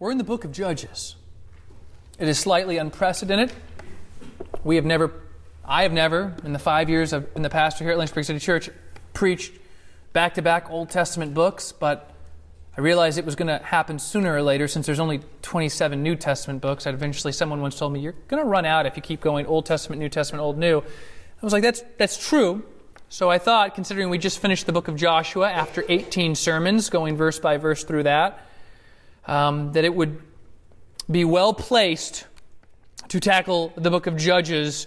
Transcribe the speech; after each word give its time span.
We're 0.00 0.10
in 0.10 0.18
the 0.18 0.24
book 0.24 0.44
of 0.44 0.50
Judges. 0.50 1.14
It 2.18 2.26
is 2.26 2.36
slightly 2.36 2.78
unprecedented. 2.78 3.52
We 4.64 4.74
have 4.74 4.84
never, 4.84 5.12
I 5.64 5.84
have 5.84 5.92
never, 5.92 6.34
in 6.42 6.52
the 6.52 6.58
five 6.58 6.90
years 6.90 7.12
I've 7.12 7.32
been 7.32 7.44
the 7.44 7.50
pastor 7.50 7.84
here 7.84 7.92
at 7.92 7.98
Lynchburg 7.98 8.24
City 8.24 8.40
Church, 8.40 8.70
preached 9.12 9.52
back 10.12 10.34
to 10.34 10.42
back 10.42 10.68
Old 10.68 10.90
Testament 10.90 11.32
books, 11.32 11.70
but 11.70 12.10
I 12.76 12.80
realized 12.80 13.18
it 13.18 13.24
was 13.24 13.36
going 13.36 13.46
to 13.46 13.64
happen 13.64 14.00
sooner 14.00 14.34
or 14.34 14.42
later 14.42 14.66
since 14.66 14.84
there's 14.84 14.98
only 14.98 15.20
27 15.42 16.02
New 16.02 16.16
Testament 16.16 16.60
books. 16.60 16.88
I'd 16.88 16.94
eventually, 16.94 17.32
someone 17.32 17.60
once 17.60 17.78
told 17.78 17.92
me, 17.92 18.00
You're 18.00 18.16
going 18.26 18.42
to 18.42 18.48
run 18.48 18.64
out 18.64 18.86
if 18.86 18.96
you 18.96 19.02
keep 19.02 19.20
going 19.20 19.46
Old 19.46 19.64
Testament, 19.64 20.00
New 20.00 20.08
Testament, 20.08 20.42
Old, 20.42 20.58
New. 20.58 20.80
I 20.80 21.44
was 21.44 21.52
like, 21.52 21.62
That's, 21.62 21.84
that's 21.98 22.28
true. 22.28 22.64
So 23.10 23.30
I 23.30 23.38
thought, 23.38 23.76
considering 23.76 24.10
we 24.10 24.18
just 24.18 24.40
finished 24.40 24.66
the 24.66 24.72
book 24.72 24.88
of 24.88 24.96
Joshua 24.96 25.48
after 25.48 25.84
18 25.88 26.34
sermons, 26.34 26.90
going 26.90 27.16
verse 27.16 27.38
by 27.38 27.58
verse 27.58 27.84
through 27.84 28.02
that, 28.04 28.44
um, 29.26 29.72
that 29.72 29.84
it 29.84 29.94
would 29.94 30.20
be 31.10 31.24
well 31.24 31.54
placed 31.54 32.26
to 33.08 33.20
tackle 33.20 33.72
the 33.76 33.90
book 33.90 34.06
of 34.06 34.16
Judges 34.16 34.86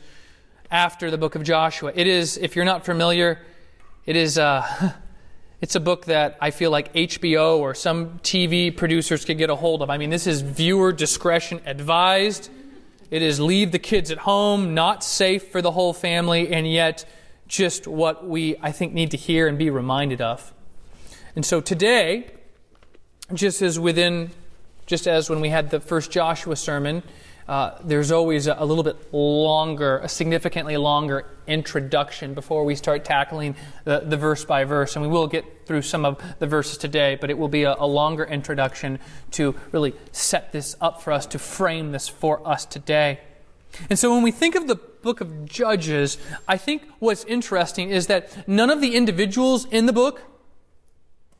after 0.71 1.11
the 1.11 1.17
book 1.17 1.35
of 1.35 1.43
Joshua. 1.43 1.91
It 1.95 2.07
is, 2.07 2.37
if 2.37 2.55
you're 2.55 2.65
not 2.65 2.85
familiar, 2.85 3.39
it 4.05 4.15
is. 4.15 4.37
Uh, 4.37 4.93
It's 5.59 5.73
a 5.73 5.79
book 5.79 6.05
that 6.05 6.37
I 6.39 6.51
feel 6.51 6.69
like 6.69 6.93
HBO 6.93 7.57
or 7.57 7.73
some 7.73 8.19
TV 8.19 8.75
producers 8.75 9.25
could 9.25 9.39
get 9.39 9.49
a 9.49 9.55
hold 9.55 9.81
of. 9.81 9.89
I 9.89 9.97
mean, 9.97 10.11
this 10.11 10.27
is 10.27 10.41
viewer 10.41 10.91
discretion 10.91 11.61
advised. 11.65 12.51
It 13.09 13.23
is 13.23 13.39
leave 13.39 13.71
the 13.71 13.79
kids 13.79 14.11
at 14.11 14.19
home, 14.19 14.75
not 14.75 15.03
safe 15.03 15.51
for 15.51 15.63
the 15.63 15.71
whole 15.71 15.93
family, 15.93 16.53
and 16.53 16.71
yet 16.71 17.05
just 17.47 17.87
what 17.87 18.27
we, 18.27 18.55
I 18.61 18.71
think, 18.71 18.93
need 18.93 19.09
to 19.11 19.17
hear 19.17 19.47
and 19.47 19.57
be 19.57 19.71
reminded 19.71 20.21
of. 20.21 20.53
And 21.35 21.43
so 21.43 21.59
today, 21.59 22.29
just 23.33 23.61
as 23.61 23.79
within, 23.79 24.31
just 24.85 25.07
as 25.07 25.29
when 25.29 25.41
we 25.41 25.49
had 25.49 25.69
the 25.69 25.79
first 25.79 26.11
Joshua 26.11 26.55
sermon, 26.55 27.03
uh, 27.47 27.77
there's 27.83 28.11
always 28.11 28.47
a, 28.47 28.55
a, 28.59 28.65
little 28.65 28.83
bit 28.83 28.97
longer, 29.13 29.99
a 29.99 30.09
significantly 30.09 30.75
longer 30.75 31.25
introduction 31.47 32.33
before 32.33 32.65
we 32.65 32.75
start 32.75 33.05
tackling 33.05 33.55
the, 33.85 34.01
the, 34.01 34.17
verse 34.17 34.43
by 34.43 34.65
verse. 34.65 34.97
And 34.97 35.03
we 35.03 35.07
will 35.07 35.27
get 35.27 35.65
through 35.65 35.83
some 35.83 36.03
of 36.03 36.21
the 36.39 36.47
verses 36.47 36.77
today, 36.77 37.17
but 37.19 37.29
it 37.29 37.37
will 37.37 37.47
be 37.47 37.63
a, 37.63 37.75
a 37.79 37.87
longer 37.87 38.25
introduction 38.25 38.99
to 39.31 39.55
really 39.71 39.93
set 40.11 40.51
this 40.51 40.75
up 40.81 41.01
for 41.01 41.13
us, 41.13 41.25
to 41.27 41.39
frame 41.39 41.93
this 41.93 42.09
for 42.09 42.45
us 42.45 42.65
today. 42.65 43.19
And 43.89 43.97
so 43.97 44.13
when 44.13 44.23
we 44.23 44.31
think 44.31 44.55
of 44.55 44.67
the 44.67 44.75
book 44.75 45.21
of 45.21 45.45
Judges, 45.45 46.17
I 46.49 46.57
think 46.57 46.83
what's 46.99 47.23
interesting 47.25 47.91
is 47.91 48.07
that 48.07 48.47
none 48.47 48.69
of 48.69 48.81
the 48.81 48.95
individuals 48.95 49.65
in 49.65 49.85
the 49.85 49.93
book 49.93 50.21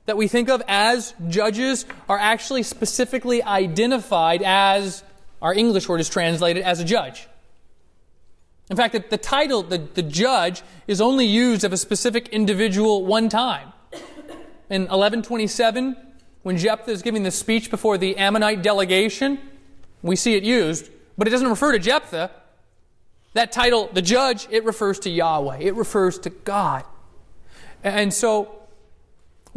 that 0.07 0.17
we 0.17 0.27
think 0.27 0.49
of 0.49 0.63
as 0.67 1.13
judges 1.27 1.85
are 2.09 2.17
actually 2.17 2.63
specifically 2.63 3.43
identified 3.43 4.41
as 4.41 5.03
our 5.41 5.53
English 5.53 5.87
word 5.87 6.01
is 6.01 6.09
translated 6.09 6.63
as 6.63 6.79
a 6.79 6.85
judge. 6.85 7.27
In 8.69 8.77
fact, 8.77 8.93
the, 8.93 9.03
the 9.09 9.17
title, 9.17 9.63
the, 9.63 9.77
the 9.77 10.01
judge, 10.01 10.63
is 10.87 10.99
only 10.99 11.25
used 11.25 11.63
of 11.63 11.73
a 11.73 11.77
specific 11.77 12.29
individual 12.29 13.05
one 13.05 13.29
time. 13.29 13.73
In 14.69 14.83
1127, 14.83 15.95
when 16.43 16.57
Jephthah 16.57 16.91
is 16.91 17.01
giving 17.01 17.23
the 17.23 17.31
speech 17.31 17.69
before 17.69 17.97
the 17.97 18.17
Ammonite 18.17 18.61
delegation, 18.61 19.39
we 20.01 20.15
see 20.15 20.35
it 20.35 20.43
used, 20.43 20.89
but 21.17 21.27
it 21.27 21.31
doesn't 21.31 21.49
refer 21.49 21.73
to 21.73 21.79
Jephthah. 21.79 22.31
That 23.33 23.51
title, 23.51 23.89
the 23.91 24.01
judge, 24.01 24.47
it 24.51 24.63
refers 24.63 24.99
to 24.99 25.09
Yahweh, 25.09 25.59
it 25.59 25.75
refers 25.75 26.17
to 26.19 26.29
God. 26.29 26.85
And 27.83 28.13
so, 28.13 28.66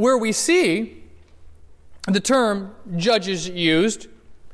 where 0.00 0.16
we 0.16 0.32
see 0.32 1.04
the 2.06 2.20
term 2.20 2.74
judges 2.96 3.48
used, 3.48 4.08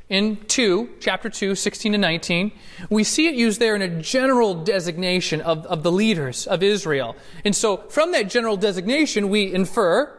in 0.08 0.36
2, 0.46 0.90
chapter 1.00 1.28
2, 1.28 1.56
16 1.56 1.92
to 1.92 1.98
19, 1.98 2.52
we 2.90 3.02
see 3.02 3.26
it 3.26 3.34
used 3.34 3.58
there 3.58 3.74
in 3.74 3.82
a 3.82 4.00
general 4.00 4.54
designation 4.54 5.40
of, 5.40 5.66
of 5.66 5.82
the 5.82 5.90
leaders 5.90 6.46
of 6.46 6.62
Israel. 6.62 7.16
And 7.44 7.56
so 7.56 7.78
from 7.88 8.12
that 8.12 8.30
general 8.30 8.56
designation, 8.56 9.28
we 9.28 9.52
infer 9.52 10.16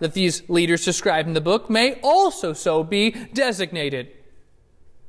that 0.00 0.12
these 0.12 0.46
leaders 0.50 0.84
described 0.84 1.28
in 1.28 1.34
the 1.34 1.40
book 1.40 1.70
may 1.70 1.98
also 2.02 2.52
so 2.52 2.84
be 2.84 3.10
designated. 3.32 4.12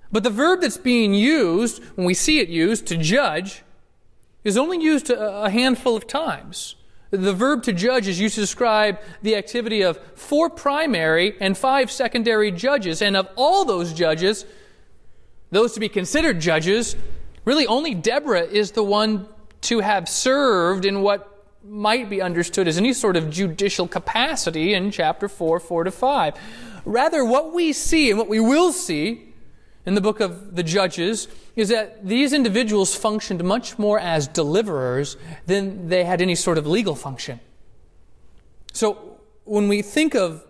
But 0.10 0.24
the 0.24 0.30
verb 0.30 0.62
that's 0.62 0.78
being 0.78 1.14
used, 1.14 1.84
when 1.96 2.08
we 2.08 2.14
see 2.14 2.40
it 2.40 2.48
used, 2.48 2.88
to 2.88 2.96
judge, 2.96 3.64
is 4.46 4.58
only 4.58 4.82
used 4.82 5.10
a, 5.10 5.44
a 5.44 5.50
handful 5.50 5.98
of 5.98 6.08
times. 6.08 6.77
The 7.10 7.34
verb 7.34 7.64
to 7.64 7.74
judge 7.74 8.08
is 8.08 8.20
used 8.20 8.36
to 8.36 8.42
describe 8.42 9.00
the 9.22 9.36
activity 9.36 9.82
of 9.82 9.98
four 10.16 10.50
primary 10.50 11.36
and 11.40 11.58
five 11.58 11.90
secondary 11.90 12.52
judges. 12.52 13.02
And 13.02 13.16
of 13.16 13.30
all 13.36 13.64
those 13.64 13.94
judges, 13.94 14.46
those 15.52 15.74
to 15.74 15.80
be 15.80 15.90
considered 15.90 16.40
judges, 16.40 16.96
really 17.46 17.66
only 17.66 17.94
Deborah 17.94 18.44
is 18.44 18.72
the 18.72 18.84
one 18.84 19.28
to 19.62 19.80
have 19.80 20.10
served 20.10 20.86
in 20.86 21.02
what 21.02 21.34
might 21.64 22.10
be 22.10 22.22
understood 22.22 22.68
as 22.68 22.78
any 22.78 22.94
sort 22.94 23.16
of 23.16 23.30
judicial 23.30 23.88
capacity 23.88 24.74
in 24.74 24.92
chapter 24.92 25.28
4, 25.28 25.60
4 25.60 25.84
to 25.86 25.92
5. 25.92 26.34
Rather, 26.86 27.26
what 27.26 27.54
we 27.54 27.74
see 27.74 28.10
and 28.10 28.20
what 28.20 28.30
we 28.30 28.40
will 28.40 28.72
see 28.72 29.27
in 29.88 29.96
the 29.96 30.02
book 30.02 30.20
of 30.20 30.54
the 30.58 30.64
Judges 30.64 31.30
is 31.56 31.70
that 31.70 32.06
these 32.06 32.34
individuals 32.34 32.94
functioned 32.94 33.42
much 33.42 33.80
more 33.80 33.98
as 33.98 34.28
deliverers 34.28 35.16
than 35.46 35.88
they 35.88 36.04
had 36.04 36.22
any 36.22 36.36
sort 36.36 36.58
of 36.58 36.68
legal 36.68 36.94
function. 36.94 37.40
So 38.74 39.22
when 39.46 39.70
we 39.70 39.82
think 39.82 40.14
of 40.14 40.44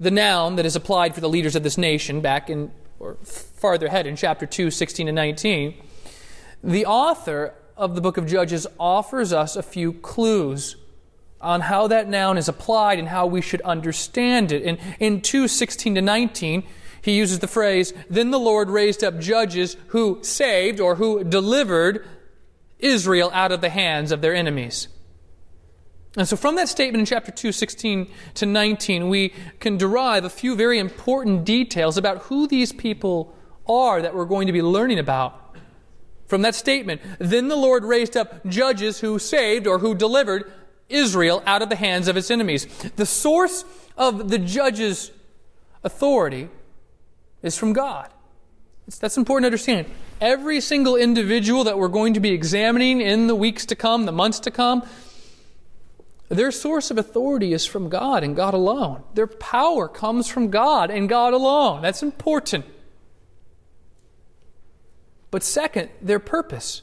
the 0.00 0.10
noun 0.10 0.56
that 0.56 0.64
is 0.64 0.74
applied 0.74 1.14
for 1.14 1.20
the 1.20 1.28
leaders 1.28 1.54
of 1.54 1.64
this 1.64 1.76
nation 1.76 2.22
back 2.22 2.48
in, 2.48 2.72
or 2.98 3.16
farther 3.24 3.88
ahead 3.88 4.06
in 4.06 4.16
chapter 4.16 4.46
2, 4.46 4.70
16 4.70 5.06
and 5.06 5.14
19, 5.14 5.74
the 6.64 6.86
author 6.86 7.52
of 7.76 7.94
the 7.94 8.00
book 8.00 8.16
of 8.16 8.26
Judges 8.26 8.66
offers 8.80 9.34
us 9.34 9.56
a 9.56 9.62
few 9.62 9.92
clues 9.92 10.76
on 11.42 11.60
how 11.60 11.88
that 11.88 12.08
noun 12.08 12.38
is 12.38 12.48
applied 12.48 12.98
and 12.98 13.08
how 13.08 13.26
we 13.26 13.42
should 13.42 13.60
understand 13.60 14.50
it. 14.50 14.62
In, 14.62 14.78
in 14.98 15.20
2, 15.20 15.46
16 15.46 15.96
to 15.96 16.00
19, 16.00 16.64
he 17.06 17.16
uses 17.16 17.38
the 17.38 17.46
phrase, 17.46 17.94
Then 18.10 18.32
the 18.32 18.38
Lord 18.38 18.68
raised 18.68 19.04
up 19.04 19.20
judges 19.20 19.76
who 19.88 20.18
saved 20.22 20.80
or 20.80 20.96
who 20.96 21.22
delivered 21.22 22.04
Israel 22.80 23.30
out 23.32 23.52
of 23.52 23.60
the 23.60 23.68
hands 23.70 24.10
of 24.10 24.22
their 24.22 24.34
enemies. 24.34 24.88
And 26.16 26.26
so 26.26 26.36
from 26.36 26.56
that 26.56 26.68
statement 26.68 26.98
in 26.98 27.06
chapter 27.06 27.30
2, 27.30 27.52
16 27.52 28.10
to 28.34 28.46
19, 28.46 29.08
we 29.08 29.32
can 29.60 29.76
derive 29.76 30.24
a 30.24 30.30
few 30.30 30.56
very 30.56 30.80
important 30.80 31.44
details 31.44 31.96
about 31.96 32.22
who 32.22 32.48
these 32.48 32.72
people 32.72 33.32
are 33.68 34.02
that 34.02 34.12
we're 34.12 34.24
going 34.24 34.48
to 34.48 34.52
be 34.52 34.62
learning 34.62 34.98
about. 34.98 35.54
From 36.26 36.42
that 36.42 36.56
statement, 36.56 37.00
then 37.20 37.46
the 37.46 37.54
Lord 37.54 37.84
raised 37.84 38.16
up 38.16 38.44
judges 38.46 38.98
who 38.98 39.20
saved 39.20 39.68
or 39.68 39.78
who 39.78 39.94
delivered 39.94 40.50
Israel 40.88 41.40
out 41.46 41.62
of 41.62 41.68
the 41.68 41.76
hands 41.76 42.08
of 42.08 42.16
its 42.16 42.32
enemies. 42.32 42.66
The 42.96 43.06
source 43.06 43.64
of 43.96 44.28
the 44.28 44.40
judge's 44.40 45.12
authority 45.84 46.48
is 47.46 47.56
from 47.56 47.72
God. 47.72 48.10
It's, 48.86 48.98
that's 48.98 49.16
important 49.16 49.44
to 49.44 49.46
understand. 49.46 49.86
Every 50.20 50.60
single 50.60 50.96
individual 50.96 51.64
that 51.64 51.78
we're 51.78 51.88
going 51.88 52.14
to 52.14 52.20
be 52.20 52.30
examining 52.30 53.00
in 53.00 53.26
the 53.26 53.34
weeks 53.34 53.66
to 53.66 53.74
come, 53.74 54.06
the 54.06 54.12
months 54.12 54.38
to 54.40 54.50
come, 54.50 54.82
their 56.28 56.50
source 56.50 56.90
of 56.90 56.98
authority 56.98 57.52
is 57.52 57.66
from 57.66 57.88
God 57.88 58.24
and 58.24 58.34
God 58.34 58.54
alone. 58.54 59.04
Their 59.14 59.26
power 59.26 59.88
comes 59.88 60.28
from 60.28 60.50
God 60.50 60.90
and 60.90 61.08
God 61.08 61.34
alone. 61.34 61.82
That's 61.82 62.02
important. 62.02 62.64
But 65.30 65.42
second, 65.42 65.90
their 66.00 66.18
purpose. 66.18 66.82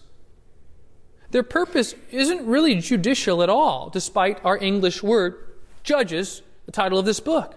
Their 1.31 1.43
purpose 1.43 1.95
isn't 2.11 2.45
really 2.45 2.75
judicial 2.75 3.41
at 3.41 3.49
all, 3.49 3.89
despite 3.89 4.43
our 4.45 4.57
English 4.57 5.01
word, 5.01 5.35
judges, 5.83 6.41
the 6.65 6.71
title 6.71 6.99
of 6.99 7.05
this 7.05 7.19
book. 7.19 7.55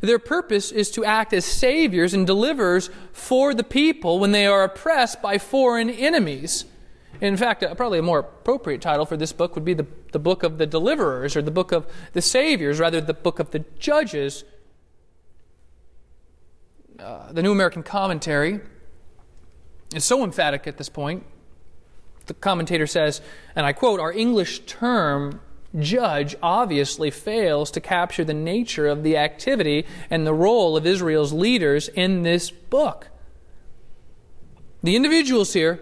Their 0.00 0.18
purpose 0.18 0.72
is 0.72 0.90
to 0.92 1.04
act 1.04 1.32
as 1.32 1.44
saviors 1.44 2.14
and 2.14 2.26
deliverers 2.26 2.90
for 3.12 3.54
the 3.54 3.64
people 3.64 4.18
when 4.18 4.32
they 4.32 4.46
are 4.46 4.64
oppressed 4.64 5.20
by 5.20 5.38
foreign 5.38 5.90
enemies. 5.90 6.64
In 7.20 7.36
fact, 7.36 7.62
uh, 7.62 7.74
probably 7.74 7.98
a 7.98 8.02
more 8.02 8.20
appropriate 8.20 8.80
title 8.80 9.06
for 9.06 9.16
this 9.16 9.32
book 9.32 9.54
would 9.54 9.64
be 9.64 9.74
the, 9.74 9.86
the 10.12 10.18
book 10.18 10.42
of 10.42 10.58
the 10.58 10.66
deliverers 10.66 11.36
or 11.36 11.42
the 11.42 11.50
book 11.50 11.72
of 11.72 11.86
the 12.12 12.22
saviors, 12.22 12.80
rather 12.80 13.00
the 13.00 13.14
book 13.14 13.38
of 13.38 13.50
the 13.50 13.64
judges. 13.78 14.44
Uh, 16.98 17.32
the 17.32 17.42
New 17.42 17.52
American 17.52 17.82
Commentary 17.82 18.60
is 19.94 20.04
so 20.04 20.24
emphatic 20.24 20.66
at 20.66 20.76
this 20.76 20.88
point. 20.88 21.24
The 22.26 22.34
commentator 22.34 22.86
says, 22.86 23.20
and 23.54 23.66
I 23.66 23.72
quote, 23.72 24.00
Our 24.00 24.12
English 24.12 24.60
term 24.60 25.40
judge 25.78 26.36
obviously 26.42 27.10
fails 27.10 27.70
to 27.72 27.80
capture 27.80 28.24
the 28.24 28.34
nature 28.34 28.86
of 28.86 29.02
the 29.02 29.16
activity 29.16 29.86
and 30.10 30.26
the 30.26 30.34
role 30.34 30.76
of 30.76 30.86
Israel's 30.86 31.32
leaders 31.32 31.88
in 31.88 32.22
this 32.22 32.50
book. 32.50 33.08
The 34.82 34.96
individuals 34.96 35.52
here, 35.52 35.80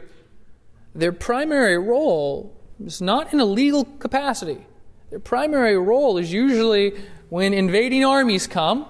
their 0.94 1.12
primary 1.12 1.78
role 1.78 2.54
is 2.84 3.00
not 3.00 3.32
in 3.32 3.40
a 3.40 3.44
legal 3.44 3.84
capacity. 3.84 4.66
Their 5.10 5.20
primary 5.20 5.76
role 5.76 6.18
is 6.18 6.32
usually 6.32 6.94
when 7.28 7.52
invading 7.52 8.04
armies 8.04 8.46
come 8.46 8.86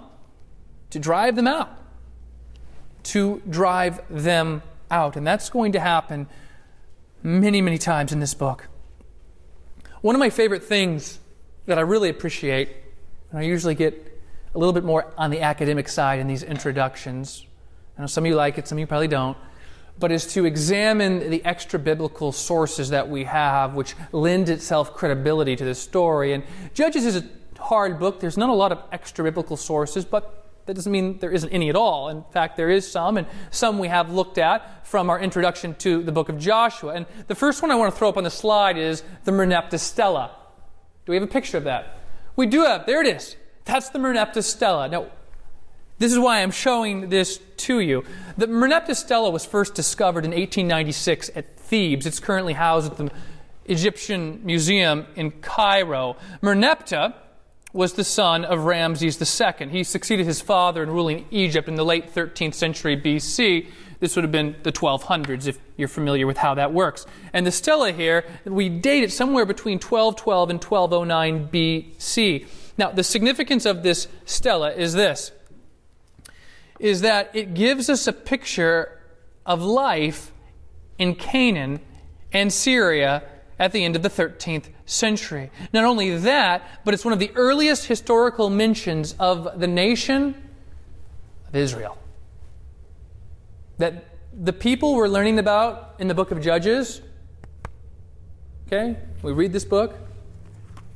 to 0.90 0.98
drive 0.98 1.36
them 1.36 1.46
out. 1.46 1.78
to 3.04 3.42
drive 3.50 4.00
them 4.08 4.62
out. 4.90 5.16
And 5.16 5.26
that's 5.26 5.50
going 5.50 5.72
to 5.72 5.80
happen 5.80 6.28
many, 7.22 7.60
many 7.60 7.78
times 7.78 8.12
in 8.12 8.20
this 8.20 8.34
book. 8.34 8.68
One 10.02 10.14
of 10.14 10.18
my 10.18 10.30
favorite 10.30 10.62
things 10.62 11.18
that 11.66 11.78
I 11.78 11.82
really 11.82 12.08
appreciate, 12.08 12.68
and 13.30 13.38
I 13.38 13.42
usually 13.42 13.74
get 13.74 14.20
a 14.54 14.58
little 14.58 14.72
bit 14.72 14.84
more 14.84 15.12
on 15.16 15.30
the 15.30 15.40
academic 15.40 15.88
side 15.88 16.18
in 16.18 16.26
these 16.26 16.42
introductions. 16.42 17.46
I 17.96 18.02
know 18.02 18.06
some 18.06 18.24
of 18.24 18.28
you 18.28 18.34
like 18.34 18.58
it, 18.58 18.68
some 18.68 18.76
of 18.76 18.80
you 18.80 18.86
probably 18.86 19.08
don't 19.08 19.36
but 19.98 20.10
is 20.10 20.26
to 20.34 20.44
examine 20.44 21.30
the 21.30 21.44
extra 21.44 21.78
biblical 21.78 22.32
sources 22.32 22.90
that 22.90 23.08
we 23.08 23.24
have, 23.24 23.74
which 23.74 23.94
lend 24.10 24.48
itself 24.48 24.94
credibility 24.94 25.54
to 25.54 25.64
the 25.64 25.74
story. 25.74 26.32
And 26.32 26.42
Judges 26.74 27.04
is 27.04 27.16
a 27.16 27.24
hard 27.60 27.98
book. 27.98 28.18
There's 28.18 28.36
not 28.36 28.48
a 28.48 28.54
lot 28.54 28.72
of 28.72 28.82
extra 28.90 29.24
biblical 29.24 29.56
sources, 29.56 30.04
but 30.04 30.41
that 30.66 30.74
doesn't 30.74 30.92
mean 30.92 31.18
there 31.18 31.30
isn't 31.30 31.50
any 31.50 31.68
at 31.68 31.76
all. 31.76 32.08
In 32.08 32.22
fact, 32.32 32.56
there 32.56 32.70
is 32.70 32.90
some, 32.90 33.16
and 33.16 33.26
some 33.50 33.78
we 33.78 33.88
have 33.88 34.10
looked 34.12 34.38
at 34.38 34.86
from 34.86 35.10
our 35.10 35.18
introduction 35.18 35.74
to 35.76 36.02
the 36.02 36.12
book 36.12 36.28
of 36.28 36.38
Joshua. 36.38 36.94
And 36.94 37.06
the 37.26 37.34
first 37.34 37.62
one 37.62 37.70
I 37.70 37.74
want 37.74 37.92
to 37.92 37.98
throw 37.98 38.08
up 38.08 38.16
on 38.16 38.24
the 38.24 38.30
slide 38.30 38.78
is 38.78 39.02
the 39.24 39.32
Merneptah 39.32 39.80
Stela. 39.80 40.30
Do 41.04 41.12
we 41.12 41.16
have 41.16 41.24
a 41.24 41.32
picture 41.32 41.58
of 41.58 41.64
that? 41.64 41.98
We 42.36 42.46
do 42.46 42.62
have. 42.62 42.86
There 42.86 43.00
it 43.00 43.06
is. 43.08 43.36
That's 43.64 43.88
the 43.88 43.98
Merneptah 43.98 44.42
Stela. 44.42 44.88
Now, 44.88 45.06
this 45.98 46.12
is 46.12 46.18
why 46.18 46.42
I'm 46.42 46.50
showing 46.50 47.08
this 47.10 47.38
to 47.58 47.80
you. 47.80 48.04
The 48.36 48.46
Merneptah 48.46 48.96
Stela 48.96 49.30
was 49.30 49.44
first 49.44 49.74
discovered 49.74 50.24
in 50.24 50.30
1896 50.30 51.30
at 51.34 51.56
Thebes. 51.56 52.06
It's 52.06 52.20
currently 52.20 52.54
housed 52.54 52.92
at 52.92 52.98
the 52.98 53.10
Egyptian 53.66 54.40
Museum 54.44 55.06
in 55.16 55.30
Cairo. 55.30 56.16
Merneptah 56.42 57.14
was 57.72 57.94
the 57.94 58.04
son 58.04 58.44
of 58.44 58.64
Ramses 58.64 59.20
II. 59.20 59.68
He 59.68 59.82
succeeded 59.84 60.26
his 60.26 60.40
father 60.40 60.82
in 60.82 60.90
ruling 60.90 61.26
Egypt 61.30 61.68
in 61.68 61.74
the 61.74 61.84
late 61.84 62.14
13th 62.14 62.54
century 62.54 62.96
BC. 62.96 63.66
This 64.00 64.16
would 64.16 64.24
have 64.24 64.32
been 64.32 64.56
the 64.62 64.72
1200s 64.72 65.46
if 65.46 65.58
you're 65.76 65.88
familiar 65.88 66.26
with 66.26 66.38
how 66.38 66.54
that 66.54 66.72
works. 66.72 67.06
And 67.32 67.46
the 67.46 67.52
stela 67.52 67.92
here, 67.92 68.24
we 68.44 68.68
date 68.68 69.04
it 69.04 69.12
somewhere 69.12 69.46
between 69.46 69.78
1212 69.78 70.50
and 70.50 70.62
1209 70.62 71.48
BC. 71.48 72.46
Now, 72.76 72.90
the 72.90 73.04
significance 73.04 73.64
of 73.64 73.82
this 73.82 74.08
stela 74.24 74.72
is 74.72 74.92
this 74.94 75.32
is 76.80 77.02
that 77.02 77.30
it 77.32 77.54
gives 77.54 77.88
us 77.88 78.08
a 78.08 78.12
picture 78.12 78.98
of 79.46 79.62
life 79.62 80.32
in 80.98 81.14
Canaan 81.14 81.78
and 82.32 82.52
Syria 82.52 83.22
at 83.62 83.70
the 83.70 83.84
end 83.84 83.94
of 83.94 84.02
the 84.02 84.10
13th 84.10 84.64
century. 84.86 85.48
Not 85.72 85.84
only 85.84 86.18
that, 86.18 86.68
but 86.84 86.94
it's 86.94 87.04
one 87.04 87.12
of 87.12 87.20
the 87.20 87.30
earliest 87.36 87.86
historical 87.86 88.50
mentions 88.50 89.14
of 89.20 89.60
the 89.60 89.68
nation 89.68 90.34
of 91.46 91.54
Israel. 91.54 91.96
That 93.78 94.04
the 94.32 94.52
people 94.52 94.96
we're 94.96 95.06
learning 95.06 95.38
about 95.38 95.94
in 96.00 96.08
the 96.08 96.14
book 96.14 96.32
of 96.32 96.40
Judges, 96.40 97.02
okay, 98.66 98.96
we 99.22 99.30
read 99.30 99.52
this 99.52 99.64
book, 99.64 99.94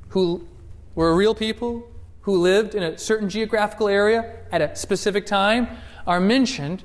who 0.09 0.45
were 0.97 1.15
real 1.15 1.37
people, 1.37 1.89
who 2.23 2.37
lived 2.37 2.75
in 2.75 2.83
a 2.83 2.99
certain 2.99 3.29
geographical 3.29 3.87
area 3.87 4.41
at 4.51 4.61
a 4.61 4.75
specific 4.75 5.25
time 5.25 5.69
are 6.05 6.19
mentioned 6.19 6.83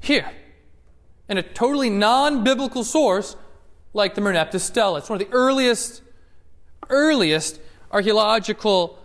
here 0.00 0.30
in 1.26 1.38
a 1.38 1.42
totally 1.42 1.88
non 1.88 2.44
biblical 2.44 2.84
source 2.84 3.34
like 3.92 4.14
the 4.14 4.20
Merneptah 4.20 4.60
Stela. 4.60 4.98
It's 4.98 5.10
one 5.10 5.20
of 5.20 5.28
the 5.28 5.34
earliest, 5.34 6.02
earliest 6.88 7.60
archaeological 7.90 8.98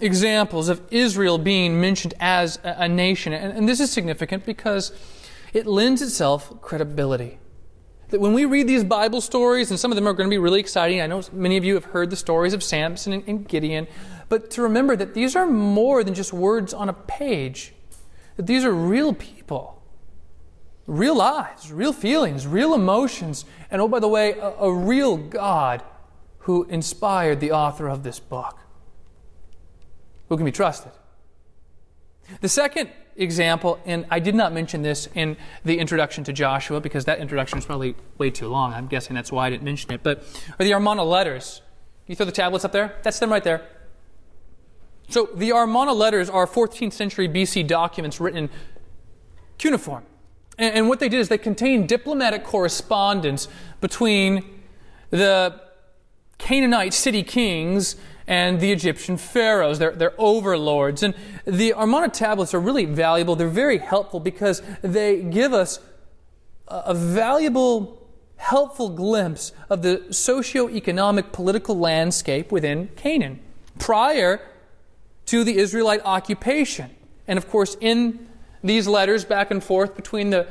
examples 0.00 0.68
of 0.68 0.80
Israel 0.90 1.38
being 1.38 1.80
mentioned 1.80 2.14
as 2.20 2.58
a, 2.64 2.76
a 2.80 2.88
nation. 2.88 3.32
And, 3.32 3.56
and 3.56 3.68
this 3.68 3.80
is 3.80 3.90
significant 3.90 4.46
because 4.46 4.92
it 5.52 5.66
lends 5.66 6.02
itself 6.02 6.60
credibility 6.60 7.38
that 8.10 8.20
when 8.20 8.32
we 8.32 8.44
read 8.44 8.66
these 8.66 8.84
Bible 8.84 9.20
stories, 9.20 9.70
and 9.70 9.78
some 9.78 9.92
of 9.92 9.96
them 9.96 10.08
are 10.08 10.12
going 10.12 10.28
to 10.28 10.32
be 10.32 10.38
really 10.38 10.60
exciting, 10.60 11.00
I 11.00 11.06
know 11.06 11.22
many 11.32 11.56
of 11.56 11.64
you 11.64 11.74
have 11.74 11.86
heard 11.86 12.10
the 12.10 12.16
stories 12.16 12.54
of 12.54 12.62
Samson 12.62 13.12
and, 13.12 13.24
and 13.26 13.48
Gideon, 13.48 13.86
but 14.28 14.50
to 14.52 14.62
remember 14.62 14.96
that 14.96 15.14
these 15.14 15.36
are 15.36 15.46
more 15.46 16.02
than 16.02 16.14
just 16.14 16.32
words 16.32 16.72
on 16.72 16.88
a 16.88 16.92
page, 16.92 17.74
that 18.36 18.46
these 18.46 18.64
are 18.64 18.72
real 18.72 19.12
people, 19.12 19.37
real 20.88 21.14
lives, 21.14 21.70
real 21.70 21.92
feelings, 21.92 22.46
real 22.46 22.74
emotions, 22.74 23.44
and 23.70 23.80
oh, 23.80 23.86
by 23.86 24.00
the 24.00 24.08
way, 24.08 24.32
a, 24.32 24.48
a 24.58 24.72
real 24.72 25.16
God 25.16 25.82
who 26.40 26.64
inspired 26.64 27.40
the 27.40 27.52
author 27.52 27.88
of 27.88 28.02
this 28.02 28.18
book, 28.18 28.58
who 30.28 30.36
can 30.36 30.46
be 30.46 30.50
trusted. 30.50 30.90
The 32.40 32.48
second 32.48 32.90
example, 33.16 33.78
and 33.84 34.06
I 34.10 34.18
did 34.18 34.34
not 34.34 34.52
mention 34.52 34.80
this 34.80 35.08
in 35.14 35.36
the 35.62 35.78
introduction 35.78 36.24
to 36.24 36.32
Joshua 36.32 36.80
because 36.80 37.04
that 37.04 37.18
introduction 37.18 37.58
is 37.58 37.66
probably 37.66 37.94
way 38.16 38.30
too 38.30 38.48
long. 38.48 38.72
I'm 38.72 38.86
guessing 38.86 39.14
that's 39.14 39.30
why 39.30 39.46
I 39.46 39.50
didn't 39.50 39.64
mention 39.64 39.92
it. 39.92 40.02
But 40.02 40.24
are 40.58 40.64
the 40.64 40.72
Amarna 40.72 41.04
letters? 41.04 41.60
You 42.06 42.16
throw 42.16 42.26
the 42.26 42.32
tablets 42.32 42.64
up 42.64 42.72
there? 42.72 42.96
That's 43.02 43.18
them 43.18 43.30
right 43.30 43.44
there. 43.44 43.66
So 45.10 45.28
the 45.34 45.50
Amarna 45.50 45.92
letters 45.92 46.30
are 46.30 46.46
14th 46.46 46.94
century 46.94 47.28
BC 47.28 47.66
documents 47.66 48.20
written 48.20 48.48
cuneiform. 49.58 50.04
And, 50.58 50.74
and 50.74 50.88
what 50.88 51.00
they 51.00 51.08
did 51.08 51.20
is 51.20 51.28
they 51.28 51.38
contained 51.38 51.88
diplomatic 51.88 52.44
correspondence 52.44 53.48
between 53.80 54.60
the 55.10 55.60
Canaanite 56.38 56.92
city 56.92 57.22
kings 57.22 57.96
and 58.26 58.60
the 58.60 58.70
Egyptian 58.70 59.16
pharaohs, 59.16 59.78
their, 59.78 59.92
their 59.92 60.12
overlords. 60.18 61.02
And 61.02 61.14
the 61.46 61.72
Amarna 61.76 62.10
tablets 62.10 62.52
are 62.52 62.60
really 62.60 62.84
valuable. 62.84 63.34
They're 63.36 63.48
very 63.48 63.78
helpful 63.78 64.20
because 64.20 64.62
they 64.82 65.22
give 65.22 65.54
us 65.54 65.80
a, 66.68 66.76
a 66.86 66.94
valuable, 66.94 68.06
helpful 68.36 68.90
glimpse 68.90 69.52
of 69.70 69.80
the 69.82 70.12
socio-economic 70.12 71.32
political 71.32 71.78
landscape 71.78 72.52
within 72.52 72.88
Canaan 72.96 73.40
prior 73.78 74.42
to 75.26 75.42
the 75.42 75.56
Israelite 75.56 76.02
occupation. 76.04 76.90
And 77.26 77.38
of 77.38 77.48
course, 77.48 77.76
in 77.80 78.27
these 78.62 78.86
letters 78.86 79.24
back 79.24 79.50
and 79.50 79.62
forth 79.62 79.94
between 79.94 80.30
the, 80.30 80.46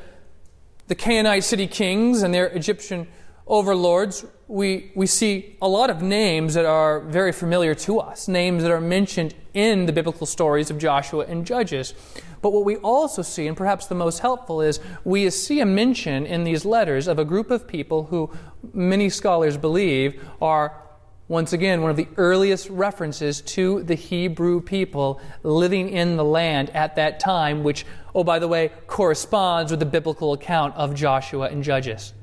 the 0.88 0.96
Canaanite 0.96 1.44
city 1.44 1.68
kings 1.68 2.24
and 2.24 2.34
their 2.34 2.48
Egyptian 2.48 3.08
overlords, 3.46 4.26
we, 4.48 4.92
we 4.96 5.06
see 5.06 5.58
a 5.62 5.68
lot 5.68 5.90
of 5.90 6.02
names 6.02 6.54
that 6.54 6.66
are 6.66 7.02
very 7.02 7.32
familiar 7.32 7.76
to 7.76 8.00
us, 8.00 8.28
names 8.28 8.64
that 8.64 8.72
are 8.72 8.82
mentioned 8.82 9.34
in 9.54 9.86
the 9.86 9.94
biblical 9.94 10.26
stories 10.26 10.70
of 10.70 10.78
Joshua 10.78 11.26
and 11.26 11.46
Judges. 11.46 11.94
But 12.42 12.52
what 12.52 12.66
we 12.66 12.78
also 12.78 13.22
see, 13.22 13.48
and 13.48 13.58
perhaps 13.58 13.88
the 13.88 13.96
most 13.96 14.20
helpful, 14.20 14.62
is 14.62 14.80
we 15.04 15.30
see 15.30 15.60
a 15.60 15.66
mention 15.66 16.26
in 16.26 16.44
these 16.44 16.66
letters 16.66 17.08
of 17.08 17.20
a 17.20 17.26
group 17.26 17.52
of 17.52 17.68
people 17.68 18.06
who 18.06 18.32
many 18.74 19.10
scholars 19.10 19.58
believe 19.58 20.24
are, 20.42 20.82
once 21.30 21.52
again, 21.52 21.82
one 21.82 21.92
of 21.92 21.98
the 21.98 22.08
earliest 22.16 22.70
references 22.70 23.42
to 23.42 23.84
the 23.84 23.96
Hebrew 23.96 24.62
people 24.62 25.20
living 25.44 25.90
in 25.90 26.16
the 26.16 26.24
land 26.24 26.70
at 26.70 26.96
that 26.96 27.20
time, 27.20 27.64
which, 27.64 27.86
oh, 28.16 28.24
by 28.24 28.40
the 28.40 28.48
way, 28.48 28.72
corresponds 28.88 29.72
with 29.72 29.82
the 29.82 29.86
biblical 29.86 30.32
account 30.32 30.76
of 30.76 30.96
Joshua 30.96 31.50
and 31.50 31.64
Judges. 31.64 32.14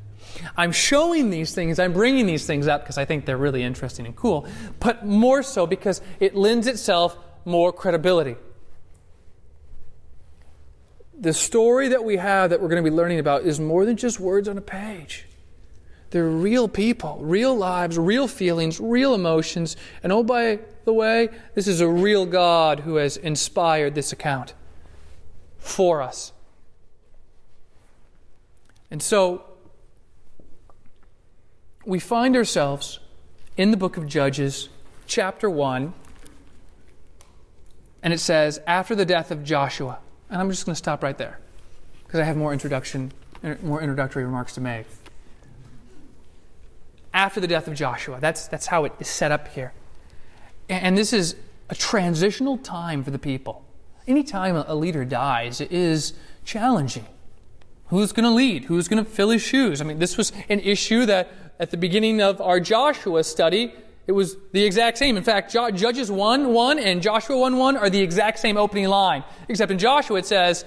I'm 0.56 0.72
showing 0.72 1.28
these 1.30 1.54
things, 1.54 1.78
I'm 1.78 1.92
bringing 1.92 2.26
these 2.26 2.46
things 2.46 2.66
up 2.66 2.82
because 2.82 2.96
I 2.96 3.04
think 3.04 3.26
they're 3.26 3.36
really 3.36 3.62
interesting 3.62 4.06
and 4.06 4.16
cool, 4.16 4.46
but 4.80 5.04
more 5.04 5.42
so 5.42 5.66
because 5.66 6.00
it 6.18 6.34
lends 6.34 6.66
itself 6.66 7.16
more 7.44 7.72
credibility. 7.72 8.36
The 11.20 11.34
story 11.34 11.88
that 11.88 12.04
we 12.04 12.16
have 12.16 12.50
that 12.50 12.60
we're 12.60 12.68
going 12.68 12.82
to 12.82 12.90
be 12.90 12.94
learning 12.94 13.18
about 13.18 13.42
is 13.42 13.60
more 13.60 13.84
than 13.84 13.96
just 13.96 14.18
words 14.18 14.48
on 14.48 14.58
a 14.58 14.62
page. 14.62 15.26
They're 16.14 16.28
real 16.28 16.68
people, 16.68 17.18
real 17.20 17.56
lives, 17.56 17.98
real 17.98 18.28
feelings, 18.28 18.78
real 18.78 19.16
emotions. 19.16 19.76
And 20.00 20.12
oh, 20.12 20.22
by 20.22 20.60
the 20.84 20.92
way, 20.92 21.28
this 21.56 21.66
is 21.66 21.80
a 21.80 21.88
real 21.88 22.24
God 22.24 22.78
who 22.78 22.94
has 22.94 23.16
inspired 23.16 23.96
this 23.96 24.12
account 24.12 24.54
for 25.58 26.00
us. 26.00 26.30
And 28.92 29.02
so, 29.02 29.42
we 31.84 31.98
find 31.98 32.36
ourselves 32.36 33.00
in 33.56 33.72
the 33.72 33.76
book 33.76 33.96
of 33.96 34.06
Judges, 34.06 34.68
chapter 35.08 35.50
1, 35.50 35.92
and 38.04 38.12
it 38.12 38.20
says, 38.20 38.60
after 38.68 38.94
the 38.94 39.04
death 39.04 39.32
of 39.32 39.42
Joshua. 39.42 39.98
And 40.30 40.40
I'm 40.40 40.48
just 40.48 40.64
going 40.64 40.74
to 40.74 40.78
stop 40.78 41.02
right 41.02 41.18
there 41.18 41.40
because 42.04 42.20
I 42.20 42.22
have 42.22 42.36
more 42.36 42.52
introduction, 42.52 43.10
er, 43.42 43.58
more 43.64 43.80
introductory 43.80 44.24
remarks 44.24 44.54
to 44.54 44.60
make. 44.60 44.86
After 47.14 47.40
the 47.40 47.46
death 47.46 47.68
of 47.68 47.74
Joshua. 47.74 48.18
That's, 48.20 48.48
that's 48.48 48.66
how 48.66 48.84
it 48.84 48.92
is 49.00 49.08
set 49.08 49.32
up 49.32 49.48
here. 49.48 49.72
And 50.68 50.98
this 50.98 51.12
is 51.12 51.36
a 51.70 51.74
transitional 51.74 52.58
time 52.58 53.02
for 53.02 53.10
the 53.10 53.18
people. 53.18 53.64
Anytime 54.06 54.56
a 54.56 54.74
leader 54.74 55.04
dies, 55.04 55.60
it 55.60 55.72
is 55.72 56.12
challenging. 56.44 57.06
Who's 57.86 58.12
going 58.12 58.24
to 58.24 58.30
lead? 58.30 58.64
Who's 58.64 58.88
going 58.88 59.02
to 59.02 59.10
fill 59.10 59.30
his 59.30 59.42
shoes? 59.42 59.80
I 59.80 59.84
mean, 59.84 59.98
this 59.98 60.16
was 60.16 60.32
an 60.48 60.60
issue 60.60 61.06
that 61.06 61.30
at 61.58 61.70
the 61.70 61.76
beginning 61.76 62.20
of 62.20 62.40
our 62.40 62.60
Joshua 62.60 63.22
study, 63.24 63.72
it 64.06 64.12
was 64.12 64.36
the 64.52 64.64
exact 64.64 64.98
same. 64.98 65.16
In 65.16 65.22
fact, 65.22 65.52
Judges 65.52 66.10
1 66.10 66.52
1 66.52 66.78
and 66.78 67.00
Joshua 67.00 67.38
1 67.38 67.56
1 67.56 67.76
are 67.76 67.88
the 67.88 68.00
exact 68.00 68.38
same 68.38 68.56
opening 68.56 68.88
line. 68.88 69.24
Except 69.48 69.70
in 69.70 69.78
Joshua 69.78 70.18
it 70.18 70.26
says, 70.26 70.64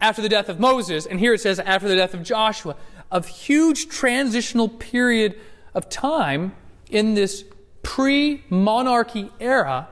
after 0.00 0.20
the 0.20 0.28
death 0.28 0.48
of 0.48 0.60
Moses, 0.60 1.06
and 1.06 1.18
here 1.18 1.32
it 1.32 1.40
says 1.40 1.58
after 1.60 1.88
the 1.88 1.96
death 1.96 2.14
of 2.14 2.22
Joshua, 2.22 2.76
of 3.10 3.26
huge 3.26 3.88
transitional 3.88 4.68
period 4.68 5.38
of 5.74 5.88
time 5.88 6.54
in 6.90 7.14
this 7.14 7.44
pre 7.82 8.44
monarchy 8.48 9.30
era, 9.40 9.88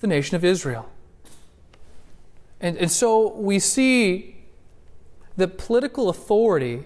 the 0.00 0.06
nation 0.06 0.36
of 0.36 0.44
Israel. 0.44 0.88
And, 2.60 2.76
and 2.76 2.90
so 2.90 3.34
we 3.34 3.58
see 3.58 4.36
the 5.36 5.48
political 5.48 6.10
authority 6.10 6.84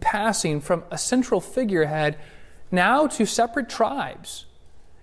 passing 0.00 0.60
from 0.60 0.84
a 0.90 0.98
central 0.98 1.40
figurehead 1.40 2.18
now 2.70 3.06
to 3.06 3.24
separate 3.26 3.68
tribes. 3.68 4.46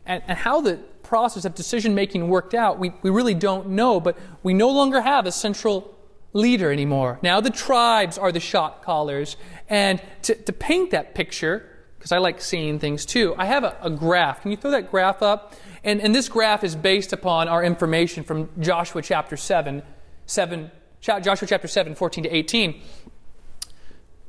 And, 0.05 0.23
and 0.27 0.37
how 0.37 0.61
the 0.61 0.77
process 1.03 1.45
of 1.45 1.55
decision 1.55 1.95
making 1.95 2.27
worked 2.27 2.53
out, 2.53 2.79
we, 2.79 2.91
we 3.01 3.09
really 3.09 3.33
don't 3.33 3.69
know, 3.69 3.99
but 3.99 4.17
we 4.43 4.53
no 4.53 4.69
longer 4.69 5.01
have 5.01 5.25
a 5.25 5.31
central 5.31 5.95
leader 6.33 6.71
anymore. 6.71 7.19
Now 7.21 7.41
the 7.41 7.49
tribes 7.49 8.17
are 8.17 8.31
the 8.31 8.39
shot 8.39 8.83
callers. 8.83 9.37
And 9.69 10.01
to, 10.23 10.35
to 10.35 10.53
paint 10.53 10.91
that 10.91 11.13
picture, 11.15 11.67
because 12.01 12.11
I 12.11 12.17
like 12.17 12.41
seeing 12.41 12.79
things 12.79 13.05
too, 13.05 13.35
I 13.37 13.45
have 13.45 13.63
a, 13.63 13.77
a, 13.79 13.91
graph. 13.91 14.41
Can 14.41 14.49
you 14.49 14.57
throw 14.57 14.71
that 14.71 14.89
graph 14.89 15.21
up? 15.21 15.53
And, 15.83 16.01
and 16.01 16.15
this 16.15 16.29
graph 16.29 16.63
is 16.63 16.75
based 16.75 17.13
upon 17.13 17.47
our 17.47 17.63
information 17.63 18.23
from 18.23 18.49
Joshua 18.59 19.03
chapter 19.03 19.37
7, 19.37 19.83
7 20.25 20.71
Joshua 21.01 21.47
chapter 21.47 21.67
7, 21.67 21.93
14 21.93 22.23
to 22.23 22.35
18. 22.35 22.81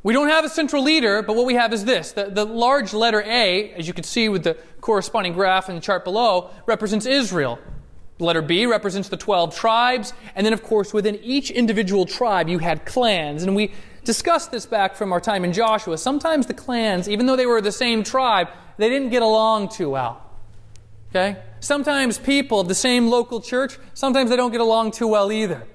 We 0.03 0.13
don't 0.13 0.29
have 0.29 0.45
a 0.45 0.51
central 0.51 0.83
leader, 0.83 1.23
but 1.23 1.35
what 1.35 1.47
we 1.47 1.55
have 1.55 1.73
is 1.73 1.87
this. 1.87 2.13
The, 2.13 2.27
the 2.27 2.45
large 2.45 2.93
letter 2.93 3.23
A, 3.23 3.73
as 3.73 3.89
you 3.89 3.95
can 3.95 4.05
see 4.05 4.29
with 4.29 4.45
the 4.45 4.59
corresponding 4.83 5.33
graph 5.33 5.71
in 5.71 5.75
the 5.77 5.81
chart 5.81 6.05
below, 6.05 6.51
represents 6.67 7.07
Israel. 7.07 7.59
Letter 8.19 8.43
B 8.43 8.67
represents 8.67 9.09
the 9.09 9.17
12 9.17 9.57
tribes. 9.57 10.13
And 10.35 10.45
then, 10.45 10.53
of 10.53 10.63
course, 10.63 10.93
within 10.93 11.17
each 11.23 11.51
individual 11.51 12.05
tribe, 12.05 12.51
you 12.51 12.59
had 12.59 12.85
clans. 12.85 13.43
And 13.43 13.57
we 13.57 13.73
discussed 14.05 14.51
this 14.51 14.67
back 14.67 14.97
from 14.97 15.13
our 15.13 15.21
time 15.21 15.45
in 15.45 15.53
Joshua. 15.53 15.99
Sometimes 15.99 16.47
the 16.47 16.55
clans, 16.55 17.09
even 17.09 17.27
though 17.27 17.37
they 17.37 17.47
were 17.47 17.61
the 17.61 17.73
same 17.73 18.03
tribe, 18.03 18.49
they 18.77 18.89
didn't 18.89 19.11
get 19.11 19.23
along 19.23 19.69
too 19.69 19.91
well. 19.91 20.23
Okay? 21.11 21.37
Sometimes 21.61 22.19
people 22.19 22.61
of 22.61 22.69
the 22.69 22.75
same 22.75 23.09
local 23.09 23.41
church, 23.41 23.79
sometimes 23.95 24.31
they 24.31 24.37
don't 24.37 24.51
get 24.51 24.61
along 24.61 24.93
too 24.93 25.07
well 25.07 25.31
either. 25.31 25.67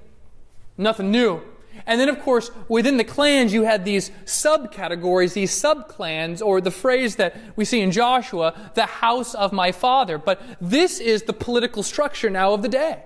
Nothing 0.78 1.12
new. 1.12 1.42
And 1.86 2.02
then, 2.02 2.10
of 2.10 2.20
course, 2.22 2.50
within 2.68 2.98
the 2.98 3.04
clans, 3.04 3.54
you 3.54 3.64
had 3.64 3.86
these 3.86 4.10
subcategories, 4.26 5.34
these 5.34 5.52
subclans, 5.52 6.42
or 6.42 6.60
the 6.60 6.72
phrase 6.72 7.18
that 7.18 7.36
we 7.56 7.66
see 7.66 7.82
in 7.82 7.92
Joshua, 7.92 8.72
the 8.74 8.86
house 8.86 9.36
of 9.36 9.54
my 9.54 9.72
father. 9.72 10.18
But 10.18 10.42
this 10.60 11.00
is 11.00 11.24
the 11.24 11.34
political 11.34 11.84
structure 11.84 12.30
now 12.30 12.54
of 12.54 12.64
the 12.64 12.68
day. 12.68 13.04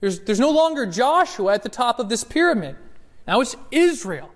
There's, 0.00 0.20
there's 0.20 0.40
no 0.40 0.50
longer 0.50 0.86
Joshua 0.86 1.54
at 1.54 1.62
the 1.62 1.68
top 1.68 1.98
of 1.98 2.08
this 2.08 2.24
pyramid. 2.24 2.76
Now 3.26 3.40
it's 3.40 3.56
Israel. 3.70 4.30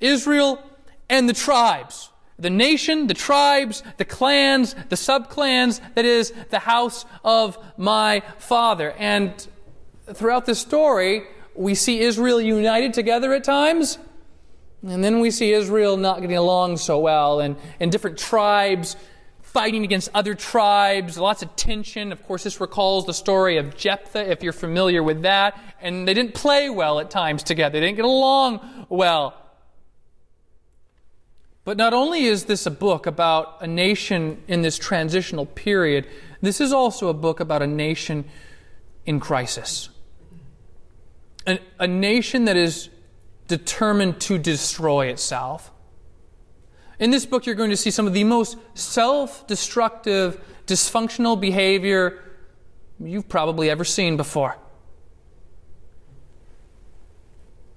Israel 0.00 0.62
and 1.08 1.28
the 1.28 1.32
tribes. 1.32 2.10
The 2.38 2.50
nation, 2.50 3.06
the 3.06 3.14
tribes, 3.14 3.82
the 3.96 4.04
clans, 4.04 4.74
the 4.88 4.96
subclans, 4.96 5.80
that 5.94 6.04
is, 6.04 6.32
the 6.50 6.58
house 6.58 7.04
of 7.24 7.56
my 7.76 8.22
father. 8.38 8.90
And 8.92 9.32
throughout 10.12 10.44
the 10.44 10.54
story, 10.54 11.24
we 11.54 11.74
see 11.74 12.00
Israel 12.00 12.40
united 12.40 12.92
together 12.92 13.32
at 13.32 13.44
times, 13.44 13.98
and 14.82 15.02
then 15.02 15.20
we 15.20 15.30
see 15.30 15.52
Israel 15.52 15.96
not 15.96 16.20
getting 16.20 16.36
along 16.36 16.78
so 16.78 16.98
well, 16.98 17.40
and, 17.40 17.56
and 17.78 17.92
different 17.92 18.18
tribes 18.18 18.96
fighting 19.54 19.84
against 19.84 20.10
other 20.12 20.34
tribes, 20.34 21.16
lots 21.16 21.42
of 21.42 21.56
tension. 21.56 22.12
Of 22.12 22.22
course, 22.24 22.44
this 22.44 22.60
recalls 22.60 23.06
the 23.06 23.14
story 23.14 23.56
of 23.56 23.76
Jephthah, 23.76 24.30
if 24.30 24.42
you're 24.42 24.52
familiar 24.52 25.02
with 25.02 25.22
that. 25.22 25.58
And 25.80 26.06
they 26.06 26.12
didn't 26.12 26.34
play 26.34 26.68
well 26.68 27.00
at 27.00 27.10
times 27.10 27.42
together, 27.42 27.80
they 27.80 27.86
didn't 27.86 27.96
get 27.96 28.04
along 28.04 28.86
well. 28.90 29.40
But 31.64 31.78
not 31.78 31.94
only 31.94 32.26
is 32.26 32.44
this 32.44 32.66
a 32.66 32.70
book 32.70 33.06
about 33.06 33.62
a 33.62 33.66
nation 33.66 34.42
in 34.48 34.60
this 34.60 34.76
transitional 34.76 35.46
period, 35.46 36.06
this 36.42 36.60
is 36.60 36.74
also 36.74 37.08
a 37.08 37.14
book 37.14 37.40
about 37.40 37.62
a 37.62 37.66
nation 37.66 38.26
in 39.06 39.18
crisis 39.18 39.88
a, 41.46 41.58
a 41.78 41.86
nation 41.86 42.46
that 42.46 42.56
is 42.56 42.88
determined 43.48 44.20
to 44.22 44.38
destroy 44.38 45.06
itself. 45.06 45.70
In 46.98 47.10
this 47.10 47.26
book, 47.26 47.46
you're 47.46 47.54
going 47.54 47.70
to 47.70 47.76
see 47.76 47.90
some 47.90 48.06
of 48.06 48.12
the 48.12 48.24
most 48.24 48.56
self 48.74 49.46
destructive, 49.46 50.40
dysfunctional 50.66 51.40
behavior 51.40 52.22
you've 53.00 53.28
probably 53.28 53.70
ever 53.70 53.84
seen 53.84 54.16
before. 54.16 54.56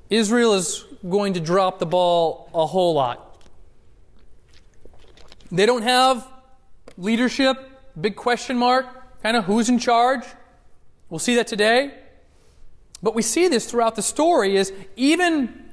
Israel 0.10 0.54
is 0.54 0.86
going 1.08 1.34
to 1.34 1.40
drop 1.40 1.80
the 1.80 1.86
ball 1.86 2.50
a 2.54 2.66
whole 2.66 2.94
lot. 2.94 3.24
They 5.52 5.66
don't 5.66 5.82
have 5.82 6.28
leadership, 6.98 7.58
big 8.00 8.16
question 8.16 8.58
mark, 8.58 8.86
kind 9.22 9.38
of 9.38 9.46
who's 9.46 9.70
in 9.70 9.80
charge. 9.80 10.24
We'll 11.10 11.20
see 11.20 11.36
that 11.36 11.48
today. 11.48 11.94
But 13.02 13.16
we 13.16 13.22
see 13.22 13.48
this 13.48 13.70
throughout 13.70 13.96
the 13.96 14.02
story 14.02 14.58
is 14.58 14.74
even, 14.96 15.67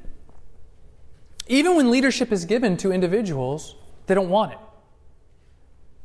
even 1.46 1.76
when 1.76 1.90
leadership 1.90 2.32
is 2.32 2.44
given 2.44 2.76
to 2.78 2.92
individuals, 2.92 3.74
they 4.06 4.14
don't 4.14 4.30
want 4.30 4.52
it. 4.52 4.58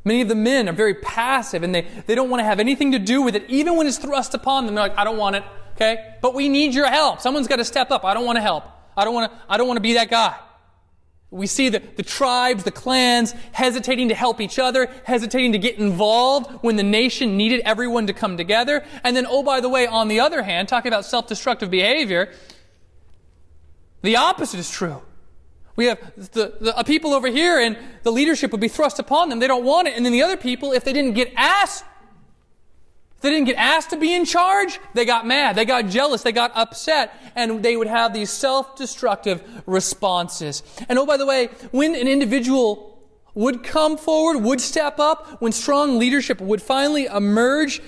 Many 0.03 0.21
of 0.21 0.27
the 0.27 0.35
men 0.35 0.69
are 0.69 0.73
very 0.73 0.95
passive 0.95 1.63
and 1.63 1.73
they, 1.75 1.85
they 2.07 2.15
don't 2.15 2.29
want 2.29 2.39
to 2.41 2.45
have 2.45 2.59
anything 2.59 2.93
to 2.93 2.99
do 2.99 3.21
with 3.21 3.35
it, 3.35 3.45
even 3.49 3.75
when 3.75 3.85
it's 3.87 3.97
thrust 3.97 4.33
upon 4.33 4.65
them. 4.65 4.75
They're 4.75 4.87
like, 4.87 4.97
I 4.97 5.03
don't 5.03 5.17
want 5.17 5.35
it, 5.35 5.43
okay? 5.75 6.15
But 6.21 6.33
we 6.33 6.49
need 6.49 6.73
your 6.73 6.87
help. 6.87 7.21
Someone's 7.21 7.47
got 7.47 7.57
to 7.57 7.65
step 7.65 7.91
up. 7.91 8.05
I 8.05 8.13
don't 8.13 8.25
want 8.25 8.37
to 8.37 8.41
help. 8.41 8.63
I 8.95 9.05
don't 9.05 9.13
want 9.13 9.31
to, 9.31 9.39
I 9.47 9.57
don't 9.57 9.67
want 9.67 9.77
to 9.77 9.81
be 9.81 9.93
that 9.93 10.09
guy. 10.09 10.35
We 11.31 11.45
see 11.45 11.69
the, 11.69 11.79
the 11.79 12.01
tribes, 12.01 12.63
the 12.63 12.71
clans 12.71 13.35
hesitating 13.51 14.09
to 14.09 14.15
help 14.15 14.41
each 14.41 14.57
other, 14.57 14.89
hesitating 15.03 15.51
to 15.51 15.59
get 15.59 15.77
involved 15.77 16.49
when 16.63 16.75
the 16.75 16.83
nation 16.83 17.37
needed 17.37 17.61
everyone 17.65 18.07
to 18.07 18.13
come 18.13 18.35
together. 18.35 18.83
And 19.03 19.15
then, 19.15 19.27
oh, 19.29 19.43
by 19.43 19.61
the 19.61 19.69
way, 19.69 19.85
on 19.85 20.07
the 20.07 20.21
other 20.21 20.41
hand, 20.41 20.67
talking 20.67 20.91
about 20.91 21.05
self 21.05 21.27
destructive 21.27 21.69
behavior, 21.69 22.33
the 24.01 24.15
opposite 24.15 24.59
is 24.59 24.71
true. 24.71 25.03
We 25.79 25.85
have 25.85 26.33
the, 26.33 26.57
the 26.59 26.83
people 26.85 27.13
over 27.13 27.29
here, 27.29 27.57
and 27.57 27.77
the 28.03 28.11
leadership 28.11 28.51
would 28.51 28.59
be 28.59 28.67
thrust 28.67 28.99
upon 28.99 29.29
them. 29.29 29.39
They 29.39 29.47
don't 29.47 29.63
want 29.63 29.87
it. 29.87 29.95
And 29.95 30.05
then 30.05 30.11
the 30.11 30.21
other 30.21 30.35
people, 30.35 30.73
if 30.73 30.83
they 30.83 30.91
didn't 30.91 31.13
get 31.13 31.31
asked 31.37 31.85
if 33.15 33.21
they 33.21 33.29
didn't 33.29 33.47
get 33.47 33.55
asked 33.57 33.89
to 33.91 33.97
be 33.97 34.13
in 34.13 34.25
charge, 34.25 34.77
they 34.93 35.05
got 35.05 35.25
mad, 35.25 35.55
they 35.55 35.65
got 35.65 35.87
jealous, 35.87 36.21
they 36.21 36.31
got 36.33 36.51
upset, 36.55 37.13
and 37.35 37.63
they 37.63 37.77
would 37.77 37.87
have 37.87 38.13
these 38.13 38.29
self-destructive 38.29 39.41
responses. 39.65 40.63
And 40.87 40.99
oh, 40.99 41.05
by 41.05 41.15
the 41.15 41.25
way, 41.25 41.47
when 41.71 41.95
an 41.95 42.07
individual 42.07 43.01
would 43.33 43.63
come 43.63 43.97
forward, 43.97 44.41
would 44.43 44.59
step 44.61 44.99
up, 44.99 45.41
when 45.41 45.51
strong 45.53 45.97
leadership 45.97 46.41
would 46.41 46.61
finally 46.61 47.05
emerge, 47.05 47.81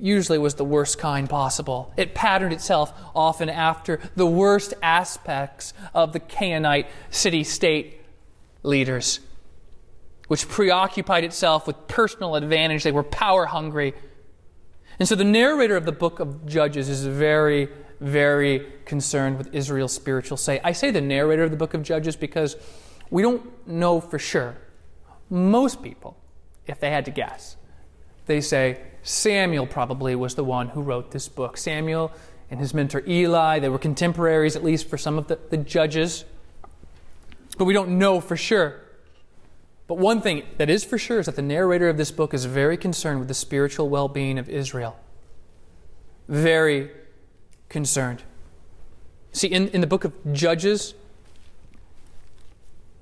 usually 0.00 0.38
was 0.38 0.54
the 0.54 0.64
worst 0.64 0.98
kind 0.98 1.28
possible. 1.28 1.92
It 1.96 2.14
patterned 2.14 2.52
itself 2.52 2.92
often 3.14 3.48
after 3.48 4.00
the 4.16 4.26
worst 4.26 4.74
aspects 4.82 5.74
of 5.94 6.12
the 6.12 6.20
Canaanite 6.20 6.88
city 7.10 7.44
state 7.44 8.00
leaders, 8.62 9.20
which 10.28 10.48
preoccupied 10.48 11.24
itself 11.24 11.66
with 11.66 11.88
personal 11.88 12.36
advantage. 12.36 12.84
They 12.84 12.92
were 12.92 13.02
power 13.02 13.46
hungry 13.46 13.94
and 14.98 15.08
so 15.08 15.14
the 15.14 15.24
narrator 15.24 15.76
of 15.76 15.84
the 15.84 15.92
book 15.92 16.20
of 16.20 16.46
Judges 16.46 16.88
is 16.88 17.04
very, 17.04 17.68
very 18.00 18.66
concerned 18.84 19.38
with 19.38 19.54
Israel's 19.54 19.92
spiritual 19.92 20.36
state. 20.36 20.60
I 20.64 20.72
say 20.72 20.90
the 20.90 21.00
narrator 21.00 21.44
of 21.44 21.50
the 21.50 21.56
book 21.56 21.74
of 21.74 21.82
Judges 21.82 22.16
because 22.16 22.56
we 23.10 23.22
don't 23.22 23.66
know 23.66 24.00
for 24.00 24.18
sure. 24.18 24.56
Most 25.30 25.82
people, 25.82 26.16
if 26.66 26.78
they 26.78 26.90
had 26.90 27.04
to 27.06 27.10
guess, 27.10 27.56
they 28.26 28.40
say 28.40 28.80
Samuel 29.02 29.66
probably 29.66 30.14
was 30.14 30.34
the 30.34 30.44
one 30.44 30.68
who 30.68 30.80
wrote 30.80 31.10
this 31.10 31.28
book. 31.28 31.56
Samuel 31.56 32.12
and 32.50 32.60
his 32.60 32.72
mentor 32.72 33.02
Eli, 33.06 33.58
they 33.58 33.68
were 33.68 33.78
contemporaries, 33.78 34.56
at 34.56 34.62
least 34.62 34.88
for 34.88 34.98
some 34.98 35.18
of 35.18 35.26
the, 35.28 35.38
the 35.50 35.56
judges. 35.56 36.24
But 37.58 37.64
we 37.64 37.74
don't 37.74 37.98
know 37.98 38.20
for 38.20 38.36
sure. 38.36 38.80
But 39.86 39.98
one 39.98 40.22
thing 40.22 40.44
that 40.58 40.70
is 40.70 40.84
for 40.84 40.98
sure 40.98 41.18
is 41.18 41.26
that 41.26 41.36
the 41.36 41.42
narrator 41.42 41.88
of 41.88 41.96
this 41.96 42.10
book 42.10 42.32
is 42.32 42.44
very 42.44 42.76
concerned 42.76 43.18
with 43.18 43.28
the 43.28 43.34
spiritual 43.34 43.88
well 43.88 44.08
being 44.08 44.38
of 44.38 44.48
Israel. 44.48 44.96
Very 46.28 46.90
concerned. 47.68 48.22
See, 49.32 49.48
in, 49.48 49.68
in 49.68 49.80
the 49.80 49.86
book 49.86 50.04
of 50.04 50.12
Judges, 50.32 50.94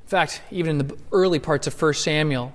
in 0.03 0.09
fact, 0.09 0.43
even 0.51 0.81
in 0.81 0.87
the 0.87 0.97
early 1.13 1.39
parts 1.39 1.67
of 1.67 1.81
1 1.81 1.95
Samuel, 1.95 2.55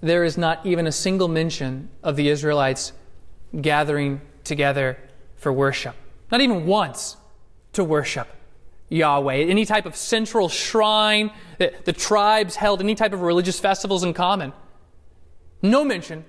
there 0.00 0.24
is 0.24 0.36
not 0.36 0.64
even 0.64 0.86
a 0.86 0.92
single 0.92 1.28
mention 1.28 1.88
of 2.02 2.16
the 2.16 2.28
Israelites 2.28 2.92
gathering 3.60 4.20
together 4.44 4.98
for 5.36 5.52
worship. 5.52 5.94
Not 6.30 6.40
even 6.40 6.66
once 6.66 7.16
to 7.72 7.84
worship. 7.84 8.28
Yahweh, 8.88 9.34
any 9.34 9.64
type 9.64 9.86
of 9.86 9.96
central 9.96 10.48
shrine 10.48 11.30
that 11.58 11.84
the 11.84 11.92
tribes 11.92 12.56
held, 12.56 12.80
any 12.80 12.94
type 12.94 13.12
of 13.12 13.22
religious 13.22 13.58
festivals 13.58 14.04
in 14.04 14.14
common. 14.14 14.52
No 15.62 15.84
mention 15.84 16.24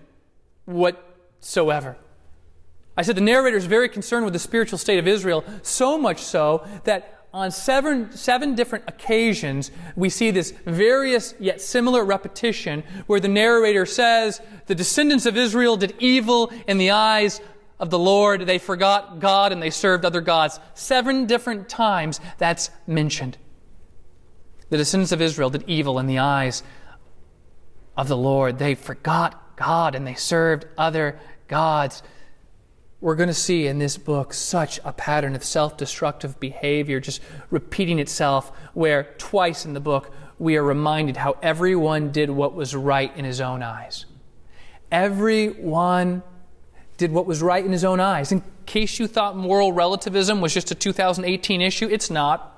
whatsoever 0.66 1.98
I 2.98 3.04
said 3.04 3.16
the 3.16 3.22
narrator 3.22 3.58
is 3.58 3.66
very 3.66 3.88
concerned 3.88 4.26
with 4.26 4.34
the 4.34 4.40
spiritual 4.40 4.80
state 4.80 4.98
of 4.98 5.08
Israel, 5.08 5.46
so 5.62 6.00
much 6.00 6.20
so 6.20 6.68
that 6.84 7.17
on 7.38 7.52
seven, 7.52 8.12
seven 8.14 8.56
different 8.56 8.86
occasions, 8.88 9.70
we 9.96 10.10
see 10.10 10.32
this 10.32 10.56
various 10.66 11.36
yet 11.40 11.62
similar 11.62 12.04
repetition 12.04 12.84
where 13.06 13.20
the 13.20 13.28
narrator 13.28 13.86
says, 13.86 14.42
The 14.66 14.74
descendants 14.74 15.28
of 15.28 15.38
Israel 15.38 15.78
did 15.78 15.94
evil 16.00 16.52
in 16.68 16.80
the 16.80 16.90
eyes 16.90 17.40
of 17.80 17.92
the 17.92 18.00
Lord. 18.00 18.48
They 18.48 18.58
forgot 18.58 19.20
God 19.20 19.52
and 19.52 19.62
they 19.62 19.70
served 19.70 20.04
other 20.04 20.20
gods. 20.20 20.60
Seven 20.74 21.28
different 21.28 21.70
times 21.70 22.20
that's 22.40 22.72
mentioned. 22.88 23.38
The 24.72 24.78
descendants 24.78 25.12
of 25.12 25.22
Israel 25.22 25.52
did 25.52 25.64
evil 25.68 26.00
in 26.00 26.08
the 26.08 26.18
eyes 26.18 26.64
of 27.96 28.08
the 28.08 28.18
Lord. 28.18 28.58
They 28.58 28.74
forgot 28.74 29.56
God 29.56 29.94
and 29.94 30.08
they 30.08 30.16
served 30.16 30.66
other 30.76 31.20
gods 31.48 32.02
we're 33.00 33.16
going 33.16 33.28
to 33.28 33.34
see 33.34 33.68
in 33.68 33.78
this 33.78 33.98
book 33.98 34.34
such 34.34 34.80
a 34.84 34.92
pattern 34.92 35.36
of 35.36 35.44
self 35.44 35.78
destructive 35.78 36.40
behavior 36.40 37.00
just 37.00 37.22
repeating 37.52 38.00
itself, 38.00 38.52
where 38.74 39.14
twice 39.18 39.66
in 39.66 39.74
the 39.74 39.80
book 39.80 40.12
we 40.40 40.56
are 40.56 40.64
reminded 40.64 41.18
how 41.18 41.38
everyone 41.42 42.12
did 42.12 42.30
what 42.30 42.54
was 42.54 42.76
right 42.76 43.16
in 43.16 43.26
his 43.26 43.42
own 43.42 43.62
eyes. 43.62 44.06
Everyone 44.92 46.24
did 46.98 47.12
what 47.12 47.26
was 47.26 47.42
right 47.42 47.64
in 47.64 47.72
his 47.72 47.84
own 47.84 48.00
eyes. 48.00 48.32
In 48.32 48.44
case 48.66 49.00
you 49.00 49.08
thought 49.08 49.38
moral 49.38 49.74
relativism 49.74 50.42
was 50.42 50.54
just 50.54 50.72
a 50.72 50.76
2018 50.76 51.62
issue, 51.62 51.88
it's 51.88 52.10
not. 52.10 52.54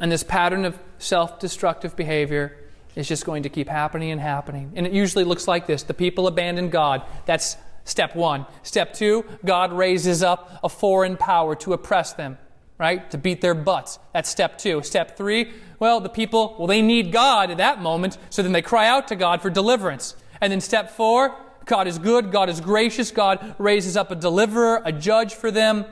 And 0.00 0.12
this 0.12 0.22
pattern 0.22 0.66
of 0.66 0.78
self 0.98 1.38
destructive 1.38 1.96
behavior 1.96 2.58
is 2.96 3.06
just 3.06 3.24
going 3.24 3.44
to 3.44 3.48
keep 3.48 3.68
happening 3.68 4.10
and 4.10 4.20
happening. 4.20 4.72
And 4.74 4.86
it 4.86 4.92
usually 4.92 5.22
looks 5.22 5.46
like 5.46 5.66
this 5.66 5.84
the 5.84 5.94
people 5.94 6.26
abandon 6.26 6.70
God. 6.70 7.02
That's 7.26 7.56
step 7.84 8.16
one. 8.16 8.46
Step 8.62 8.94
two, 8.94 9.24
God 9.44 9.72
raises 9.72 10.22
up 10.22 10.58
a 10.64 10.68
foreign 10.68 11.16
power 11.16 11.54
to 11.56 11.74
oppress 11.74 12.14
them, 12.14 12.38
right? 12.78 13.08
To 13.12 13.18
beat 13.18 13.42
their 13.42 13.54
butts. 13.54 14.00
That's 14.12 14.28
step 14.28 14.58
two. 14.58 14.82
Step 14.82 15.16
three, 15.16 15.52
well, 15.78 16.00
the 16.00 16.08
people, 16.08 16.56
well, 16.58 16.66
they 16.66 16.82
need 16.82 17.12
God 17.12 17.50
at 17.50 17.58
that 17.58 17.80
moment, 17.80 18.18
so 18.30 18.42
then 18.42 18.52
they 18.52 18.62
cry 18.62 18.88
out 18.88 19.08
to 19.08 19.16
God 19.16 19.42
for 19.42 19.50
deliverance. 19.50 20.16
And 20.40 20.50
then 20.50 20.60
step 20.60 20.90
four, 20.90 21.36
God 21.66 21.86
is 21.86 21.98
good, 21.98 22.32
God 22.32 22.48
is 22.48 22.60
gracious, 22.60 23.10
God 23.10 23.54
raises 23.58 23.96
up 23.96 24.10
a 24.10 24.14
deliverer, 24.14 24.82
a 24.84 24.92
judge 24.92 25.34
for 25.34 25.50
them 25.50 25.84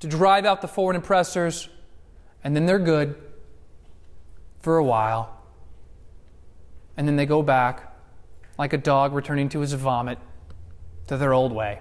to 0.00 0.08
drive 0.08 0.44
out 0.44 0.62
the 0.62 0.68
foreign 0.68 0.96
oppressors, 0.96 1.68
and 2.42 2.56
then 2.56 2.66
they're 2.66 2.78
good 2.78 3.14
for 4.64 4.78
a 4.78 4.84
while 4.84 5.34
and 6.96 7.06
then 7.06 7.16
they 7.16 7.26
go 7.26 7.42
back 7.42 7.92
like 8.58 8.72
a 8.72 8.78
dog 8.78 9.12
returning 9.12 9.48
to 9.50 9.60
his 9.60 9.72
vomit 9.72 10.18
to 11.06 11.16
their 11.16 11.34
old 11.34 11.52
way. 11.52 11.80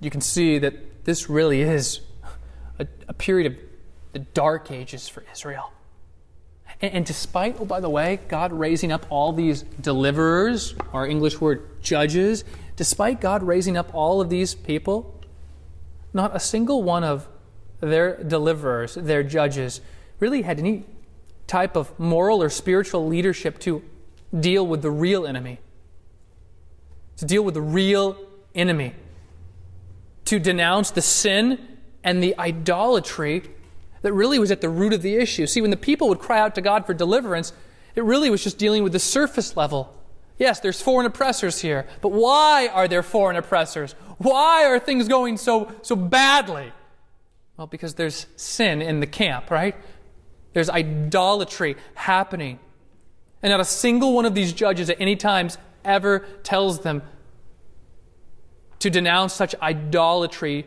You 0.00 0.10
can 0.10 0.20
see 0.20 0.58
that 0.58 1.04
this 1.04 1.28
really 1.28 1.62
is 1.62 2.00
a, 2.78 2.86
a 3.08 3.12
period 3.12 3.52
of 3.52 3.58
the 4.12 4.18
dark 4.20 4.70
ages 4.70 5.08
for 5.08 5.24
Israel. 5.32 5.72
And, 6.80 6.94
and, 6.94 7.06
despite, 7.06 7.56
oh, 7.60 7.64
by 7.64 7.80
the 7.80 7.88
way, 7.88 8.20
God 8.28 8.52
raising 8.52 8.92
up 8.92 9.06
all 9.10 9.32
these 9.32 9.62
deliverers, 9.80 10.74
our 10.92 11.06
English 11.06 11.40
word 11.40 11.82
judges, 11.82 12.44
despite 12.76 13.20
God 13.20 13.42
raising 13.42 13.76
up 13.76 13.94
all 13.94 14.20
of 14.20 14.30
these 14.30 14.54
people, 14.54 15.20
not 16.12 16.34
a 16.34 16.40
single 16.40 16.82
one 16.82 17.04
of 17.04 17.28
their 17.88 18.22
deliverers, 18.22 18.94
their 18.94 19.22
judges, 19.22 19.80
really 20.20 20.42
had 20.42 20.58
any 20.58 20.84
type 21.46 21.76
of 21.76 21.98
moral 21.98 22.42
or 22.42 22.48
spiritual 22.48 23.06
leadership 23.06 23.58
to 23.60 23.82
deal 24.38 24.66
with 24.66 24.82
the 24.82 24.90
real 24.90 25.26
enemy. 25.26 25.58
To 27.18 27.24
deal 27.24 27.42
with 27.42 27.54
the 27.54 27.62
real 27.62 28.16
enemy. 28.54 28.94
To 30.26 30.38
denounce 30.38 30.90
the 30.90 31.02
sin 31.02 31.58
and 32.02 32.22
the 32.22 32.36
idolatry 32.38 33.42
that 34.02 34.12
really 34.12 34.38
was 34.38 34.50
at 34.50 34.60
the 34.60 34.68
root 34.68 34.92
of 34.92 35.02
the 35.02 35.16
issue. 35.16 35.46
See, 35.46 35.60
when 35.60 35.70
the 35.70 35.76
people 35.76 36.08
would 36.08 36.18
cry 36.18 36.38
out 36.40 36.54
to 36.56 36.60
God 36.60 36.86
for 36.86 36.94
deliverance, 36.94 37.52
it 37.94 38.04
really 38.04 38.30
was 38.30 38.42
just 38.42 38.58
dealing 38.58 38.82
with 38.82 38.92
the 38.92 38.98
surface 38.98 39.56
level. 39.56 39.94
Yes, 40.38 40.60
there's 40.60 40.82
foreign 40.82 41.06
oppressors 41.06 41.60
here, 41.60 41.86
but 42.00 42.10
why 42.10 42.68
are 42.68 42.88
there 42.88 43.02
foreign 43.02 43.36
oppressors? 43.36 43.94
Why 44.18 44.64
are 44.66 44.78
things 44.78 45.08
going 45.08 45.36
so, 45.36 45.72
so 45.82 45.94
badly? 45.94 46.72
Well, 47.56 47.66
because 47.66 47.94
there's 47.94 48.26
sin 48.36 48.82
in 48.82 49.00
the 49.00 49.06
camp, 49.06 49.50
right? 49.50 49.76
There's 50.52 50.70
idolatry 50.70 51.76
happening. 51.94 52.58
And 53.42 53.50
not 53.50 53.60
a 53.60 53.64
single 53.64 54.14
one 54.14 54.24
of 54.24 54.34
these 54.34 54.52
judges 54.52 54.90
at 54.90 55.00
any 55.00 55.16
times 55.16 55.58
ever 55.84 56.20
tells 56.42 56.80
them 56.80 57.02
to 58.78 58.90
denounce 58.90 59.32
such 59.32 59.54
idolatry, 59.62 60.66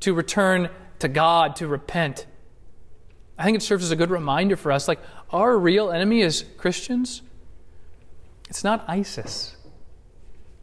to 0.00 0.14
return 0.14 0.68
to 0.98 1.08
God, 1.08 1.56
to 1.56 1.66
repent. 1.66 2.26
I 3.38 3.44
think 3.44 3.56
it 3.56 3.62
serves 3.62 3.84
as 3.84 3.90
a 3.90 3.96
good 3.96 4.10
reminder 4.10 4.56
for 4.56 4.72
us 4.72 4.88
like, 4.88 5.00
our 5.30 5.56
real 5.56 5.90
enemy 5.90 6.22
as 6.22 6.44
Christians, 6.56 7.22
it's 8.48 8.64
not 8.64 8.84
ISIS. 8.88 9.56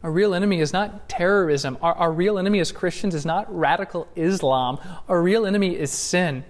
Our 0.06 0.12
real 0.12 0.34
enemy 0.34 0.60
is 0.60 0.72
not 0.72 1.08
terrorism. 1.08 1.76
Our, 1.82 1.92
our 1.94 2.12
real 2.12 2.38
enemy 2.38 2.60
as 2.60 2.70
Christians 2.70 3.12
is 3.12 3.26
not 3.26 3.52
radical 3.52 4.06
Islam. 4.14 4.78
Our 5.08 5.20
real 5.20 5.44
enemy 5.44 5.76
is 5.76 5.90
sin. 5.90 6.44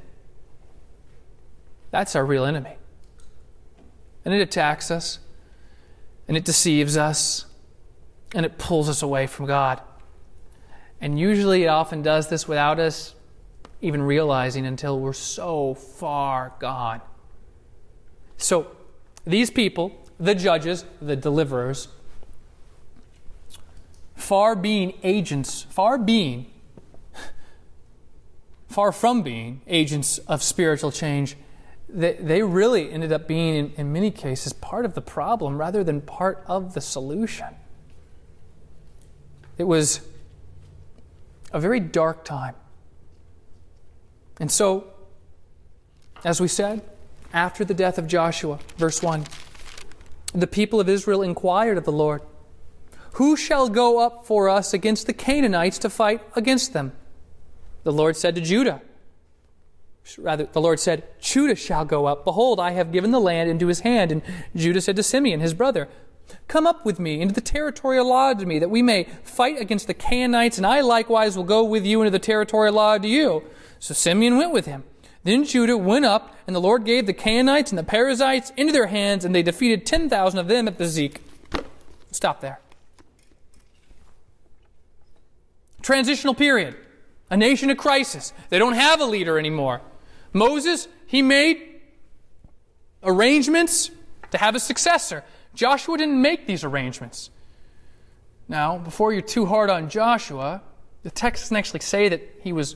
That's 1.90 2.14
our 2.14 2.26
real 2.26 2.44
enemy. 2.44 2.76
And 4.26 4.34
it 4.34 4.42
attacks 4.42 4.90
us, 4.90 5.20
and 6.28 6.36
it 6.36 6.44
deceives 6.44 6.98
us, 6.98 7.46
and 8.34 8.44
it 8.44 8.58
pulls 8.58 8.90
us 8.90 9.00
away 9.00 9.26
from 9.26 9.46
God. 9.46 9.80
And 11.00 11.18
usually 11.18 11.62
it 11.64 11.68
often 11.68 12.02
does 12.02 12.28
this 12.28 12.46
without 12.46 12.78
us 12.78 13.14
even 13.80 14.02
realizing 14.02 14.66
until 14.66 15.00
we're 15.00 15.14
so 15.14 15.72
far 15.72 16.52
gone. 16.58 17.00
So, 18.36 18.66
these 19.24 19.50
people, 19.50 20.06
the 20.20 20.34
judges, 20.34 20.84
the 21.00 21.16
deliverers, 21.16 21.88
far 24.16 24.56
being 24.56 24.94
agents, 25.02 25.62
far 25.70 25.98
being, 25.98 26.46
far 28.68 28.90
from 28.90 29.22
being 29.22 29.60
agents 29.66 30.18
of 30.18 30.42
spiritual 30.42 30.90
change, 30.90 31.36
they, 31.88 32.14
they 32.14 32.42
really 32.42 32.90
ended 32.90 33.12
up 33.12 33.28
being, 33.28 33.54
in, 33.54 33.72
in 33.76 33.92
many 33.92 34.10
cases, 34.10 34.52
part 34.52 34.84
of 34.84 34.94
the 34.94 35.00
problem 35.00 35.58
rather 35.58 35.84
than 35.84 36.00
part 36.00 36.42
of 36.48 36.74
the 36.74 36.80
solution. 36.80 37.54
It 39.56 39.64
was 39.64 40.00
a 41.52 41.60
very 41.60 41.78
dark 41.78 42.24
time. 42.24 42.54
And 44.40 44.50
so, 44.50 44.88
as 46.24 46.40
we 46.40 46.48
said, 46.48 46.82
after 47.32 47.64
the 47.64 47.74
death 47.74 47.98
of 47.98 48.06
Joshua, 48.06 48.58
verse 48.76 49.02
1, 49.02 49.24
the 50.34 50.46
people 50.46 50.80
of 50.80 50.88
Israel 50.88 51.22
inquired 51.22 51.78
of 51.78 51.84
the 51.84 51.92
Lord, 51.92 52.22
Who 53.16 53.34
shall 53.34 53.70
go 53.70 53.98
up 53.98 54.26
for 54.26 54.50
us 54.50 54.74
against 54.74 55.06
the 55.06 55.14
Canaanites 55.14 55.78
to 55.78 55.88
fight 55.88 56.20
against 56.34 56.74
them? 56.74 56.92
The 57.82 57.92
Lord 57.92 58.14
said 58.14 58.34
to 58.34 58.42
Judah, 58.42 58.82
rather, 60.18 60.44
the 60.44 60.60
Lord 60.60 60.78
said, 60.78 61.02
Judah 61.18 61.54
shall 61.54 61.86
go 61.86 62.04
up. 62.04 62.26
Behold, 62.26 62.60
I 62.60 62.72
have 62.72 62.92
given 62.92 63.12
the 63.12 63.20
land 63.20 63.48
into 63.48 63.68
his 63.68 63.80
hand. 63.80 64.12
And 64.12 64.20
Judah 64.54 64.82
said 64.82 64.96
to 64.96 65.02
Simeon, 65.02 65.40
his 65.40 65.54
brother, 65.54 65.88
Come 66.46 66.66
up 66.66 66.84
with 66.84 67.00
me 67.00 67.22
into 67.22 67.32
the 67.32 67.40
territory 67.40 67.96
allotted 67.96 68.40
to 68.40 68.46
me, 68.46 68.58
that 68.58 68.68
we 68.68 68.82
may 68.82 69.04
fight 69.22 69.58
against 69.58 69.86
the 69.86 69.94
Canaanites, 69.94 70.58
and 70.58 70.66
I 70.66 70.82
likewise 70.82 71.38
will 71.38 71.44
go 71.44 71.64
with 71.64 71.86
you 71.86 72.02
into 72.02 72.10
the 72.10 72.18
territory 72.18 72.68
allotted 72.68 73.04
to 73.04 73.08
you. 73.08 73.44
So 73.78 73.94
Simeon 73.94 74.36
went 74.36 74.52
with 74.52 74.66
him. 74.66 74.84
Then 75.24 75.44
Judah 75.44 75.78
went 75.78 76.04
up, 76.04 76.36
and 76.46 76.54
the 76.54 76.60
Lord 76.60 76.84
gave 76.84 77.06
the 77.06 77.14
Canaanites 77.14 77.70
and 77.70 77.78
the 77.78 77.82
Perizzites 77.82 78.52
into 78.58 78.74
their 78.74 78.88
hands, 78.88 79.24
and 79.24 79.34
they 79.34 79.42
defeated 79.42 79.86
10,000 79.86 80.38
of 80.38 80.48
them 80.48 80.68
at 80.68 80.76
Bezek. 80.76 81.16
Stop 82.10 82.42
there. 82.42 82.60
Transitional 85.86 86.34
period. 86.34 86.74
A 87.30 87.36
nation 87.36 87.70
of 87.70 87.76
crisis. 87.76 88.32
They 88.48 88.58
don't 88.58 88.72
have 88.72 89.00
a 89.00 89.04
leader 89.04 89.38
anymore. 89.38 89.82
Moses, 90.32 90.88
he 91.06 91.22
made 91.22 91.62
arrangements 93.04 93.92
to 94.32 94.38
have 94.38 94.56
a 94.56 94.58
successor. 94.58 95.22
Joshua 95.54 95.96
didn't 95.96 96.20
make 96.20 96.48
these 96.48 96.64
arrangements. 96.64 97.30
Now, 98.48 98.78
before 98.78 99.12
you're 99.12 99.22
too 99.22 99.46
hard 99.46 99.70
on 99.70 99.88
Joshua, 99.88 100.60
the 101.04 101.10
text 101.12 101.44
doesn't 101.44 101.56
actually 101.56 101.80
say 101.80 102.08
that 102.08 102.20
he 102.40 102.52
was 102.52 102.74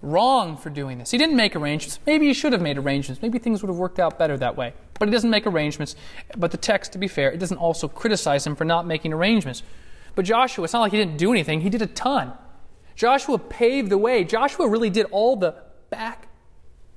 wrong 0.00 0.56
for 0.56 0.70
doing 0.70 0.96
this. 0.96 1.10
He 1.10 1.18
didn't 1.18 1.36
make 1.36 1.54
arrangements. 1.54 1.98
Maybe 2.06 2.28
he 2.28 2.32
should 2.32 2.54
have 2.54 2.62
made 2.62 2.78
arrangements. 2.78 3.20
Maybe 3.20 3.38
things 3.38 3.62
would 3.62 3.68
have 3.68 3.76
worked 3.76 3.98
out 3.98 4.18
better 4.18 4.38
that 4.38 4.56
way. 4.56 4.72
But 4.98 5.08
he 5.08 5.12
doesn't 5.12 5.28
make 5.28 5.46
arrangements. 5.46 5.94
But 6.38 6.52
the 6.52 6.56
text, 6.56 6.92
to 6.92 6.98
be 6.98 7.06
fair, 7.06 7.30
it 7.30 7.38
doesn't 7.38 7.58
also 7.58 7.86
criticize 7.86 8.46
him 8.46 8.56
for 8.56 8.64
not 8.64 8.86
making 8.86 9.12
arrangements. 9.12 9.62
But 10.14 10.24
Joshua, 10.24 10.64
it's 10.64 10.72
not 10.72 10.80
like 10.80 10.92
he 10.92 10.98
didn't 10.98 11.16
do 11.16 11.32
anything, 11.32 11.60
he 11.60 11.70
did 11.70 11.82
a 11.82 11.86
ton. 11.86 12.32
Joshua 12.94 13.38
paved 13.38 13.90
the 13.90 13.98
way. 13.98 14.24
Joshua 14.24 14.68
really 14.68 14.90
did 14.90 15.06
all 15.10 15.36
the 15.36 15.56
back 15.90 16.28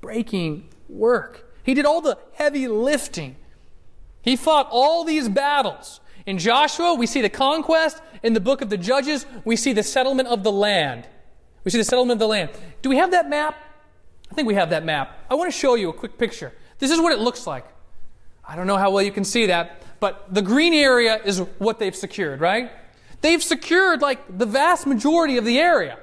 breaking 0.00 0.68
work. 0.88 1.52
He 1.62 1.74
did 1.74 1.84
all 1.84 2.00
the 2.00 2.18
heavy 2.34 2.68
lifting. 2.68 3.36
He 4.22 4.36
fought 4.36 4.68
all 4.70 5.04
these 5.04 5.28
battles. 5.28 6.00
In 6.26 6.38
Joshua, 6.38 6.94
we 6.94 7.06
see 7.06 7.20
the 7.20 7.28
conquest. 7.28 8.00
In 8.22 8.32
the 8.32 8.40
book 8.40 8.62
of 8.62 8.70
the 8.70 8.76
Judges, 8.76 9.26
we 9.44 9.56
see 9.56 9.72
the 9.72 9.82
settlement 9.82 10.28
of 10.28 10.42
the 10.42 10.52
land. 10.52 11.06
We 11.64 11.70
see 11.70 11.78
the 11.78 11.84
settlement 11.84 12.16
of 12.16 12.18
the 12.20 12.28
land. 12.28 12.50
Do 12.82 12.88
we 12.88 12.96
have 12.96 13.10
that 13.10 13.28
map? 13.28 13.56
I 14.30 14.34
think 14.34 14.46
we 14.46 14.54
have 14.54 14.70
that 14.70 14.84
map. 14.84 15.18
I 15.30 15.34
want 15.34 15.52
to 15.52 15.58
show 15.58 15.74
you 15.74 15.88
a 15.88 15.92
quick 15.92 16.18
picture. 16.18 16.52
This 16.78 16.90
is 16.90 17.00
what 17.00 17.12
it 17.12 17.18
looks 17.18 17.46
like. 17.46 17.66
I 18.44 18.56
don't 18.56 18.66
know 18.66 18.76
how 18.76 18.90
well 18.90 19.02
you 19.02 19.12
can 19.12 19.24
see 19.24 19.46
that, 19.46 19.82
but 20.00 20.32
the 20.32 20.42
green 20.42 20.72
area 20.72 21.20
is 21.24 21.40
what 21.58 21.78
they've 21.78 21.96
secured, 21.96 22.40
right? 22.40 22.70
They've 23.20 23.42
secured 23.42 24.00
like 24.00 24.38
the 24.38 24.46
vast 24.46 24.86
majority 24.86 25.36
of 25.36 25.44
the 25.44 25.58
area. 25.58 25.98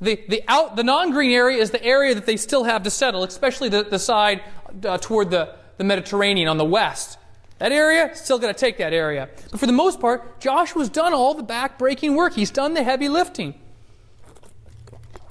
The, 0.00 0.20
the, 0.28 0.42
out, 0.48 0.76
the 0.76 0.82
non-green 0.82 1.30
area 1.30 1.62
is 1.62 1.70
the 1.70 1.82
area 1.82 2.14
that 2.14 2.26
they 2.26 2.36
still 2.36 2.64
have 2.64 2.82
to 2.82 2.90
settle, 2.90 3.22
especially 3.22 3.68
the, 3.68 3.84
the 3.84 3.98
side 3.98 4.42
uh, 4.84 4.98
toward 4.98 5.30
the, 5.30 5.54
the 5.76 5.84
Mediterranean 5.84 6.48
on 6.48 6.58
the 6.58 6.64
west. 6.64 7.18
That 7.58 7.70
area, 7.70 8.10
still 8.16 8.40
going 8.40 8.52
to 8.52 8.58
take 8.58 8.78
that 8.78 8.92
area. 8.92 9.28
But 9.52 9.60
for 9.60 9.66
the 9.66 9.72
most 9.72 10.00
part, 10.00 10.40
Joshua's 10.40 10.88
done 10.88 11.14
all 11.14 11.34
the 11.34 11.44
back-breaking 11.44 12.16
work. 12.16 12.34
He's 12.34 12.50
done 12.50 12.74
the 12.74 12.82
heavy 12.82 13.08
lifting. 13.08 13.54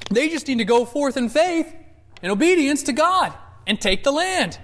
They 0.09 0.29
just 0.29 0.47
need 0.47 0.59
to 0.59 0.65
go 0.65 0.85
forth 0.85 1.17
in 1.17 1.27
faith 1.27 1.75
and 2.23 2.31
obedience 2.31 2.83
to 2.83 2.93
God 2.93 3.33
and 3.67 3.79
take 3.79 4.03
the 4.03 4.11
land. 4.11 4.57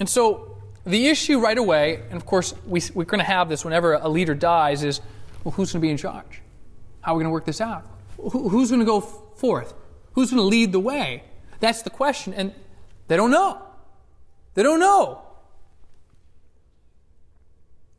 And 0.00 0.08
so 0.08 0.51
the 0.84 1.08
issue 1.08 1.38
right 1.38 1.58
away, 1.58 2.02
and 2.10 2.14
of 2.14 2.26
course 2.26 2.54
we, 2.66 2.82
we're 2.94 3.04
going 3.04 3.20
to 3.20 3.24
have 3.24 3.48
this 3.48 3.64
whenever 3.64 3.94
a 3.94 4.08
leader 4.08 4.34
dies, 4.34 4.82
is 4.82 5.00
well, 5.44 5.52
who's 5.52 5.72
going 5.72 5.80
to 5.80 5.86
be 5.86 5.90
in 5.90 5.96
charge? 5.96 6.40
How 7.00 7.12
are 7.12 7.16
we 7.16 7.22
going 7.22 7.30
to 7.30 7.32
work 7.32 7.44
this 7.44 7.60
out? 7.60 7.86
who's 8.30 8.70
going 8.70 8.80
to 8.80 8.86
go 8.86 9.00
forth? 9.00 9.74
Who's 10.12 10.30
going 10.30 10.42
to 10.42 10.46
lead 10.46 10.72
the 10.72 10.80
way? 10.80 11.24
That's 11.60 11.82
the 11.82 11.90
question. 11.90 12.32
And 12.34 12.54
they 13.08 13.16
don't 13.16 13.30
know. 13.30 13.60
They 14.54 14.62
don't 14.62 14.80
know. 14.80 15.22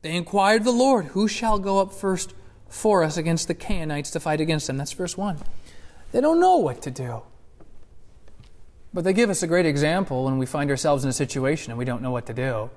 They 0.02 0.16
inquired 0.16 0.64
the 0.64 0.72
Lord, 0.72 1.06
Who 1.08 1.28
shall 1.28 1.60
go 1.60 1.80
up 1.80 1.94
first 1.94 2.34
for 2.68 3.04
us 3.04 3.18
against 3.18 3.48
the 3.48 3.54
Canaanites 3.54 4.12
to 4.12 4.20
fight 4.20 4.42
against 4.42 4.68
them? 4.68 4.78
That's 4.78 4.92
verse 4.92 5.18
1. 5.18 5.40
They 6.12 6.22
don't 6.22 6.40
know 6.40 6.58
what 6.58 6.82
to 6.84 6.92
do. 6.92 7.24
But 8.94 9.04
they 9.04 9.14
give 9.14 9.30
us 9.30 9.42
a 9.42 9.48
great 9.48 9.66
example 9.66 10.26
when 10.26 10.38
we 10.38 10.46
find 10.46 10.70
ourselves 10.70 11.04
in 11.04 11.10
a 11.10 11.14
situation 11.14 11.72
and 11.72 11.80
we 11.80 11.86
don't 11.86 12.02
know 12.02 12.12
what 12.12 12.28
to 12.28 12.34
do. 12.34 12.70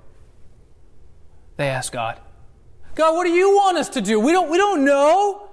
They 1.57 1.69
ask 1.69 1.93
God, 1.93 2.21
God, 2.95 3.15
what 3.15 3.25
do 3.25 3.31
you 3.31 3.51
want 3.51 3.77
us 3.77 3.91
to 3.91 4.01
do? 4.01 4.19
We 4.19 4.33
don't, 4.33 4.51
we 4.51 4.57
don't 4.57 4.85
know. 4.85 5.51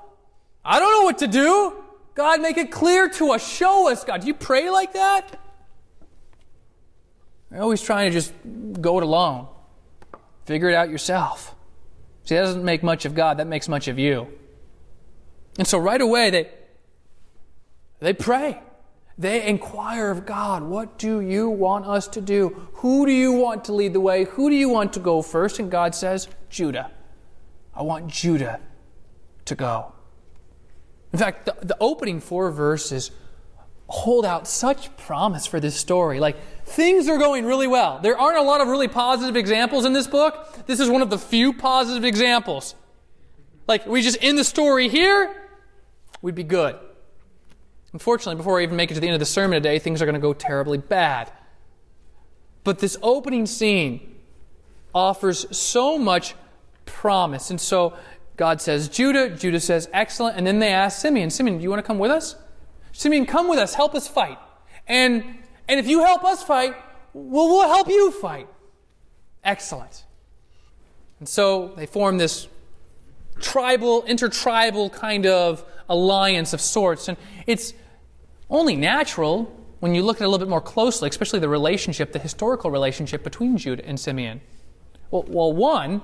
I 0.63 0.79
don't 0.79 0.91
know 0.91 1.03
what 1.03 1.17
to 1.19 1.27
do. 1.27 1.83
God, 2.15 2.41
make 2.41 2.57
it 2.57 2.71
clear 2.71 3.09
to 3.09 3.31
us. 3.31 3.45
Show 3.45 3.91
us, 3.91 4.03
God. 4.05 4.21
Do 4.21 4.27
you 4.27 4.33
pray 4.33 4.69
like 4.69 4.93
that? 4.93 5.39
You're 7.51 7.61
always 7.61 7.81
trying 7.81 8.11
to 8.11 8.13
just 8.13 8.33
go 8.79 8.97
it 8.97 9.03
alone. 9.03 9.47
Figure 10.45 10.69
it 10.69 10.75
out 10.75 10.89
yourself. 10.89 11.53
See, 12.23 12.35
that 12.35 12.41
doesn't 12.41 12.63
make 12.63 12.83
much 12.83 13.05
of 13.05 13.15
God, 13.15 13.37
that 13.37 13.47
makes 13.47 13.67
much 13.67 13.87
of 13.89 13.99
you. 13.99 14.27
And 15.57 15.67
so 15.67 15.77
right 15.77 15.99
away 15.99 16.29
they 16.29 16.49
they 17.99 18.13
pray. 18.13 18.61
They 19.17 19.45
inquire 19.45 20.09
of 20.09 20.25
God, 20.25 20.63
what 20.63 20.97
do 20.97 21.19
you 21.19 21.49
want 21.49 21.85
us 21.85 22.07
to 22.09 22.21
do? 22.21 22.67
Who 22.75 23.05
do 23.05 23.11
you 23.11 23.31
want 23.33 23.65
to 23.65 23.73
lead 23.73 23.93
the 23.93 23.99
way? 23.99 24.23
Who 24.23 24.49
do 24.49 24.55
you 24.55 24.69
want 24.69 24.93
to 24.93 24.99
go 24.99 25.21
first? 25.21 25.59
And 25.59 25.69
God 25.69 25.93
says, 25.93 26.27
Judah. 26.49 26.91
I 27.75 27.83
want 27.83 28.07
Judah 28.07 28.59
to 29.45 29.55
go. 29.55 29.93
In 31.11 31.19
fact, 31.19 31.45
the, 31.45 31.55
the 31.61 31.77
opening 31.79 32.19
four 32.19 32.51
verses 32.51 33.11
hold 33.87 34.25
out 34.25 34.47
such 34.47 34.95
promise 34.97 35.45
for 35.45 35.59
this 35.59 35.75
story. 35.75 36.19
Like, 36.19 36.37
things 36.65 37.07
are 37.07 37.19
going 37.19 37.45
really 37.45 37.67
well. 37.67 37.99
There 38.01 38.17
aren't 38.17 38.39
a 38.39 38.41
lot 38.41 38.61
of 38.61 38.67
really 38.67 38.87
positive 38.87 39.35
examples 39.35 39.85
in 39.85 39.93
this 39.93 40.07
book. 40.07 40.65
This 40.65 40.79
is 40.79 40.89
one 40.89 41.03
of 41.03 41.11
the 41.11 41.19
few 41.19 41.53
positive 41.53 42.03
examples. 42.03 42.73
Like, 43.67 43.85
we 43.85 44.01
just 44.01 44.17
end 44.21 44.37
the 44.39 44.43
story 44.43 44.89
here, 44.89 45.35
we'd 46.21 46.35
be 46.35 46.43
good. 46.43 46.77
Unfortunately, 47.93 48.35
before 48.35 48.59
I 48.59 48.63
even 48.63 48.75
make 48.75 48.91
it 48.91 48.95
to 48.95 48.99
the 48.99 49.07
end 49.07 49.13
of 49.13 49.19
the 49.19 49.25
sermon 49.25 49.61
today, 49.61 49.79
things 49.79 50.01
are 50.01 50.05
going 50.05 50.15
to 50.15 50.21
go 50.21 50.33
terribly 50.33 50.79
bad. 50.79 51.31
But 52.63 52.79
this 52.79 52.97
opening 53.01 53.45
scene 53.45 54.15
offers 54.93 55.45
so 55.55 55.97
much 55.97 56.35
promise. 56.85 57.49
And 57.51 57.61
so 57.61 57.93
God 58.35 58.61
says, 58.61 58.89
Judah. 58.89 59.29
Judah 59.29 59.59
says, 59.59 59.89
excellent. 59.93 60.37
And 60.37 60.47
then 60.47 60.59
they 60.59 60.71
ask 60.71 60.99
Simeon, 60.99 61.29
Simeon, 61.29 61.57
do 61.57 61.63
you 61.63 61.69
want 61.69 61.81
to 61.81 61.87
come 61.87 61.99
with 61.99 62.11
us? 62.11 62.35
Simeon, 62.93 63.25
come 63.25 63.47
with 63.47 63.59
us. 63.59 63.75
Help 63.75 63.93
us 63.93 64.07
fight. 64.07 64.39
And, 64.87 65.23
and 65.67 65.79
if 65.79 65.87
you 65.87 66.03
help 66.03 66.23
us 66.23 66.43
fight, 66.43 66.75
well, 67.13 67.47
we'll 67.47 67.67
help 67.67 67.89
you 67.89 68.11
fight. 68.11 68.47
Excellent. 69.43 70.03
And 71.19 71.29
so 71.29 71.73
they 71.75 71.85
form 71.85 72.17
this 72.17 72.47
tribal, 73.39 74.03
intertribal 74.05 74.89
kind 74.89 75.25
of 75.25 75.63
alliance 75.89 76.53
of 76.53 76.61
sorts. 76.61 77.07
And 77.07 77.17
it's 77.45 77.73
only 78.49 78.75
natural 78.75 79.51
when 79.79 79.95
you 79.95 80.03
look 80.03 80.17
at 80.17 80.21
it 80.21 80.25
a 80.25 80.29
little 80.29 80.45
bit 80.45 80.49
more 80.49 80.61
closely, 80.61 81.09
especially 81.09 81.39
the 81.39 81.49
relationship, 81.49 82.13
the 82.13 82.19
historical 82.19 82.71
relationship 82.71 83.23
between 83.23 83.57
Judah 83.57 83.85
and 83.85 83.99
Simeon. 83.99 84.41
Well, 85.11 85.25
well 85.27 85.51
one, 85.53 86.01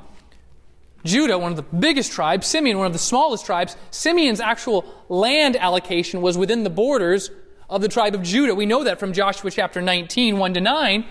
Judah, 1.05 1.37
one 1.37 1.51
of 1.51 1.55
the 1.55 1.77
biggest 1.77 2.11
tribes, 2.11 2.45
Simeon, 2.47 2.77
one 2.77 2.87
of 2.87 2.93
the 2.93 2.99
smallest 2.99 3.45
tribes, 3.45 3.77
Simeon's 3.89 4.41
actual 4.41 4.83
land 5.07 5.55
allocation 5.55 6.21
was 6.21 6.37
within 6.37 6.63
the 6.63 6.69
borders 6.69 7.31
of 7.69 7.81
the 7.81 7.87
tribe 7.87 8.15
of 8.15 8.23
Judah. 8.23 8.53
We 8.53 8.65
know 8.65 8.83
that 8.83 8.99
from 8.99 9.13
Joshua 9.13 9.51
chapter 9.51 9.81
19, 9.81 10.37
1 10.37 10.53
to 10.55 10.61
9. 10.61 11.05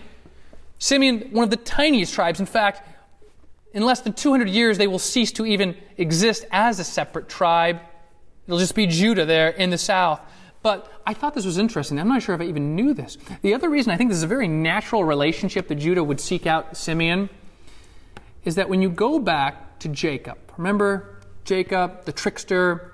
Simeon, 0.78 1.30
one 1.32 1.44
of 1.44 1.50
the 1.50 1.56
tiniest 1.56 2.14
tribes. 2.14 2.40
In 2.40 2.46
fact, 2.46 2.86
in 3.72 3.82
less 3.84 4.00
than 4.00 4.12
200 4.12 4.48
years, 4.48 4.78
they 4.78 4.86
will 4.86 4.98
cease 4.98 5.32
to 5.32 5.46
even 5.46 5.76
exist 5.96 6.44
as 6.50 6.78
a 6.78 6.84
separate 6.84 7.28
tribe. 7.28 7.80
It'll 8.46 8.58
just 8.58 8.74
be 8.74 8.86
Judah 8.86 9.24
there 9.24 9.48
in 9.48 9.70
the 9.70 9.78
south. 9.78 10.20
But 10.68 10.92
I 11.06 11.14
thought 11.14 11.32
this 11.32 11.46
was 11.46 11.56
interesting. 11.56 11.98
I'm 11.98 12.08
not 12.08 12.22
sure 12.22 12.34
if 12.34 12.42
I 12.42 12.44
even 12.44 12.76
knew 12.76 12.92
this. 12.92 13.16
The 13.40 13.54
other 13.54 13.70
reason 13.70 13.90
I 13.90 13.96
think 13.96 14.10
this 14.10 14.18
is 14.18 14.22
a 14.22 14.26
very 14.26 14.48
natural 14.48 15.02
relationship 15.02 15.66
that 15.68 15.76
Judah 15.76 16.04
would 16.04 16.20
seek 16.20 16.46
out 16.46 16.76
Simeon 16.76 17.30
is 18.44 18.56
that 18.56 18.68
when 18.68 18.82
you 18.82 18.90
go 18.90 19.18
back 19.18 19.78
to 19.78 19.88
Jacob. 19.88 20.36
Remember 20.58 21.22
Jacob, 21.44 22.04
the 22.04 22.12
trickster, 22.12 22.92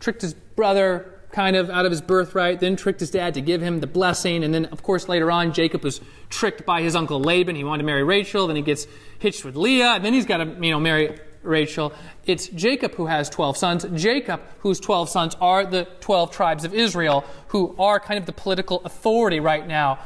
tricked 0.00 0.22
his 0.22 0.34
brother 0.34 1.20
kind 1.30 1.54
of 1.54 1.70
out 1.70 1.84
of 1.84 1.92
his 1.92 2.00
birthright, 2.00 2.58
then 2.58 2.74
tricked 2.74 2.98
his 2.98 3.12
dad 3.12 3.34
to 3.34 3.40
give 3.40 3.60
him 3.60 3.78
the 3.78 3.86
blessing. 3.86 4.42
And 4.42 4.52
then, 4.52 4.64
of 4.64 4.82
course, 4.82 5.08
later 5.08 5.30
on, 5.30 5.52
Jacob 5.52 5.84
was 5.84 6.00
tricked 6.28 6.66
by 6.66 6.82
his 6.82 6.96
uncle 6.96 7.20
Laban. 7.20 7.54
He 7.54 7.62
wanted 7.62 7.82
to 7.82 7.86
marry 7.86 8.02
Rachel. 8.02 8.48
Then 8.48 8.56
he 8.56 8.62
gets 8.62 8.88
hitched 9.20 9.44
with 9.44 9.54
Leah. 9.54 9.92
And 9.92 10.04
then 10.04 10.12
he's 10.12 10.26
got 10.26 10.38
to, 10.38 10.44
you 10.44 10.72
know, 10.72 10.80
marry 10.80 11.20
Rachel. 11.44 11.92
It's 12.26 12.48
Jacob 12.48 12.94
who 12.94 13.06
has 13.06 13.28
12 13.30 13.56
sons. 13.56 13.86
Jacob, 13.94 14.40
whose 14.58 14.80
12 14.80 15.08
sons 15.08 15.36
are 15.40 15.64
the 15.64 15.86
12 16.00 16.30
tribes 16.30 16.64
of 16.64 16.74
Israel, 16.74 17.24
who 17.48 17.74
are 17.78 18.00
kind 18.00 18.18
of 18.18 18.26
the 18.26 18.32
political 18.32 18.80
authority 18.84 19.40
right 19.40 19.66
now. 19.66 19.98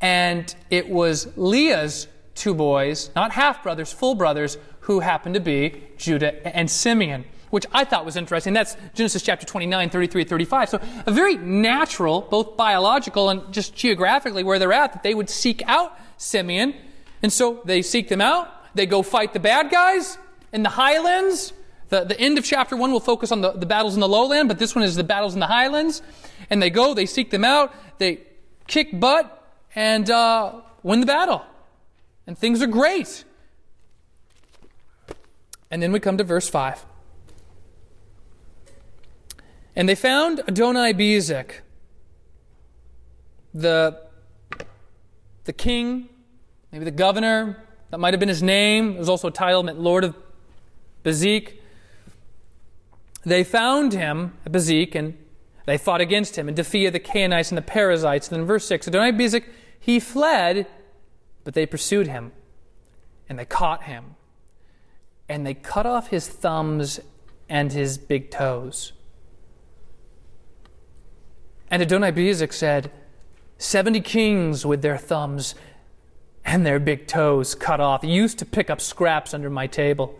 And 0.00 0.54
it 0.70 0.88
was 0.88 1.28
Leah's 1.36 2.08
two 2.34 2.54
boys, 2.54 3.10
not 3.14 3.32
half 3.32 3.62
brothers, 3.62 3.92
full 3.92 4.14
brothers, 4.14 4.58
who 4.80 5.00
happened 5.00 5.34
to 5.34 5.40
be 5.40 5.82
Judah 5.96 6.46
and 6.56 6.70
Simeon, 6.70 7.24
which 7.50 7.64
I 7.72 7.84
thought 7.84 8.04
was 8.04 8.16
interesting. 8.16 8.52
That's 8.52 8.76
Genesis 8.94 9.22
chapter 9.22 9.46
29, 9.46 9.88
33, 9.88 10.24
35. 10.24 10.68
So 10.68 10.80
a 11.06 11.10
very 11.10 11.36
natural, 11.36 12.22
both 12.22 12.56
biological 12.56 13.30
and 13.30 13.52
just 13.52 13.74
geographically 13.74 14.44
where 14.44 14.58
they're 14.58 14.72
at, 14.72 14.92
that 14.92 15.02
they 15.02 15.14
would 15.14 15.30
seek 15.30 15.62
out 15.66 15.98
Simeon. 16.18 16.74
And 17.22 17.32
so 17.32 17.62
they 17.64 17.80
seek 17.80 18.08
them 18.08 18.20
out. 18.20 18.74
They 18.74 18.86
go 18.86 19.02
fight 19.02 19.32
the 19.32 19.40
bad 19.40 19.70
guys 19.70 20.18
in 20.54 20.62
the 20.62 20.70
highlands. 20.70 21.52
The, 21.88 22.04
the 22.04 22.18
end 22.18 22.38
of 22.38 22.44
chapter 22.44 22.76
1 22.76 22.92
will 22.92 23.00
focus 23.00 23.30
on 23.30 23.42
the, 23.42 23.52
the 23.52 23.66
battles 23.66 23.94
in 23.94 24.00
the 24.00 24.08
lowland, 24.08 24.48
but 24.48 24.58
this 24.58 24.74
one 24.74 24.84
is 24.84 24.94
the 24.94 25.04
battles 25.04 25.34
in 25.34 25.40
the 25.40 25.48
highlands. 25.48 26.00
And 26.48 26.62
they 26.62 26.70
go, 26.70 26.94
they 26.94 27.06
seek 27.06 27.30
them 27.30 27.44
out, 27.44 27.74
they 27.98 28.20
kick 28.66 28.98
butt, 28.98 29.52
and 29.74 30.08
uh, 30.08 30.60
win 30.82 31.00
the 31.00 31.06
battle. 31.06 31.44
And 32.26 32.38
things 32.38 32.62
are 32.62 32.66
great. 32.66 33.24
And 35.70 35.82
then 35.82 35.92
we 35.92 36.00
come 36.00 36.16
to 36.16 36.24
verse 36.24 36.48
5. 36.48 36.86
And 39.76 39.88
they 39.88 39.96
found 39.96 40.40
Adonai 40.46 40.94
Bezek, 40.94 41.50
the, 43.52 44.00
the 45.44 45.52
king, 45.52 46.08
maybe 46.70 46.84
the 46.84 46.92
governor, 46.92 47.60
that 47.90 47.98
might 47.98 48.12
have 48.12 48.20
been 48.20 48.28
his 48.28 48.42
name. 48.42 48.92
It 48.92 48.98
was 48.98 49.08
also 49.08 49.28
a 49.28 49.32
title 49.32 49.64
meant 49.64 49.80
Lord 49.80 50.04
of 50.04 50.16
Bezek. 51.04 51.58
They 53.24 53.44
found 53.44 53.92
him 53.92 54.34
Bezek 54.48 54.94
and 54.94 55.16
they 55.66 55.78
fought 55.78 56.00
against 56.00 56.36
him 56.36 56.48
and 56.48 56.56
defeated 56.56 56.92
the 56.92 57.00
Canaanites 57.00 57.50
and 57.50 57.58
the 57.58 57.62
Perizzites. 57.62 58.28
And 58.28 58.40
then 58.40 58.46
verse 58.46 58.66
6 58.66 58.88
Adonai 58.88 59.12
Bezek, 59.12 59.44
he 59.78 60.00
fled, 60.00 60.66
but 61.44 61.54
they 61.54 61.66
pursued 61.66 62.06
him 62.06 62.32
and 63.28 63.38
they 63.38 63.44
caught 63.44 63.84
him 63.84 64.16
and 65.28 65.46
they 65.46 65.54
cut 65.54 65.86
off 65.86 66.08
his 66.08 66.28
thumbs 66.28 67.00
and 67.48 67.72
his 67.72 67.98
big 67.98 68.30
toes. 68.30 68.92
And 71.70 71.82
Adonai 71.82 72.12
Bezek 72.12 72.52
said, 72.52 72.90
70 73.58 74.00
kings 74.02 74.66
with 74.66 74.82
their 74.82 74.98
thumbs 74.98 75.54
and 76.44 76.66
their 76.66 76.78
big 76.78 77.06
toes 77.06 77.54
cut 77.54 77.80
off, 77.80 78.04
used 78.04 78.38
to 78.38 78.46
pick 78.46 78.68
up 78.68 78.80
scraps 78.80 79.32
under 79.32 79.48
my 79.48 79.66
table, 79.66 80.18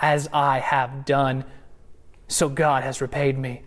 as 0.00 0.28
I 0.32 0.58
have 0.58 1.04
done. 1.04 1.44
So 2.28 2.48
God 2.48 2.82
has 2.82 3.00
repaid 3.00 3.38
me. 3.38 3.62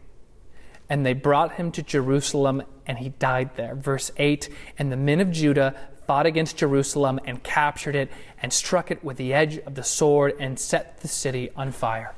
And 0.90 1.06
they 1.06 1.14
brought 1.14 1.54
him 1.54 1.72
to 1.74 1.84
Jerusalem, 1.84 2.64
and 2.86 2.98
he 2.98 3.10
died 3.10 3.56
there. 3.56 3.76
Verse 3.76 4.12
8 4.18 4.50
And 4.78 4.92
the 4.92 4.98
men 4.98 5.22
of 5.22 5.32
Judah 5.32 5.76
fought 6.06 6.26
against 6.26 6.58
Jerusalem 6.58 7.20
and 7.24 7.42
captured 7.42 7.96
it, 7.96 8.12
and 8.42 8.52
struck 8.52 8.92
it 8.92 9.04
with 9.04 9.18
the 9.18 9.34
edge 9.34 9.58
of 9.60 9.76
the 9.76 9.84
sword, 9.84 10.34
and 10.40 10.60
set 10.60 11.00
the 11.00 11.08
city 11.08 11.50
on 11.56 11.72
fire. 11.72 12.14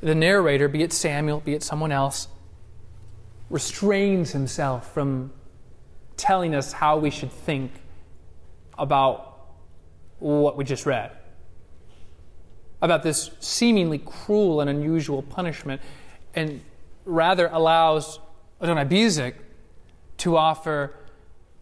The 0.00 0.14
narrator, 0.14 0.68
be 0.68 0.82
it 0.82 0.92
Samuel, 0.92 1.40
be 1.40 1.54
it 1.54 1.62
someone 1.62 1.92
else, 1.92 2.28
restrains 3.50 4.32
himself 4.32 4.92
from 4.94 5.32
telling 6.16 6.54
us 6.54 6.72
how 6.72 6.98
we 6.98 7.10
should 7.10 7.32
think 7.32 7.72
about 8.78 9.32
what 10.18 10.56
we 10.56 10.64
just 10.64 10.86
read. 10.86 11.10
About 12.82 13.02
this 13.02 13.30
seemingly 13.40 13.98
cruel 13.98 14.60
and 14.60 14.68
unusual 14.68 15.22
punishment, 15.22 15.80
and 16.34 16.60
rather 17.06 17.48
allows 17.52 18.18
Adonai 18.60 18.84
Bezek 18.84 19.34
to 20.18 20.36
offer 20.36 20.94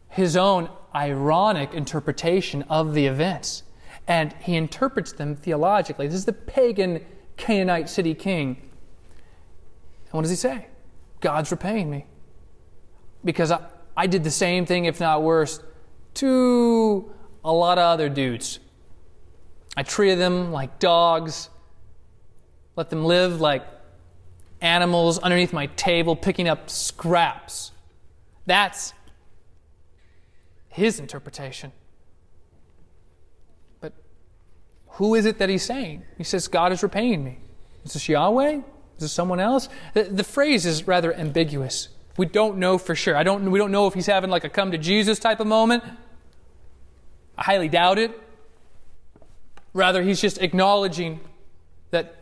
his 0.08 0.36
own 0.36 0.68
ironic 0.94 1.72
interpretation 1.72 2.62
of 2.68 2.94
the 2.94 3.06
events. 3.06 3.62
And 4.08 4.34
he 4.40 4.56
interprets 4.56 5.12
them 5.12 5.36
theologically. 5.36 6.06
This 6.06 6.16
is 6.16 6.24
the 6.24 6.32
pagan 6.32 7.04
Canaanite 7.36 7.88
city 7.88 8.14
king. 8.14 8.56
And 10.06 10.12
what 10.12 10.22
does 10.22 10.30
he 10.30 10.36
say? 10.36 10.66
God's 11.20 11.50
repaying 11.50 11.88
me. 11.90 12.06
Because 13.24 13.52
I, 13.52 13.60
I 13.96 14.06
did 14.06 14.24
the 14.24 14.30
same 14.30 14.66
thing, 14.66 14.86
if 14.86 14.98
not 14.98 15.22
worse, 15.22 15.62
to 16.14 17.12
a 17.44 17.52
lot 17.52 17.78
of 17.78 17.84
other 17.84 18.08
dudes. 18.08 18.58
I 19.76 19.82
treated 19.82 20.18
them 20.18 20.52
like 20.52 20.78
dogs, 20.78 21.48
let 22.76 22.90
them 22.90 23.04
live 23.04 23.40
like 23.40 23.64
animals 24.60 25.18
underneath 25.18 25.52
my 25.52 25.66
table, 25.66 26.16
picking 26.16 26.48
up 26.48 26.68
scraps. 26.68 27.72
That's 28.46 28.92
his 30.68 30.98
interpretation. 30.98 31.72
But 33.80 33.92
who 34.88 35.14
is 35.14 35.24
it 35.24 35.38
that 35.38 35.48
he's 35.48 35.62
saying? 35.62 36.04
He 36.18 36.24
says, 36.24 36.48
God 36.48 36.72
is 36.72 36.82
repaying 36.82 37.24
me. 37.24 37.38
Is 37.84 37.94
this 37.94 38.08
Yahweh? 38.08 38.56
Is 38.56 38.62
this 38.98 39.12
someone 39.12 39.40
else? 39.40 39.68
The, 39.94 40.04
the 40.04 40.24
phrase 40.24 40.66
is 40.66 40.86
rather 40.86 41.14
ambiguous. 41.14 41.88
We 42.16 42.26
don't 42.26 42.58
know 42.58 42.76
for 42.76 42.94
sure. 42.94 43.16
I 43.16 43.22
don't, 43.22 43.50
we 43.50 43.58
don't 43.58 43.72
know 43.72 43.86
if 43.86 43.94
he's 43.94 44.06
having 44.06 44.30
like 44.30 44.44
a 44.44 44.48
come 44.48 44.72
to 44.72 44.78
Jesus 44.78 45.18
type 45.18 45.40
of 45.40 45.46
moment. 45.46 45.84
I 47.38 47.44
highly 47.44 47.68
doubt 47.68 47.98
it. 47.98 48.18
Rather, 49.72 50.02
he's 50.02 50.20
just 50.20 50.38
acknowledging 50.38 51.20
that 51.90 52.16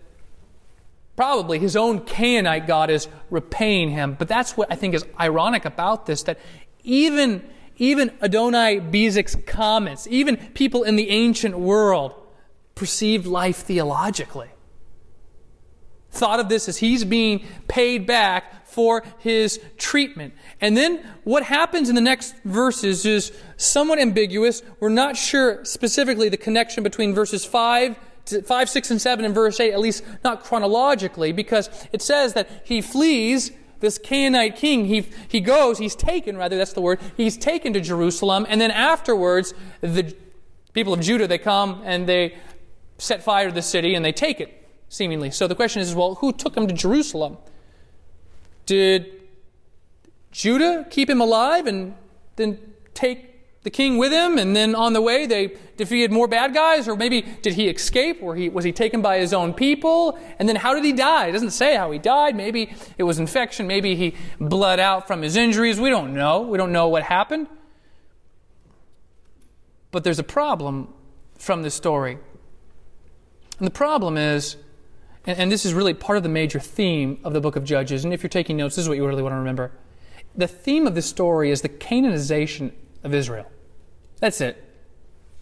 probably 1.17 1.59
his 1.59 1.77
own 1.77 2.01
Canaanite 2.01 2.67
God 2.67 2.91
is 2.91 3.09
repaying 3.31 3.91
him. 3.91 4.15
But 4.19 4.29
that's 4.29 4.57
what 4.57 4.71
I 4.71 4.77
think 4.77 4.95
is 4.95 5.05
ironic 5.19 5.65
about 5.65 6.07
this 6.07 6.23
that 6.25 6.39
even, 6.85 7.43
even 7.77 8.13
Adonai 8.23 8.81
Bezek's 8.81 9.37
comments, 9.47 10.07
even 10.09 10.37
people 10.37 10.83
in 10.85 10.97
the 10.97 11.11
ancient 11.11 11.59
world, 11.59 12.15
perceived 12.75 13.27
life 13.27 13.57
theologically. 13.57 14.49
Thought 16.11 16.41
of 16.41 16.49
this 16.49 16.69
as 16.69 16.79
he's 16.79 17.05
being 17.05 17.45
paid 17.67 18.07
back 18.07 18.48
for 18.69 19.03
his 19.19 19.61
treatment. 19.77 20.35
And 20.61 20.77
then 20.77 21.05
what 21.25 21.43
happens 21.43 21.89
in 21.89 21.95
the 21.95 22.01
next 22.01 22.35
verses 22.45 23.07
is 23.07 23.33
somewhat 23.57 23.99
ambiguous. 23.99 24.63
We're 24.79 24.91
not 24.91 25.17
sure 25.17 25.65
specifically 25.65 26.29
the 26.29 26.37
connection 26.37 26.83
between 26.83 27.15
verses 27.15 27.45
5 27.45 27.97
5, 28.47 28.69
6, 28.69 28.91
and 28.91 29.01
7 29.01 29.25
and 29.25 29.35
verse 29.35 29.59
8, 29.59 29.73
at 29.73 29.81
least 29.81 30.05
not 30.23 30.45
chronologically, 30.45 31.33
because 31.33 31.71
it 31.93 32.03
says 32.03 32.35
that 32.35 32.63
he 32.63 32.83
flees 32.83 33.53
this 33.81 33.97
Canaanite 33.97 34.57
king. 34.57 34.85
He, 34.85 35.09
he 35.29 35.41
goes, 35.41 35.79
he's 35.79 35.97
taken, 35.97 36.37
rather, 36.37 36.59
that's 36.59 36.75
the 36.75 36.81
word, 36.81 37.01
he's 37.17 37.37
taken 37.37 37.73
to 37.73 37.81
Jerusalem, 37.81 38.45
and 38.49 38.61
then 38.61 38.71
afterwards, 38.71 39.55
the 39.81 40.15
people 40.73 40.93
of 40.93 41.01
Judah, 41.01 41.27
they 41.27 41.39
come 41.39 41.81
and 41.85 42.09
they 42.09 42.37
set 42.99 43.23
fire 43.23 43.49
to 43.49 43.55
the 43.55 43.63
city 43.63 43.95
and 43.95 44.05
they 44.05 44.13
take 44.13 44.41
it, 44.41 44.69
seemingly. 44.89 45.31
So 45.31 45.47
the 45.47 45.55
question 45.55 45.81
is, 45.81 45.95
well, 45.95 46.17
who 46.17 46.33
took 46.33 46.57
him 46.57 46.67
to 46.67 46.75
Jerusalem? 46.75 47.39
Did 48.69 49.23
Judah 50.31 50.87
keep 50.91 51.09
him 51.09 51.23
alive 51.23 51.67
and 51.67 51.95
then 52.37 52.59
take 52.93 53.63
the 53.63 53.71
king 53.71 53.97
with 53.97 54.13
him? 54.13 54.37
And 54.37 54.55
then 54.55 54.75
on 54.75 54.93
the 54.93 55.01
way 55.01 55.25
they 55.25 55.57
defeated 55.79 56.13
more 56.13 56.29
bad 56.29 56.53
guys? 56.53 56.87
Or 56.87 56.95
maybe 56.95 57.23
did 57.23 57.55
he 57.55 57.67
escape? 57.69 58.19
Or 58.23 58.37
he, 58.37 58.51
was 58.51 58.67
he 58.67 58.73
taken 58.73 59.01
by 59.01 59.21
his 59.21 59.33
own 59.33 59.55
people? 59.55 60.19
And 60.39 60.47
then 60.47 60.57
how 60.57 60.75
did 60.75 60.85
he 60.85 60.93
die? 60.93 61.29
It 61.29 61.33
doesn't 61.33 61.53
say 61.53 61.77
how 61.77 61.91
he 61.91 61.99
died. 61.99 62.37
Maybe 62.37 62.71
it 62.99 63.05
was 63.05 63.19
infection. 63.19 63.67
Maybe 63.67 63.97
he 63.97 64.15
bled 64.39 64.81
out 64.81 65.07
from 65.07 65.23
his 65.23 65.35
injuries. 65.35 65.81
We 65.81 65.89
don't 65.89 66.13
know. 66.13 66.43
We 66.43 66.59
don't 66.59 66.71
know 66.71 66.89
what 66.89 67.05
happened. 67.05 67.47
But 69.93 70.05
there's 70.05 70.19
a 70.19 70.25
problem 70.25 70.93
from 71.39 71.63
this 71.63 71.75
story. 71.75 72.19
And 73.59 73.67
the 73.67 73.71
problem 73.71 74.19
is 74.19 74.59
and, 75.29 75.39
and 75.39 75.53
this 75.53 75.67
is 75.67 75.75
really 75.75 75.93
part 75.93 76.17
of 76.17 76.23
the 76.23 76.29
major 76.31 76.59
theme 76.59 77.21
of 77.23 77.35
the 77.35 77.41
book 77.41 77.55
of 77.55 77.63
Judges. 77.63 78.03
And 78.03 78.15
if 78.15 78.23
you're 78.23 78.31
taking 78.31 78.57
notes, 78.57 78.75
this 78.75 78.85
is 78.85 78.89
what 78.89 78.97
you 78.97 79.07
really 79.07 79.23
want 79.23 79.35
to 79.35 79.37
remember. 79.37 79.71
The 80.35 80.49
theme 80.49 80.87
of 80.87 80.95
this 80.95 81.07
story 81.07 81.51
is 81.51 81.61
the 81.61 81.69
Canaanization 81.69 82.73
of 83.05 83.13
Israel. 83.13 83.45
That's 84.21 84.41
it. 84.41 84.65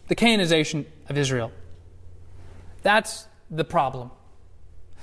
The 0.09 0.17
Canaanization 0.17 0.87
of 1.09 1.17
Israel. 1.17 1.53
That's 2.83 3.29
the 3.49 3.65
problem. 3.65 4.11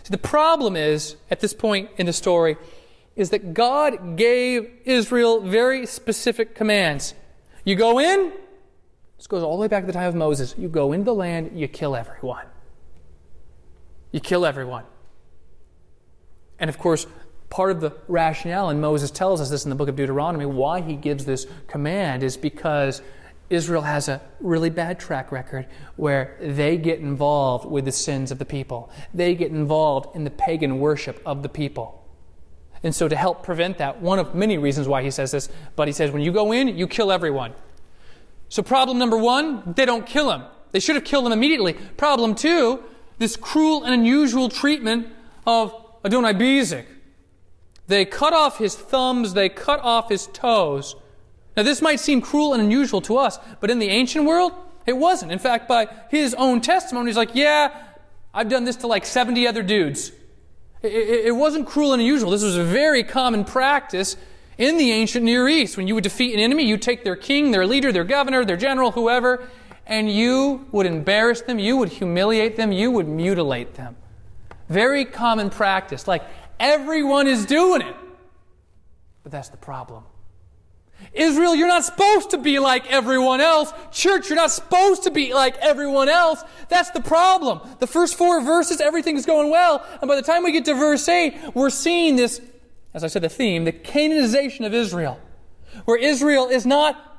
So 0.04 0.12
the 0.12 0.18
problem 0.18 0.76
is, 0.76 1.16
at 1.32 1.40
this 1.40 1.54
point 1.54 1.90
in 1.98 2.06
the 2.06 2.14
story, 2.14 2.58
is 3.16 3.30
that 3.30 3.54
God 3.54 4.18
gave 4.18 4.70
Israel 4.84 5.40
very 5.40 5.86
specific 5.86 6.56
commands. 6.56 7.14
You 7.64 7.78
go 7.78 8.00
in, 8.00 8.34
this 9.16 9.28
goes 9.28 9.44
all 9.44 9.56
the 9.56 9.62
way 9.62 9.70
back 9.70 9.84
to 9.84 9.88
the 9.88 9.94
time 9.94 10.10
of 10.10 10.16
Moses. 10.16 10.56
You 10.58 10.68
go 10.68 10.92
into 10.92 11.06
the 11.06 11.16
land, 11.16 11.58
you 11.58 11.70
kill 11.70 11.96
everyone 11.96 12.48
you 14.14 14.22
kill 14.22 14.46
everyone. 14.46 14.86
And 16.60 16.70
of 16.70 16.78
course, 16.78 17.06
part 17.50 17.72
of 17.72 17.82
the 17.82 17.92
rationale, 18.08 18.70
and 18.70 18.80
Moses 18.80 19.12
tells 19.12 19.42
us 19.42 19.50
this 19.50 19.66
in 19.66 19.70
the 19.70 19.76
book 19.76 19.90
of 19.90 19.98
Deuteronomy, 19.98 20.46
why 20.46 20.80
he 20.80 20.96
gives 20.96 21.26
this 21.26 21.46
command 21.68 22.24
is 22.24 22.38
because 22.38 23.02
Israel 23.50 23.82
has 23.82 24.08
a 24.08 24.22
really 24.40 24.70
bad 24.70 25.00
track 25.00 25.32
record 25.32 25.68
where 25.96 26.38
they 26.40 26.78
get 26.78 27.00
involved 27.00 27.66
with 27.70 27.86
the 27.86 27.92
sins 27.92 28.32
of 28.32 28.40
the 28.40 28.46
people. 28.46 28.90
They 29.14 29.36
get 29.36 29.52
involved 29.52 30.16
in 30.16 30.24
the 30.24 30.32
pagan 30.32 30.80
worship 30.80 31.22
of 31.26 31.44
the 31.44 31.50
people. 31.50 32.00
And 32.82 32.94
so, 32.94 33.08
to 33.08 33.16
help 33.16 33.44
prevent 33.44 33.78
that, 33.78 34.02
one 34.02 34.20
of 34.20 34.36
many 34.36 34.58
reasons 34.58 34.88
why 34.88 35.04
he 35.04 35.12
says 35.12 35.32
this, 35.32 35.50
but 35.76 35.88
he 35.88 35.94
says, 35.94 36.12
when 36.12 36.22
you 36.22 36.34
go 36.34 36.52
in, 36.52 36.68
you 36.68 36.86
kill 36.86 37.12
everyone. 37.12 37.54
So, 38.50 38.62
problem 38.62 39.00
number 39.00 39.18
one, 39.18 39.74
they 39.76 39.86
don't 39.86 40.06
kill 40.06 40.32
him. 40.32 40.44
They 40.74 40.80
should 40.80 40.96
have 40.96 41.06
killed 41.06 41.26
him 41.26 41.32
immediately. 41.32 41.74
Problem 41.74 42.36
two, 42.36 42.84
this 43.24 43.38
cruel 43.38 43.86
and 43.86 43.94
unusual 43.94 44.50
treatment 44.50 45.08
of 45.48 45.74
Adonai 46.04 46.34
Bezek. 46.34 46.86
They 47.88 48.04
cut 48.04 48.34
off 48.34 48.58
his 48.58 48.76
thumbs, 48.76 49.34
they 49.34 49.48
cut 49.48 49.80
off 49.80 50.10
his 50.10 50.28
toes. 50.28 50.98
Now, 51.56 51.64
this 51.64 51.82
might 51.82 52.02
seem 52.02 52.20
cruel 52.20 52.54
and 52.54 52.62
unusual 52.62 53.00
to 53.04 53.16
us, 53.16 53.40
but 53.62 53.72
in 53.72 53.80
the 53.80 53.88
ancient 53.88 54.26
world, 54.26 54.52
it 54.86 54.98
wasn't. 54.98 55.32
In 55.32 55.40
fact, 55.40 55.70
by 55.70 55.88
his 56.12 56.34
own 56.34 56.60
testimony, 56.60 57.08
he's 57.10 57.16
like, 57.16 57.34
Yeah, 57.34 57.74
I've 58.34 58.50
done 58.50 58.66
this 58.66 58.76
to 58.78 58.88
like 58.88 59.06
70 59.06 59.48
other 59.48 59.64
dudes. 59.64 60.12
It, 60.82 60.92
it, 60.92 61.26
it 61.28 61.32
wasn't 61.32 61.66
cruel 61.66 61.94
and 61.94 62.02
unusual. 62.02 62.32
This 62.32 62.44
was 62.44 62.58
a 62.58 62.64
very 62.66 63.06
common 63.06 63.46
practice 63.46 64.18
in 64.58 64.78
the 64.78 64.92
ancient 64.92 65.24
Near 65.24 65.48
East. 65.48 65.78
When 65.78 65.88
you 65.88 65.96
would 65.96 66.04
defeat 66.04 66.34
an 66.34 66.42
enemy, 66.42 66.66
you 66.66 66.78
take 66.78 67.06
their 67.06 67.16
king, 67.16 67.52
their 67.52 67.66
leader, 67.66 67.94
their 67.94 68.04
governor, 68.04 68.44
their 68.44 68.58
general, 68.58 68.92
whoever, 68.92 69.48
and 69.86 70.12
you 70.12 70.66
would 70.72 70.86
embarrass 70.86 71.42
them, 71.42 71.60
you 71.60 71.78
would 71.78 71.90
humiliate 71.90 72.56
them, 72.56 72.72
you 72.72 72.92
would 72.92 73.08
mutilate 73.08 73.74
them. 73.76 73.96
Very 74.70 75.06
common 75.06 75.50
practice. 75.50 76.08
Like 76.08 76.24
everyone 76.60 77.28
is 77.28 77.46
doing 77.46 77.82
it. 77.82 77.96
But 79.24 79.32
that's 79.32 79.50
the 79.50 79.58
problem. 79.58 80.04
Israel, 81.12 81.54
you're 81.54 81.68
not 81.68 81.84
supposed 81.84 82.30
to 82.30 82.38
be 82.38 82.60
like 82.60 82.90
everyone 82.92 83.42
else. 83.42 83.74
Church, 83.92 84.30
you're 84.30 84.38
not 84.38 84.52
supposed 84.52 85.04
to 85.04 85.12
be 85.12 85.34
like 85.34 85.58
everyone 85.58 86.08
else. 86.08 86.44
That's 86.70 86.92
the 86.92 87.02
problem. 87.02 87.62
The 87.80 87.88
first 87.88 88.16
four 88.16 88.42
verses, 88.42 88.80
everything's 88.80 89.26
going 89.26 89.50
well. 89.50 89.86
And 90.02 90.08
by 90.08 90.16
the 90.16 90.22
time 90.22 90.44
we 90.44 90.52
get 90.52 90.66
to 90.66 90.74
verse 90.74 91.08
8, 91.08 91.56
we're 91.56 91.70
seeing 91.70 92.16
this, 92.16 92.42
as 92.94 93.04
I 93.04 93.08
said, 93.08 93.22
the 93.22 93.30
theme, 93.30 93.66
the 93.66 93.74
Canaanization 93.74 94.66
of 94.66 94.74
Israel. 94.74 95.20
Where 95.86 95.98
Israel 95.98 96.48
is 96.48 96.66
not 96.66 97.13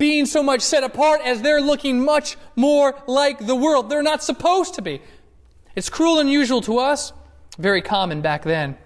being 0.00 0.26
so 0.26 0.42
much 0.42 0.62
set 0.62 0.82
apart 0.82 1.20
as 1.22 1.42
they're 1.42 1.60
looking 1.60 2.04
much 2.04 2.36
more 2.56 3.00
like 3.06 3.46
the 3.46 3.54
world. 3.54 3.88
They're 3.88 4.02
not 4.02 4.24
supposed 4.24 4.74
to 4.74 4.82
be. 4.82 5.00
It's 5.76 5.88
cruel 5.88 6.18
and 6.18 6.28
unusual 6.28 6.62
to 6.62 6.78
us, 6.78 7.12
very 7.58 7.82
common 7.82 8.22
back 8.22 8.42
then. 8.42 8.76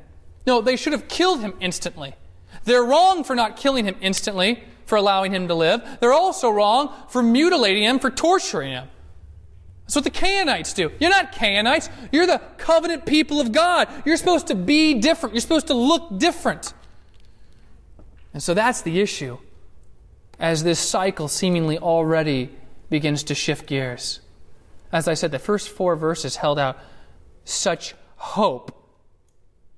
No, 0.47 0.61
they 0.61 0.77
should 0.77 0.93
have 0.93 1.09
killed 1.09 1.41
him 1.41 1.55
instantly. 1.61 2.15
They're 2.65 2.85
wrong 2.85 3.25
for 3.25 3.35
not 3.35 3.57
killing 3.57 3.87
him 3.87 3.97
instantly. 4.03 4.65
for 4.87 4.97
allowing 4.97 5.33
him 5.33 5.49
to 5.49 5.55
live. 5.55 5.81
They're 6.01 6.13
also 6.13 6.51
wrong 6.51 6.93
for 7.09 7.23
mutilating 7.23 7.85
him, 7.85 7.99
for 7.99 8.11
torturing 8.11 8.73
him. 8.73 8.89
That's 9.85 9.95
what 9.97 10.05
the 10.05 10.11
Canaanites 10.11 10.75
do. 10.75 10.93
You're 10.99 11.09
not 11.09 11.33
Canaanites. 11.33 11.89
You're 12.13 12.27
the 12.27 12.41
covenant 12.59 13.07
people 13.07 13.41
of 13.41 13.51
God. 13.51 13.89
You're 14.05 14.19
supposed 14.19 14.49
to 14.49 14.55
be 14.55 15.01
different. 15.01 15.35
You're 15.35 15.41
supposed 15.41 15.69
to 15.69 15.75
look 15.75 16.19
different. 16.19 16.75
And 18.35 18.43
so 18.43 18.53
that's 18.53 18.83
the 18.83 19.01
issue 19.01 19.39
as 20.39 20.65
this 20.65 20.79
cycle 20.79 21.29
seemingly 21.29 21.79
already 21.79 22.51
begins 22.91 23.23
to 23.25 23.35
shift 23.35 23.67
gears. 23.67 24.21
As 24.93 25.09
I 25.09 25.15
said, 25.15 25.31
the 25.31 25.39
first 25.39 25.69
four 25.69 25.97
verses 25.97 26.37
held 26.37 26.59
out 26.59 26.79
such 27.45 27.95
hope 28.17 28.71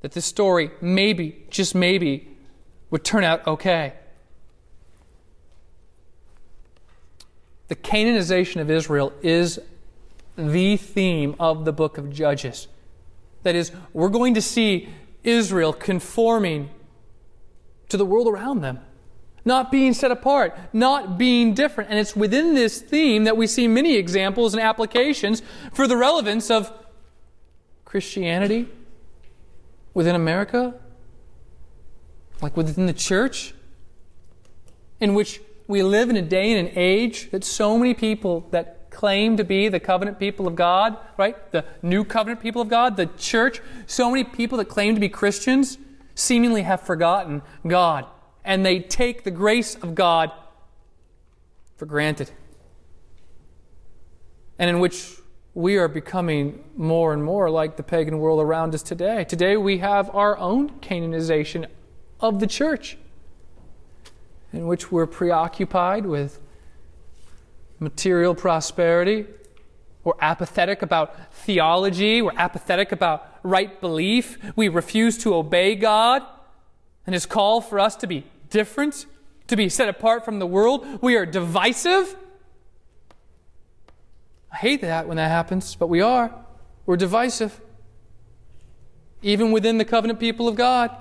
that 0.01 0.12
this 0.12 0.25
story 0.25 0.71
maybe, 0.81 1.45
just 1.51 1.75
maybe, 1.75 2.29
would 2.90 3.05
turn 3.05 3.25
out 3.25 3.47
okay. 3.47 3.95
The 7.69 7.75
Canaanization 7.75 8.61
of 8.61 8.71
Israel 8.71 9.12
is 9.23 9.59
the 10.37 10.77
theme 10.77 11.35
of 11.40 11.64
the 11.64 11.73
book 11.73 11.99
of 11.99 12.11
Judges. 12.11 12.69
That 13.42 13.55
is, 13.55 13.73
we're 13.92 14.09
going 14.09 14.35
to 14.35 14.42
see 14.42 14.88
Israel 15.25 15.73
conforming 15.73 16.71
to 17.88 17.97
the 17.97 18.05
world 18.05 18.29
around 18.29 18.61
them, 18.61 18.81
not 19.47 19.73
being 19.73 19.95
set 19.95 20.11
apart, 20.11 20.59
not 20.75 21.17
being 21.17 21.55
different. 21.55 21.89
And 21.89 21.99
it's 21.99 22.15
within 22.15 22.55
this 22.55 22.83
theme 22.83 23.25
that 23.25 23.37
we 23.37 23.47
see 23.47 23.67
many 23.67 23.95
examples 23.95 24.53
and 24.53 24.63
applications 24.63 25.41
for 25.73 25.87
the 25.87 25.97
relevance 25.97 26.51
of 26.51 26.71
Christianity 27.85 28.69
within 29.95 30.15
America, 30.15 30.75
like 32.43 32.57
within 32.57 32.85
the 32.85 32.93
church, 32.93 33.55
in 35.01 35.15
which 35.15 35.41
we 35.69 35.83
live 35.83 36.11
in 36.11 36.17
a 36.17 36.23
day 36.23 36.53
and 36.53 36.69
an 36.69 36.75
age 36.77 37.31
that 37.31 37.45
so 37.45 37.79
many 37.79 37.95
people 37.95 38.47
that 38.51 38.91
claim 38.91 39.37
to 39.37 39.45
be 39.45 39.69
the 39.69 39.81
covenant 39.81 40.19
people 40.19 40.47
of 40.47 40.57
God, 40.57 40.97
right? 41.17 41.53
The 41.53 41.65
new 41.83 42.05
covenant 42.05 42.41
people 42.41 42.63
of 42.63 42.69
God, 42.69 42.97
the 42.97 43.07
church, 43.07 43.61
so 43.87 44.11
many 44.11 44.25
people 44.25 44.59
that 44.59 44.67
claim 44.67 44.95
to 44.95 45.01
be 45.01 45.09
Christians 45.09 45.79
seemingly 46.15 46.63
have 46.63 46.81
forgotten 46.81 47.43
God. 47.67 48.07
And 48.47 48.65
they 48.65 48.79
take 48.79 49.25
the 49.25 49.31
grace 49.31 49.75
of 49.75 49.95
God 49.95 50.31
for 51.77 51.85
granted. 51.85 52.31
And 54.59 54.71
in 54.71 54.81
which 54.81 55.17
we 55.53 55.77
are 55.79 55.89
becoming 55.89 56.63
more 56.77 57.13
and 57.13 57.25
more 57.25 57.51
like 57.51 57.77
the 57.77 57.83
pagan 57.83 58.19
world 58.19 58.41
around 58.41 58.75
us 58.75 58.83
today. 58.83 59.25
Today 59.25 59.57
we 59.57 59.79
have 59.79 60.15
our 60.15 60.39
own 60.39 60.69
Canaanization 60.81 61.67
of 62.21 62.41
the 62.41 62.47
church 62.47 62.97
in 64.53 64.67
which 64.67 64.93
we're 64.93 65.07
preoccupied 65.07 66.07
with 66.07 66.41
material 67.81 68.35
prosperity. 68.35 69.27
We're 70.05 70.13
apathetic 70.21 70.83
about 70.83 71.35
theology. 71.35 72.23
We're 72.23 72.37
apathetic 72.37 72.93
about 72.93 73.39
right 73.43 73.81
belief. 73.81 74.39
We 74.57 74.69
refuse 74.69 75.19
to 75.19 75.35
obey 75.35 75.75
God 75.75 76.23
and 77.07 77.15
His 77.15 77.27
call 77.27 77.61
for 77.61 77.81
us 77.81 77.97
to 77.97 78.07
be 78.07 78.25
different, 78.51 79.07
to 79.49 79.57
be 79.57 79.69
set 79.69 79.89
apart 79.89 80.25
from 80.25 80.39
the 80.39 80.47
world. 80.47 80.87
We 81.03 81.17
are 81.17 81.27
divisive. 81.27 82.17
I 84.53 84.57
hate 84.57 84.81
that 84.81 85.07
when 85.07 85.17
that 85.19 85.29
happens, 85.29 85.75
but 85.75 85.89
we 85.89 86.01
are. 86.01 86.33
We're 86.85 86.97
divisive. 86.97 87.61
Even 89.23 89.53
within 89.53 89.79
the 89.79 89.85
covenant 89.85 90.21
people 90.21 90.49
of 90.49 90.57
God. 90.57 90.95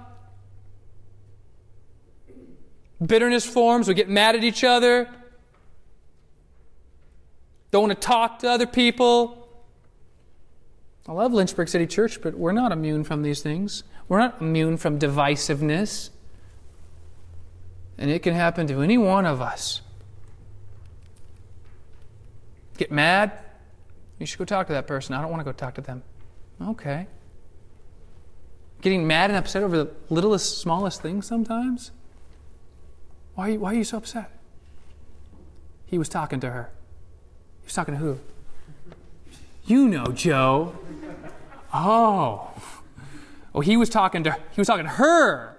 Bitterness 3.06 3.46
forms, 3.46 3.88
we 3.88 3.94
get 3.94 4.10
mad 4.10 4.36
at 4.36 4.44
each 4.44 4.64
other, 4.64 5.10
don't 7.76 7.90
want 7.90 8.02
to 8.02 8.08
talk 8.08 8.40
to 8.40 8.50
other 8.50 8.66
people. 8.66 9.50
I 11.06 11.12
love 11.12 11.34
Lynchburg 11.34 11.68
City 11.68 11.86
Church, 11.86 12.22
but 12.22 12.34
we're 12.34 12.54
not 12.54 12.72
immune 12.72 13.04
from 13.04 13.22
these 13.22 13.42
things. 13.42 13.84
We're 14.08 14.20
not 14.20 14.40
immune 14.40 14.78
from 14.78 14.98
divisiveness. 14.98 16.10
And 17.98 18.10
it 18.10 18.24
can 18.24 18.34
happen 18.34 18.68
to 18.68 18.82
any 18.82 18.98
one 18.98 19.26
of 19.26 19.42
us. 19.42 19.82
Get 22.78 22.92
mad? 22.92 23.32
You 24.20 24.26
should 24.26 24.40
go 24.40 24.46
talk 24.46 24.68
to 24.68 24.74
that 24.74 24.88
person. 24.88 25.16
I 25.16 25.22
don't 25.22 25.32
want 25.32 25.42
to 25.42 25.46
go 25.46 25.52
talk 25.52 25.76
to 25.76 25.82
them. 25.82 26.04
Okay. 26.62 27.08
Getting 28.82 29.08
mad 29.08 29.30
and 29.30 29.38
upset 29.38 29.64
over 29.64 29.78
the 29.78 29.92
littlest, 30.10 30.60
smallest 30.60 31.02
things 31.02 31.26
sometimes? 31.26 31.92
Why 33.36 33.48
are 33.48 33.52
you, 33.52 33.60
why 33.60 33.72
are 33.72 33.76
you 33.76 33.84
so 33.84 33.98
upset? 33.98 34.32
He 35.86 35.98
was 35.98 36.10
talking 36.10 36.40
to 36.40 36.50
her. 36.50 36.70
He 37.62 37.66
was 37.66 37.74
talking 37.74 37.94
to 37.94 38.00
who? 38.00 38.20
You 39.66 39.88
know, 39.88 40.06
Joe. 40.08 40.76
Oh. 41.74 42.52
Oh, 43.54 43.62
he 43.62 43.78
was 43.78 43.90
talking 43.90 44.24
to 44.24 44.32
he 44.52 44.62
was 44.62 44.68
talking 44.68 44.86
to 44.86 44.92
her. 44.92 45.58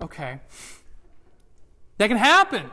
Okay. 0.00 0.40
That 1.98 2.08
can 2.08 2.16
happen. 2.16 2.70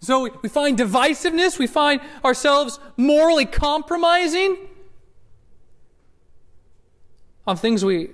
So 0.00 0.30
we 0.42 0.48
find 0.48 0.78
divisiveness, 0.78 1.58
we 1.58 1.66
find 1.66 2.00
ourselves 2.24 2.80
morally 2.96 3.44
compromising 3.44 4.56
on 7.46 7.56
things 7.56 7.84
we 7.84 8.10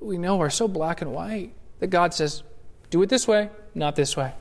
we 0.00 0.18
know 0.18 0.40
are 0.40 0.50
so 0.50 0.68
black 0.68 1.00
and 1.00 1.12
white 1.12 1.52
that 1.80 1.88
God 1.88 2.14
says, 2.14 2.42
do 2.90 3.02
it 3.02 3.08
this 3.08 3.26
way, 3.26 3.50
not 3.74 3.96
this 3.96 4.16
way. 4.16 4.32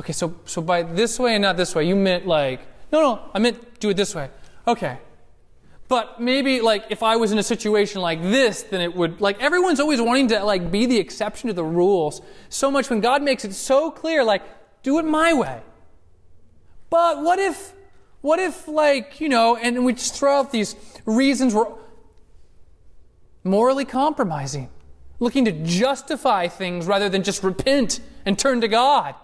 Okay, 0.00 0.12
so, 0.12 0.34
so 0.46 0.62
by 0.62 0.82
this 0.82 1.18
way 1.18 1.34
and 1.34 1.42
not 1.42 1.56
this 1.56 1.74
way, 1.74 1.86
you 1.86 1.94
meant 1.94 2.26
like, 2.26 2.60
no, 2.90 3.00
no, 3.00 3.30
I 3.34 3.38
meant 3.38 3.78
do 3.78 3.90
it 3.90 3.96
this 3.96 4.14
way. 4.14 4.30
Okay. 4.66 4.98
But 5.92 6.18
maybe 6.18 6.62
like 6.62 6.86
if 6.88 7.02
I 7.02 7.16
was 7.16 7.32
in 7.32 7.38
a 7.38 7.42
situation 7.42 8.00
like 8.00 8.22
this, 8.22 8.62
then 8.62 8.80
it 8.80 8.96
would, 8.96 9.20
like 9.20 9.38
everyone's 9.42 9.78
always 9.78 10.00
wanting 10.00 10.28
to 10.28 10.42
like 10.42 10.70
be 10.70 10.86
the 10.86 10.96
exception 10.96 11.48
to 11.48 11.52
the 11.52 11.64
rules 11.64 12.22
so 12.48 12.70
much 12.70 12.88
when 12.88 13.02
God 13.02 13.22
makes 13.22 13.44
it 13.44 13.52
so 13.52 13.90
clear, 13.90 14.24
like, 14.24 14.40
do 14.82 14.98
it 14.98 15.04
my 15.04 15.34
way. 15.34 15.60
But 16.88 17.22
what 17.22 17.38
if, 17.38 17.74
what 18.22 18.38
if 18.38 18.66
like, 18.66 19.20
you 19.20 19.28
know, 19.28 19.54
and 19.54 19.84
we 19.84 19.92
just 19.92 20.14
throw 20.14 20.38
out 20.38 20.50
these 20.50 20.76
reasons 21.04 21.54
we're 21.54 21.66
morally 23.44 23.84
compromising, 23.84 24.70
looking 25.20 25.44
to 25.44 25.52
justify 25.52 26.48
things 26.48 26.86
rather 26.86 27.10
than 27.10 27.22
just 27.22 27.44
repent 27.44 28.00
and 28.24 28.38
turn 28.38 28.62
to 28.62 28.68
God. 28.68 29.14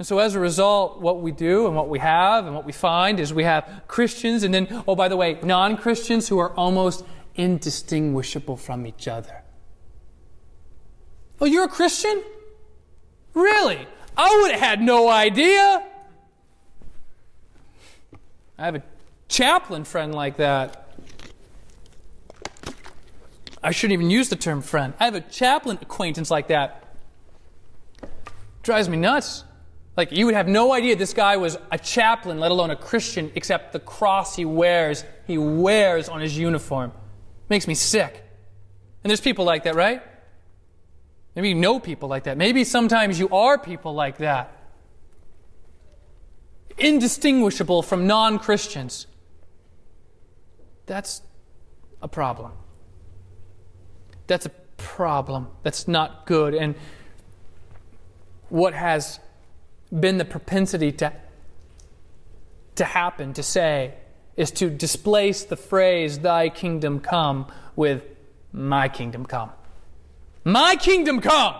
And 0.00 0.06
so, 0.06 0.18
as 0.18 0.34
a 0.34 0.40
result, 0.40 1.02
what 1.02 1.20
we 1.20 1.30
do 1.30 1.66
and 1.66 1.76
what 1.76 1.90
we 1.90 1.98
have 1.98 2.46
and 2.46 2.54
what 2.54 2.64
we 2.64 2.72
find 2.72 3.20
is 3.20 3.34
we 3.34 3.44
have 3.44 3.82
Christians 3.86 4.44
and 4.44 4.54
then, 4.54 4.82
oh, 4.88 4.96
by 4.96 5.08
the 5.08 5.16
way, 5.18 5.38
non 5.42 5.76
Christians 5.76 6.26
who 6.26 6.38
are 6.38 6.52
almost 6.54 7.04
indistinguishable 7.34 8.56
from 8.56 8.86
each 8.86 9.06
other. 9.06 9.42
Oh, 11.38 11.44
you're 11.44 11.64
a 11.64 11.68
Christian? 11.68 12.22
Really? 13.34 13.86
I 14.16 14.40
would 14.40 14.52
have 14.52 14.60
had 14.60 14.80
no 14.80 15.06
idea. 15.10 15.86
I 18.56 18.64
have 18.64 18.76
a 18.76 18.82
chaplain 19.28 19.84
friend 19.84 20.14
like 20.14 20.38
that. 20.38 20.94
I 23.62 23.70
shouldn't 23.72 23.92
even 23.92 24.08
use 24.08 24.30
the 24.30 24.36
term 24.36 24.62
friend. 24.62 24.94
I 24.98 25.04
have 25.04 25.14
a 25.14 25.20
chaplain 25.20 25.78
acquaintance 25.82 26.30
like 26.30 26.48
that. 26.48 26.96
Drives 28.62 28.88
me 28.88 28.96
nuts. 28.96 29.44
Like, 30.00 30.12
you 30.12 30.24
would 30.24 30.34
have 30.34 30.48
no 30.48 30.72
idea 30.72 30.96
this 30.96 31.12
guy 31.12 31.36
was 31.36 31.58
a 31.70 31.76
chaplain, 31.76 32.40
let 32.40 32.50
alone 32.50 32.70
a 32.70 32.76
Christian, 32.76 33.30
except 33.34 33.74
the 33.74 33.78
cross 33.78 34.34
he 34.34 34.46
wears, 34.46 35.04
he 35.26 35.36
wears 35.36 36.08
on 36.08 36.22
his 36.22 36.38
uniform. 36.38 36.92
Makes 37.50 37.68
me 37.68 37.74
sick. 37.74 38.24
And 39.04 39.10
there's 39.10 39.20
people 39.20 39.44
like 39.44 39.64
that, 39.64 39.74
right? 39.74 40.02
Maybe 41.34 41.50
you 41.50 41.54
know 41.54 41.78
people 41.78 42.08
like 42.08 42.24
that. 42.24 42.38
Maybe 42.38 42.64
sometimes 42.64 43.18
you 43.18 43.28
are 43.28 43.58
people 43.58 43.92
like 43.92 44.16
that. 44.16 44.56
Indistinguishable 46.78 47.82
from 47.82 48.06
non 48.06 48.38
Christians. 48.38 49.06
That's 50.86 51.20
a 52.00 52.08
problem. 52.08 52.52
That's 54.28 54.46
a 54.46 54.52
problem. 54.78 55.48
That's 55.62 55.86
not 55.86 56.24
good. 56.24 56.54
And 56.54 56.74
what 58.48 58.72
has 58.72 59.20
been 59.92 60.18
the 60.18 60.24
propensity 60.24 60.92
to, 60.92 61.12
to 62.76 62.84
happen, 62.84 63.32
to 63.34 63.42
say, 63.42 63.94
is 64.36 64.50
to 64.52 64.70
displace 64.70 65.44
the 65.44 65.56
phrase, 65.56 66.20
Thy 66.20 66.48
kingdom 66.48 67.00
come, 67.00 67.46
with 67.76 68.04
My 68.52 68.88
kingdom 68.88 69.26
come. 69.26 69.50
My 70.44 70.76
kingdom 70.76 71.20
come! 71.20 71.56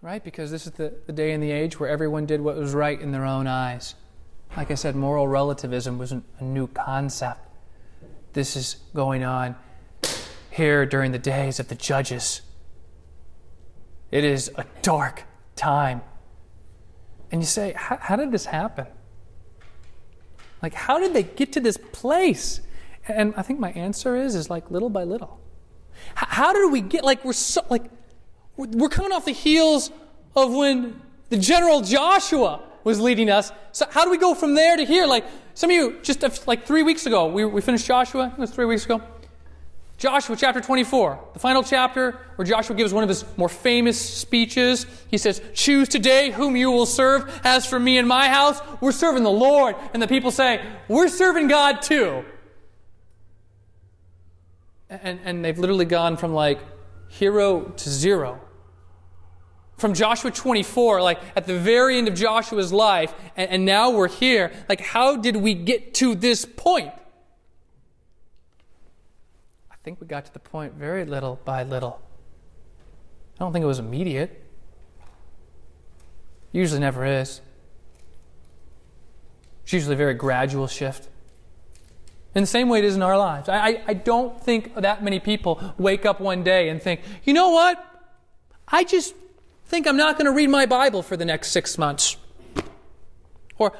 Right? 0.00 0.22
Because 0.22 0.50
this 0.50 0.66
is 0.66 0.72
the, 0.72 0.92
the 1.06 1.12
day 1.12 1.32
and 1.32 1.42
the 1.42 1.50
age 1.50 1.80
where 1.80 1.88
everyone 1.88 2.26
did 2.26 2.40
what 2.40 2.56
was 2.56 2.74
right 2.74 3.00
in 3.00 3.10
their 3.10 3.24
own 3.24 3.46
eyes. 3.46 3.94
Like 4.56 4.70
I 4.70 4.74
said, 4.74 4.94
moral 4.94 5.26
relativism 5.26 5.98
wasn't 5.98 6.24
a 6.38 6.44
new 6.44 6.66
concept. 6.68 7.40
This 8.34 8.54
is 8.54 8.76
going 8.94 9.24
on 9.24 9.56
here 10.50 10.86
during 10.86 11.12
the 11.12 11.18
days 11.18 11.58
of 11.58 11.68
the 11.68 11.74
judges. 11.74 12.42
It 14.14 14.22
is 14.22 14.48
a 14.54 14.64
dark 14.80 15.24
time. 15.56 16.00
And 17.32 17.42
you 17.42 17.46
say, 17.46 17.74
how 17.76 18.14
did 18.14 18.30
this 18.30 18.46
happen? 18.46 18.86
Like, 20.62 20.72
how 20.72 21.00
did 21.00 21.12
they 21.12 21.24
get 21.24 21.52
to 21.54 21.60
this 21.60 21.76
place? 21.76 22.60
And 23.08 23.34
I 23.36 23.42
think 23.42 23.58
my 23.58 23.72
answer 23.72 24.14
is, 24.14 24.36
is 24.36 24.48
like 24.48 24.70
little 24.70 24.88
by 24.88 25.02
little. 25.02 25.40
How 26.14 26.52
did 26.52 26.70
we 26.70 26.80
get, 26.80 27.02
like, 27.02 27.24
we're 27.24 27.32
so, 27.32 27.66
like, 27.68 27.90
we're 28.56 28.88
coming 28.88 29.10
off 29.10 29.24
the 29.24 29.32
heels 29.32 29.90
of 30.36 30.54
when 30.54 31.02
the 31.30 31.36
general 31.36 31.80
Joshua 31.80 32.62
was 32.84 33.00
leading 33.00 33.28
us. 33.30 33.50
So 33.72 33.84
how 33.90 34.04
do 34.04 34.12
we 34.12 34.18
go 34.18 34.36
from 34.36 34.54
there 34.54 34.76
to 34.76 34.84
here? 34.84 35.06
Like, 35.06 35.24
some 35.54 35.70
of 35.70 35.74
you, 35.74 35.98
just 36.04 36.46
like 36.46 36.66
three 36.66 36.84
weeks 36.84 37.06
ago, 37.06 37.26
we, 37.26 37.44
we 37.44 37.60
finished 37.60 37.86
Joshua, 37.86 38.32
it 38.32 38.38
was 38.38 38.52
three 38.52 38.66
weeks 38.66 38.84
ago. 38.84 39.02
Joshua 40.04 40.36
chapter 40.36 40.60
24, 40.60 41.18
the 41.32 41.38
final 41.38 41.62
chapter 41.62 42.18
where 42.34 42.44
Joshua 42.44 42.76
gives 42.76 42.92
one 42.92 43.02
of 43.02 43.08
his 43.08 43.24
more 43.38 43.48
famous 43.48 43.98
speeches. 43.98 44.84
He 45.08 45.16
says, 45.16 45.40
Choose 45.54 45.88
today 45.88 46.30
whom 46.30 46.56
you 46.56 46.70
will 46.70 46.84
serve. 46.84 47.40
As 47.42 47.64
for 47.64 47.80
me 47.80 47.96
and 47.96 48.06
my 48.06 48.28
house, 48.28 48.60
we're 48.82 48.92
serving 48.92 49.22
the 49.22 49.30
Lord. 49.30 49.76
And 49.94 50.02
the 50.02 50.06
people 50.06 50.30
say, 50.30 50.62
We're 50.88 51.08
serving 51.08 51.48
God 51.48 51.80
too. 51.80 52.22
And, 54.90 55.20
and 55.24 55.42
they've 55.42 55.58
literally 55.58 55.86
gone 55.86 56.18
from 56.18 56.34
like 56.34 56.58
hero 57.08 57.62
to 57.62 57.88
zero. 57.88 58.42
From 59.78 59.94
Joshua 59.94 60.30
24, 60.30 61.00
like 61.00 61.18
at 61.34 61.46
the 61.46 61.58
very 61.58 61.96
end 61.96 62.08
of 62.08 62.14
Joshua's 62.14 62.74
life, 62.74 63.14
and, 63.38 63.50
and 63.50 63.64
now 63.64 63.88
we're 63.88 64.08
here. 64.08 64.52
Like, 64.68 64.82
how 64.82 65.16
did 65.16 65.36
we 65.36 65.54
get 65.54 65.94
to 65.94 66.14
this 66.14 66.44
point? 66.44 66.92
Think 69.84 70.00
we 70.00 70.06
got 70.06 70.24
to 70.24 70.32
the 70.32 70.38
point 70.38 70.72
very 70.72 71.04
little 71.04 71.38
by 71.44 71.62
little. 71.62 72.00
I 73.36 73.44
don't 73.44 73.52
think 73.52 73.62
it 73.62 73.66
was 73.66 73.78
immediate. 73.78 74.42
Usually 76.52 76.80
never 76.80 77.04
is. 77.04 77.42
It's 79.64 79.74
usually 79.74 79.94
a 79.94 79.98
very 79.98 80.14
gradual 80.14 80.68
shift. 80.68 81.08
In 82.34 82.42
the 82.42 82.46
same 82.46 82.70
way 82.70 82.78
it 82.78 82.84
is 82.86 82.96
in 82.96 83.02
our 83.02 83.18
lives. 83.18 83.48
I, 83.48 83.58
I, 83.58 83.82
I 83.88 83.94
don't 83.94 84.40
think 84.40 84.74
that 84.74 85.04
many 85.04 85.20
people 85.20 85.74
wake 85.76 86.06
up 86.06 86.18
one 86.18 86.42
day 86.42 86.70
and 86.70 86.82
think, 86.82 87.02
you 87.24 87.34
know 87.34 87.50
what? 87.50 87.84
I 88.66 88.84
just 88.84 89.14
think 89.66 89.86
I'm 89.86 89.98
not 89.98 90.16
going 90.16 90.26
to 90.26 90.32
read 90.32 90.48
my 90.48 90.64
Bible 90.64 91.02
for 91.02 91.16
the 91.16 91.26
next 91.26 91.50
six 91.50 91.76
months. 91.76 92.16
Or 93.58 93.74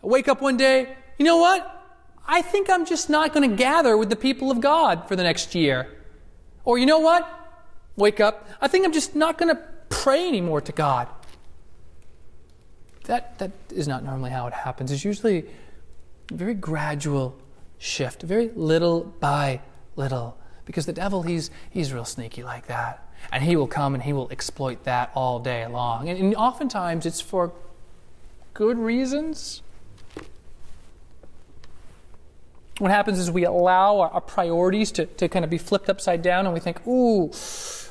wake 0.00 0.26
up 0.26 0.40
one 0.40 0.56
day, 0.56 0.96
you 1.18 1.26
know 1.26 1.36
what? 1.36 1.79
I 2.26 2.42
think 2.42 2.70
I'm 2.70 2.86
just 2.86 3.10
not 3.10 3.32
going 3.32 3.48
to 3.48 3.56
gather 3.56 3.96
with 3.96 4.10
the 4.10 4.16
people 4.16 4.50
of 4.50 4.60
God 4.60 5.08
for 5.08 5.16
the 5.16 5.22
next 5.22 5.54
year. 5.54 5.88
Or 6.64 6.78
you 6.78 6.86
know 6.86 7.00
what? 7.00 7.28
Wake 7.96 8.20
up. 8.20 8.48
I 8.60 8.68
think 8.68 8.84
I'm 8.84 8.92
just 8.92 9.16
not 9.16 9.38
going 9.38 9.54
to 9.54 9.60
pray 9.88 10.28
anymore 10.28 10.60
to 10.60 10.72
God. 10.72 11.08
That, 13.04 13.38
that 13.38 13.50
is 13.70 13.88
not 13.88 14.04
normally 14.04 14.30
how 14.30 14.46
it 14.46 14.52
happens. 14.52 14.92
It's 14.92 15.04
usually 15.04 15.46
a 16.30 16.34
very 16.34 16.54
gradual 16.54 17.36
shift, 17.78 18.22
very 18.22 18.50
little 18.54 19.04
by 19.20 19.60
little. 19.96 20.36
Because 20.64 20.86
the 20.86 20.92
devil, 20.92 21.22
he's, 21.22 21.50
he's 21.70 21.92
real 21.92 22.04
sneaky 22.04 22.42
like 22.42 22.66
that. 22.68 23.08
And 23.32 23.42
he 23.42 23.56
will 23.56 23.66
come 23.66 23.94
and 23.94 24.02
he 24.02 24.12
will 24.12 24.30
exploit 24.30 24.84
that 24.84 25.10
all 25.14 25.40
day 25.40 25.66
long. 25.66 26.08
And, 26.08 26.18
and 26.18 26.34
oftentimes 26.36 27.06
it's 27.06 27.20
for 27.20 27.52
good 28.54 28.78
reasons. 28.78 29.62
What 32.80 32.90
happens 32.90 33.18
is 33.18 33.30
we 33.30 33.44
allow 33.44 34.00
our, 34.00 34.08
our 34.08 34.20
priorities 34.22 34.90
to, 34.92 35.04
to 35.04 35.28
kind 35.28 35.44
of 35.44 35.50
be 35.50 35.58
flipped 35.58 35.90
upside 35.90 36.22
down 36.22 36.46
and 36.46 36.54
we 36.54 36.60
think, 36.60 36.86
ooh, 36.86 37.30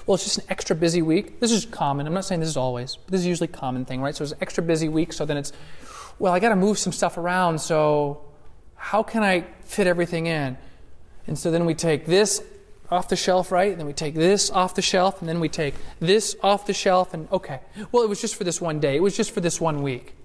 well, 0.05 0.15
it's 0.15 0.23
just 0.23 0.39
an 0.39 0.45
extra 0.49 0.75
busy 0.75 1.03
week. 1.03 1.39
This 1.39 1.51
is 1.51 1.65
common. 1.65 2.07
I'm 2.07 2.13
not 2.15 2.25
saying 2.25 2.41
this 2.41 2.49
is 2.49 2.57
always, 2.57 2.95
but 2.95 3.11
this 3.11 3.21
is 3.21 3.27
usually 3.27 3.49
a 3.49 3.51
common 3.51 3.85
thing, 3.85 4.01
right? 4.01 4.15
So 4.15 4.23
it's 4.23 4.33
an 4.33 4.39
extra 4.41 4.63
busy 4.63 4.89
week, 4.89 5.13
so 5.13 5.25
then 5.25 5.37
it's, 5.37 5.51
well, 6.17 6.33
I 6.33 6.39
got 6.39 6.49
to 6.49 6.55
move 6.55 6.79
some 6.79 6.91
stuff 6.91 7.19
around, 7.19 7.61
so 7.61 8.21
how 8.73 9.03
can 9.03 9.21
I 9.21 9.45
fit 9.61 9.85
everything 9.85 10.25
in? 10.25 10.57
And 11.27 11.37
so 11.37 11.51
then 11.51 11.65
we 11.65 11.75
take 11.75 12.07
this 12.07 12.41
off 12.89 13.09
the 13.09 13.15
shelf, 13.15 13.51
right? 13.51 13.69
And 13.69 13.79
then 13.79 13.85
we 13.85 13.93
take 13.93 14.15
this 14.15 14.49
off 14.49 14.73
the 14.73 14.81
shelf, 14.81 15.19
and 15.19 15.29
then 15.29 15.39
we 15.39 15.49
take 15.49 15.75
this 15.99 16.35
off 16.41 16.65
the 16.65 16.73
shelf, 16.73 17.13
and 17.13 17.31
okay, 17.31 17.59
well, 17.91 18.01
it 18.01 18.09
was 18.09 18.19
just 18.19 18.35
for 18.35 18.43
this 18.43 18.59
one 18.59 18.79
day. 18.79 18.95
It 18.95 19.03
was 19.03 19.15
just 19.15 19.29
for 19.29 19.41
this 19.41 19.61
one 19.61 19.83
week. 19.83 20.15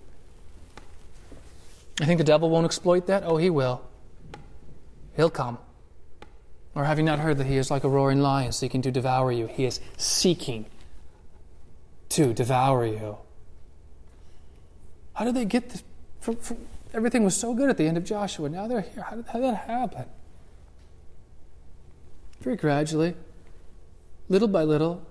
I 2.00 2.06
think 2.06 2.16
the 2.16 2.24
devil 2.24 2.48
won't 2.48 2.64
exploit 2.64 3.06
that? 3.08 3.24
Oh, 3.26 3.36
he 3.36 3.50
will. 3.50 3.82
He'll 5.16 5.30
come. 5.30 5.58
Or 6.74 6.84
have 6.84 6.98
you 6.98 7.04
not 7.04 7.20
heard 7.20 7.38
that 7.38 7.46
he 7.46 7.56
is 7.56 7.70
like 7.70 7.84
a 7.84 7.88
roaring 7.88 8.20
lion 8.20 8.52
seeking 8.52 8.82
to 8.82 8.90
devour 8.90 9.30
you? 9.30 9.46
He 9.46 9.64
is 9.64 9.80
seeking 9.96 10.66
to 12.10 12.34
devour 12.34 12.84
you. 12.84 13.18
How 15.14 15.24
did 15.24 15.34
they 15.34 15.44
get 15.44 15.70
this? 15.70 15.84
From, 16.20 16.36
from, 16.36 16.58
everything 16.92 17.24
was 17.24 17.36
so 17.36 17.54
good 17.54 17.70
at 17.70 17.76
the 17.76 17.86
end 17.86 17.96
of 17.96 18.04
Joshua. 18.04 18.48
Now 18.48 18.66
they're 18.66 18.80
here. 18.80 19.02
How 19.02 19.16
did, 19.16 19.26
how 19.26 19.34
did 19.34 19.44
that 19.44 19.68
happen? 19.68 20.06
Very 22.40 22.56
gradually, 22.56 23.14
little 24.28 24.48
by 24.48 24.64
little, 24.64 25.06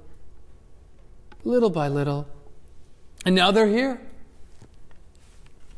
little 1.43 1.69
by 1.69 1.87
little. 1.87 2.27
And 3.25 3.35
now 3.35 3.51
they're 3.51 3.67
here. 3.67 4.01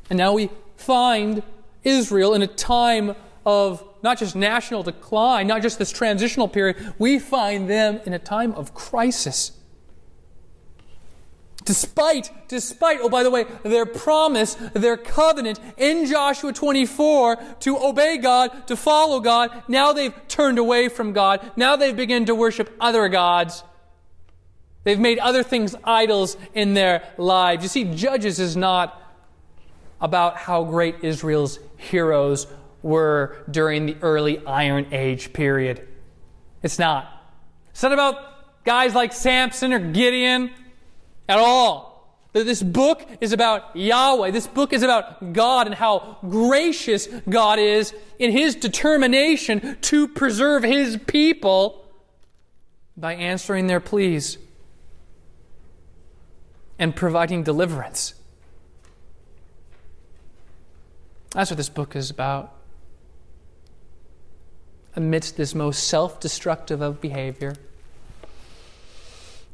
And 0.09 0.17
now 0.17 0.33
we 0.33 0.49
find 0.77 1.43
Israel 1.83 2.33
in 2.33 2.41
a 2.41 2.47
time 2.47 3.15
of 3.45 3.83
not 4.05 4.19
just 4.19 4.35
national 4.35 4.83
decline, 4.83 5.47
not 5.47 5.63
just 5.63 5.79
this 5.79 5.91
transitional 5.91 6.47
period, 6.47 6.93
we 6.99 7.17
find 7.17 7.67
them 7.67 7.99
in 8.05 8.13
a 8.13 8.19
time 8.19 8.53
of 8.53 8.75
crisis. 8.75 9.51
Despite, 11.65 12.29
despite, 12.47 12.99
oh, 13.01 13.09
by 13.09 13.23
the 13.23 13.31
way, 13.31 13.45
their 13.63 13.87
promise, 13.87 14.53
their 14.73 14.95
covenant 14.95 15.59
in 15.77 16.05
Joshua 16.05 16.53
24 16.53 17.37
to 17.61 17.77
obey 17.79 18.17
God, 18.17 18.67
to 18.67 18.77
follow 18.77 19.19
God, 19.19 19.63
now 19.67 19.91
they've 19.91 20.13
turned 20.27 20.59
away 20.59 20.87
from 20.87 21.11
God. 21.11 21.51
Now 21.55 21.75
they've 21.75 21.95
begun 21.95 22.25
to 22.25 22.35
worship 22.35 22.71
other 22.79 23.09
gods. 23.09 23.63
They've 24.83 24.99
made 24.99 25.17
other 25.17 25.41
things 25.41 25.75
idols 25.83 26.37
in 26.53 26.75
their 26.75 27.11
lives. 27.17 27.63
You 27.63 27.69
see, 27.69 27.95
Judges 27.95 28.39
is 28.39 28.55
not 28.55 29.01
about 29.99 30.37
how 30.37 30.63
great 30.63 30.97
Israel's 31.01 31.57
heroes 31.77 32.45
were 32.85 33.35
during 33.49 33.87
the 33.87 33.97
early 34.03 34.45
Iron 34.45 34.85
Age 34.91 35.33
period. 35.33 35.87
It's 36.61 36.77
not. 36.77 37.11
It's 37.71 37.81
not 37.81 37.91
about 37.91 38.63
guys 38.63 38.93
like 38.93 39.11
Samson 39.11 39.73
or 39.73 39.79
Gideon 39.79 40.51
at 41.27 41.39
all. 41.39 42.21
This 42.31 42.61
book 42.61 43.07
is 43.21 43.33
about 43.33 43.75
Yahweh. 43.75 44.29
This 44.29 44.45
book 44.45 44.71
is 44.71 44.83
about 44.83 45.33
God 45.33 45.65
and 45.65 45.75
how 45.75 46.17
gracious 46.29 47.07
God 47.27 47.57
is 47.57 47.91
in 48.19 48.31
His 48.31 48.53
determination 48.53 49.77
to 49.81 50.07
preserve 50.07 50.61
His 50.61 50.99
people 51.07 51.85
by 52.95 53.15
answering 53.15 53.65
their 53.65 53.79
pleas 53.79 54.37
and 56.77 56.95
providing 56.95 57.41
deliverance. 57.41 58.13
That's 61.31 61.49
what 61.49 61.57
this 61.57 61.69
book 61.69 61.95
is 61.95 62.11
about 62.11 62.54
amidst 64.95 65.37
this 65.37 65.53
most 65.53 65.87
self 65.87 66.19
destructive 66.19 66.81
of 66.81 67.01
behavior. 67.01 67.55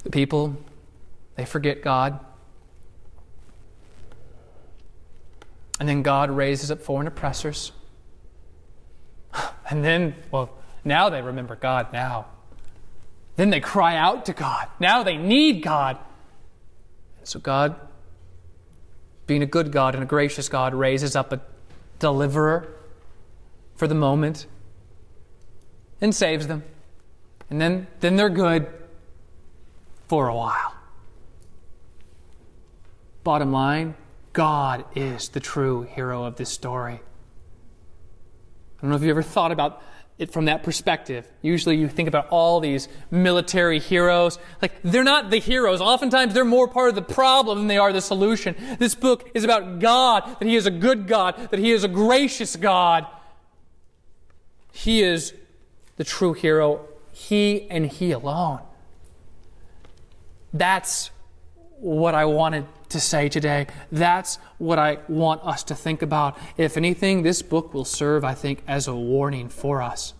The 0.04 0.10
people, 0.10 0.56
they 1.36 1.46
forget 1.46 1.82
God. 1.82 2.20
And 5.80 5.90
then 5.90 6.04
God 6.04 6.30
raises 6.30 6.70
up 6.70 6.82
foreign 6.82 7.08
oppressors. 7.08 7.72
And 9.70 9.84
then, 9.86 10.16
well, 10.32 10.50
now 10.84 11.10
they 11.10 11.22
remember 11.22 11.56
God 11.56 11.94
now. 11.94 12.26
Then 13.38 13.52
they 13.52 13.62
cry 13.62 13.96
out 13.96 14.26
to 14.26 14.34
God. 14.34 14.68
Now 14.80 15.02
they 15.04 15.16
need 15.16 15.64
God. 15.64 15.98
So 17.24 17.40
God, 17.40 17.76
being 19.28 19.42
a 19.42 19.46
good 19.46 19.72
God 19.72 19.96
and 19.96 20.04
a 20.04 20.06
gracious 20.06 20.50
God, 20.50 20.74
raises 20.74 21.16
up 21.16 21.32
a 21.32 21.40
deliverer 22.00 22.68
for 23.76 23.88
the 23.88 23.96
moment 23.96 24.46
and 26.02 26.14
saves 26.14 26.48
them. 26.48 26.64
And 27.50 27.62
then, 27.62 27.88
then 28.00 28.16
they're 28.16 28.30
good 28.30 28.68
for 30.08 30.28
a 30.28 30.36
while. 30.36 30.74
Bottom 33.24 33.52
line 33.52 33.96
God 34.34 34.86
is 34.96 35.30
the 35.30 35.40
true 35.40 35.84
hero 35.84 36.24
of 36.24 36.38
this 36.38 36.50
story. 36.50 37.02
I 38.78 38.82
don't 38.82 38.90
know 38.90 38.96
if 38.96 39.04
you 39.04 39.10
ever 39.10 39.22
thought 39.22 39.52
about 39.52 39.84
it 40.18 40.32
from 40.32 40.46
that 40.46 40.64
perspective. 40.64 41.28
Usually 41.42 41.78
you 41.78 41.88
think 41.90 42.08
about 42.08 42.30
all 42.30 42.60
these 42.60 42.88
military 43.10 43.80
heroes. 43.80 44.40
Like, 44.62 44.74
they're 44.84 45.04
not 45.04 45.32
the 45.32 45.40
heroes. 45.40 45.82
Oftentimes 45.82 46.34
they're 46.34 46.46
more 46.46 46.68
part 46.68 46.90
of 46.90 46.96
the 46.96 47.02
problem 47.02 47.58
than 47.58 47.68
they 47.68 47.78
are 47.78 47.92
the 47.92 48.02
solution. 48.02 48.56
This 48.80 48.96
book 48.96 49.30
is 49.34 49.44
about 49.44 49.80
God, 49.80 50.38
that 50.40 50.48
He 50.48 50.56
is 50.56 50.66
a 50.66 50.72
good 50.72 51.08
God, 51.08 51.50
that 51.50 51.60
He 51.60 51.72
is 51.72 51.84
a 51.84 51.88
gracious 51.88 52.56
God. 52.56 53.06
He 54.72 55.02
is 55.02 55.34
the 56.02 56.06
true 56.06 56.34
hero 56.34 56.88
He 57.12 57.70
and 57.70 57.86
He 57.86 58.12
alone. 58.12 58.60
That's 60.52 61.12
what 61.78 62.16
I 62.16 62.26
wanted 62.26 62.66
to 62.90 63.00
say 63.00 63.30
today. 63.30 63.68
That's 63.92 64.40
what 64.58 64.80
I 64.80 64.98
want 65.08 65.44
us 65.44 65.62
to 65.66 65.76
think 65.76 66.02
about. 66.02 66.40
If 66.58 66.76
anything, 66.76 67.22
this 67.22 67.44
book 67.44 67.72
will 67.76 67.86
serve, 67.86 68.24
I 68.24 68.34
think, 68.34 68.64
as 68.68 68.88
a 68.88 68.96
warning 68.96 69.48
for 69.48 69.80
us. 69.80 70.16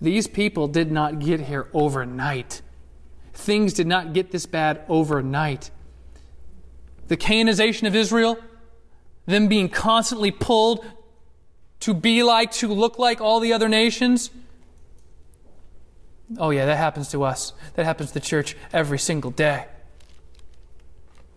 These 0.00 0.28
people 0.28 0.68
did 0.68 0.92
not 0.92 1.18
get 1.18 1.40
here 1.40 1.66
overnight. 1.74 2.62
Things 3.34 3.72
did 3.72 3.88
not 3.88 4.12
get 4.12 4.30
this 4.30 4.46
bad 4.46 4.84
overnight. 4.88 5.72
The 7.08 7.16
Canaanization 7.16 7.88
of 7.88 7.96
Israel, 7.96 8.38
them 9.26 9.48
being 9.48 9.68
constantly 9.68 10.30
pulled 10.30 10.86
to 11.80 11.92
be 11.92 12.22
like, 12.22 12.52
to 12.52 12.68
look 12.68 13.00
like 13.00 13.20
all 13.20 13.40
the 13.40 13.52
other 13.52 13.68
nations. 13.68 14.30
Oh, 16.38 16.50
yeah, 16.50 16.66
that 16.66 16.76
happens 16.76 17.08
to 17.10 17.22
us. 17.22 17.52
That 17.74 17.84
happens 17.84 18.10
to 18.10 18.14
the 18.14 18.20
church 18.20 18.56
every 18.72 18.98
single 18.98 19.30
day. 19.30 19.66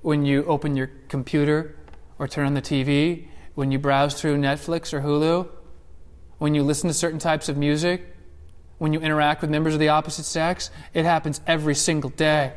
When 0.01 0.25
you 0.25 0.45
open 0.45 0.75
your 0.75 0.89
computer 1.09 1.75
or 2.17 2.27
turn 2.27 2.47
on 2.47 2.53
the 2.53 2.61
TV, 2.61 3.27
when 3.53 3.71
you 3.71 3.77
browse 3.77 4.19
through 4.19 4.37
Netflix 4.37 4.93
or 4.93 5.01
Hulu, 5.01 5.47
when 6.39 6.55
you 6.55 6.63
listen 6.63 6.87
to 6.87 6.93
certain 6.93 7.19
types 7.19 7.49
of 7.49 7.57
music, 7.57 8.15
when 8.77 8.93
you 8.93 9.01
interact 9.01 9.41
with 9.41 9.51
members 9.51 9.73
of 9.73 9.79
the 9.79 9.89
opposite 9.89 10.23
sex, 10.23 10.71
it 10.93 11.05
happens 11.05 11.41
every 11.45 11.75
single 11.75 12.09
day. 12.09 12.53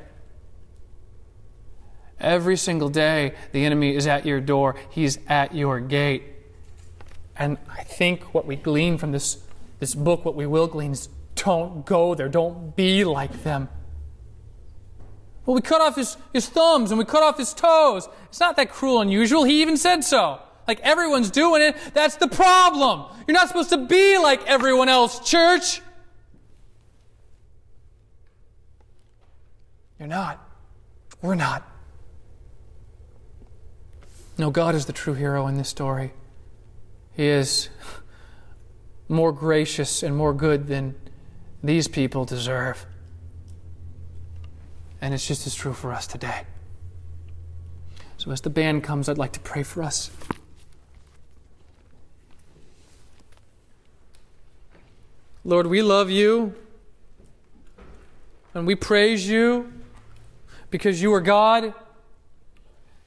Every 2.19 2.57
single 2.57 2.89
day, 2.89 3.35
the 3.51 3.65
enemy 3.65 3.97
is 3.97 4.07
at 4.07 4.25
your 4.25 4.41
door, 4.41 4.77
he's 4.91 5.19
at 5.29 5.55
your 5.55 5.81
gate. 5.81 6.23
And 7.37 7.59
I 7.69 7.83
think 7.83 8.33
what 8.33 8.47
we 8.47 8.55
glean 8.55 8.97
from 8.97 9.11
this, 9.11 9.39
this 9.81 9.95
book, 9.95 10.25
what 10.25 10.37
we 10.37 10.47
will 10.47 10.69
glean, 10.69 10.93
is 10.93 11.09
don't 11.35 11.85
go 11.87 12.15
there, 12.15 12.29
don't 12.29 12.77
be 12.77 13.05
like 13.05 13.43
them. 13.43 13.69
Well, 15.45 15.55
we 15.57 15.61
cut 15.61 15.81
off 15.81 15.97
his, 15.97 16.17
his 16.33 16.49
thumbs 16.49 16.91
and 16.91 16.99
we 16.99 17.05
cut 17.05 17.23
off 17.23 17.37
his 17.37 17.53
toes. 17.53 18.09
It's 18.27 18.41
not 18.41 18.57
that 18.57 18.71
cruel 18.71 19.01
and 19.01 19.11
unusual. 19.11 19.45
He 19.45 19.61
even 19.63 19.77
said 19.77 20.05
so. 20.05 20.41
Like 20.69 20.79
everyone's 20.81 21.31
doing 21.31 21.63
it. 21.63 21.77
That's 21.95 22.17
the 22.17 22.29
problem. 22.29 23.07
You're 23.27 23.35
not 23.35 23.49
supposed 23.49 23.71
to 23.71 23.79
be 23.79 24.19
like 24.19 24.47
everyone 24.47 24.89
else, 24.89 25.19
church. 25.29 25.81
You're 29.99 30.09
not. 30.09 30.45
We're 31.21 31.35
not. 31.35 31.69
No, 34.39 34.51
God 34.51 34.75
is 34.75 34.87
the 34.87 34.93
true 34.93 35.15
hero 35.15 35.47
in 35.47 35.57
this 35.57 35.69
story. 35.69 36.13
He 37.15 37.27
is 37.27 37.69
more 39.09 39.33
gracious 39.33 40.03
and 40.03 40.17
more 40.17 40.33
good 40.33 40.69
than 40.69 40.95
these 41.63 41.89
people 41.89 42.25
deserve. 42.25 42.87
And 45.01 45.13
it's 45.15 45.27
just 45.27 45.47
as 45.47 45.55
true 45.55 45.73
for 45.73 45.93
us 45.93 46.07
today. 46.07 46.43
So, 48.17 48.31
as 48.31 48.41
the 48.41 48.51
band 48.51 48.85
comes, 48.85 49.09
I'd 49.09 49.19
like 49.19 49.33
to 49.33 49.41
pray 49.41 49.63
for 49.63 49.83
us. 49.83 50.11
Lord, 55.45 55.67
we 55.67 55.83
love 55.83 56.09
you 56.09 56.55
and 58.55 58.65
we 58.65 58.77
praise 58.77 59.29
you 59.29 59.73
because 60.71 61.03
you 61.03 61.13
are 61.15 61.21
God, 61.21 61.75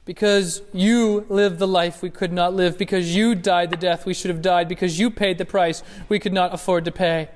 because 0.04 0.60
you 0.72 1.24
lived 1.30 1.58
the 1.58 1.66
life 1.66 2.02
we 2.02 2.10
could 2.10 2.32
not 2.32 2.54
live, 2.54 2.76
because 2.76 3.16
you 3.16 3.34
died 3.34 3.70
the 3.70 3.76
death 3.76 4.04
we 4.04 4.12
should 4.12 4.30
have 4.30 4.42
died, 4.42 4.68
because 4.68 4.98
you 4.98 5.10
paid 5.10 5.38
the 5.38 5.46
price 5.46 5.82
we 6.10 6.18
could 6.18 6.32
not 6.32 6.52
afford 6.52 6.84
to 6.84 6.92
pay. 6.92 7.30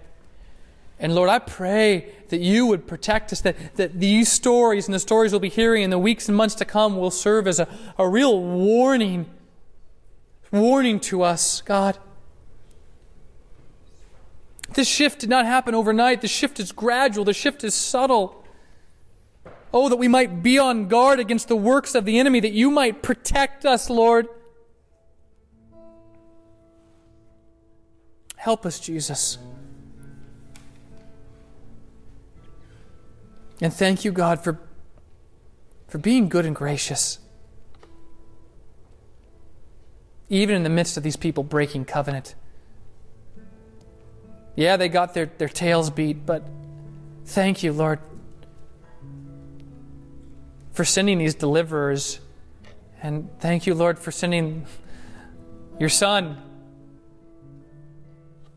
And 1.00 1.14
Lord, 1.14 1.30
I 1.30 1.38
pray 1.38 2.12
that 2.28 2.40
you 2.40 2.66
would 2.66 2.86
protect 2.86 3.32
us, 3.32 3.40
that, 3.40 3.56
that 3.76 3.98
these 3.98 4.30
stories 4.30 4.86
and 4.86 4.94
the 4.94 4.98
stories 4.98 5.32
we'll 5.32 5.40
be 5.40 5.48
hearing 5.48 5.82
in 5.82 5.88
the 5.88 5.98
weeks 5.98 6.28
and 6.28 6.36
months 6.36 6.54
to 6.56 6.66
come 6.66 6.98
will 6.98 7.10
serve 7.10 7.48
as 7.48 7.58
a, 7.58 7.66
a 7.98 8.06
real 8.06 8.38
warning, 8.38 9.24
warning 10.52 11.00
to 11.00 11.22
us, 11.22 11.62
God. 11.62 11.98
This 14.74 14.86
shift 14.86 15.20
did 15.20 15.30
not 15.30 15.46
happen 15.46 15.74
overnight. 15.74 16.20
The 16.20 16.28
shift 16.28 16.60
is 16.60 16.70
gradual, 16.70 17.24
the 17.24 17.32
shift 17.32 17.64
is 17.64 17.74
subtle. 17.74 18.44
Oh, 19.72 19.88
that 19.88 19.96
we 19.96 20.08
might 20.08 20.42
be 20.42 20.58
on 20.58 20.88
guard 20.88 21.18
against 21.18 21.48
the 21.48 21.56
works 21.56 21.94
of 21.94 22.04
the 22.04 22.18
enemy, 22.18 22.40
that 22.40 22.52
you 22.52 22.70
might 22.70 23.02
protect 23.02 23.64
us, 23.64 23.88
Lord. 23.88 24.28
Help 28.36 28.66
us, 28.66 28.80
Jesus. 28.80 29.38
And 33.60 33.72
thank 33.72 34.04
you, 34.04 34.12
God, 34.12 34.42
for, 34.42 34.58
for 35.88 35.98
being 35.98 36.28
good 36.28 36.46
and 36.46 36.56
gracious. 36.56 37.18
Even 40.28 40.56
in 40.56 40.62
the 40.62 40.70
midst 40.70 40.96
of 40.96 41.02
these 41.02 41.16
people 41.16 41.42
breaking 41.42 41.84
covenant. 41.84 42.34
Yeah, 44.56 44.76
they 44.76 44.88
got 44.88 45.14
their, 45.14 45.26
their 45.26 45.48
tails 45.48 45.90
beat, 45.90 46.24
but 46.24 46.46
thank 47.26 47.62
you, 47.62 47.72
Lord, 47.72 47.98
for 50.72 50.84
sending 50.84 51.18
these 51.18 51.34
deliverers. 51.34 52.20
And 53.02 53.28
thank 53.40 53.66
you, 53.66 53.74
Lord, 53.74 53.98
for 53.98 54.10
sending 54.10 54.66
your 55.78 55.88
Son, 55.88 56.36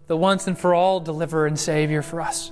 the 0.08 0.18
once 0.18 0.48
and 0.48 0.58
for 0.58 0.74
all 0.74 1.00
deliverer 1.00 1.48
and 1.48 1.60
Savior 1.60 2.02
for 2.02 2.22
us. 2.22 2.52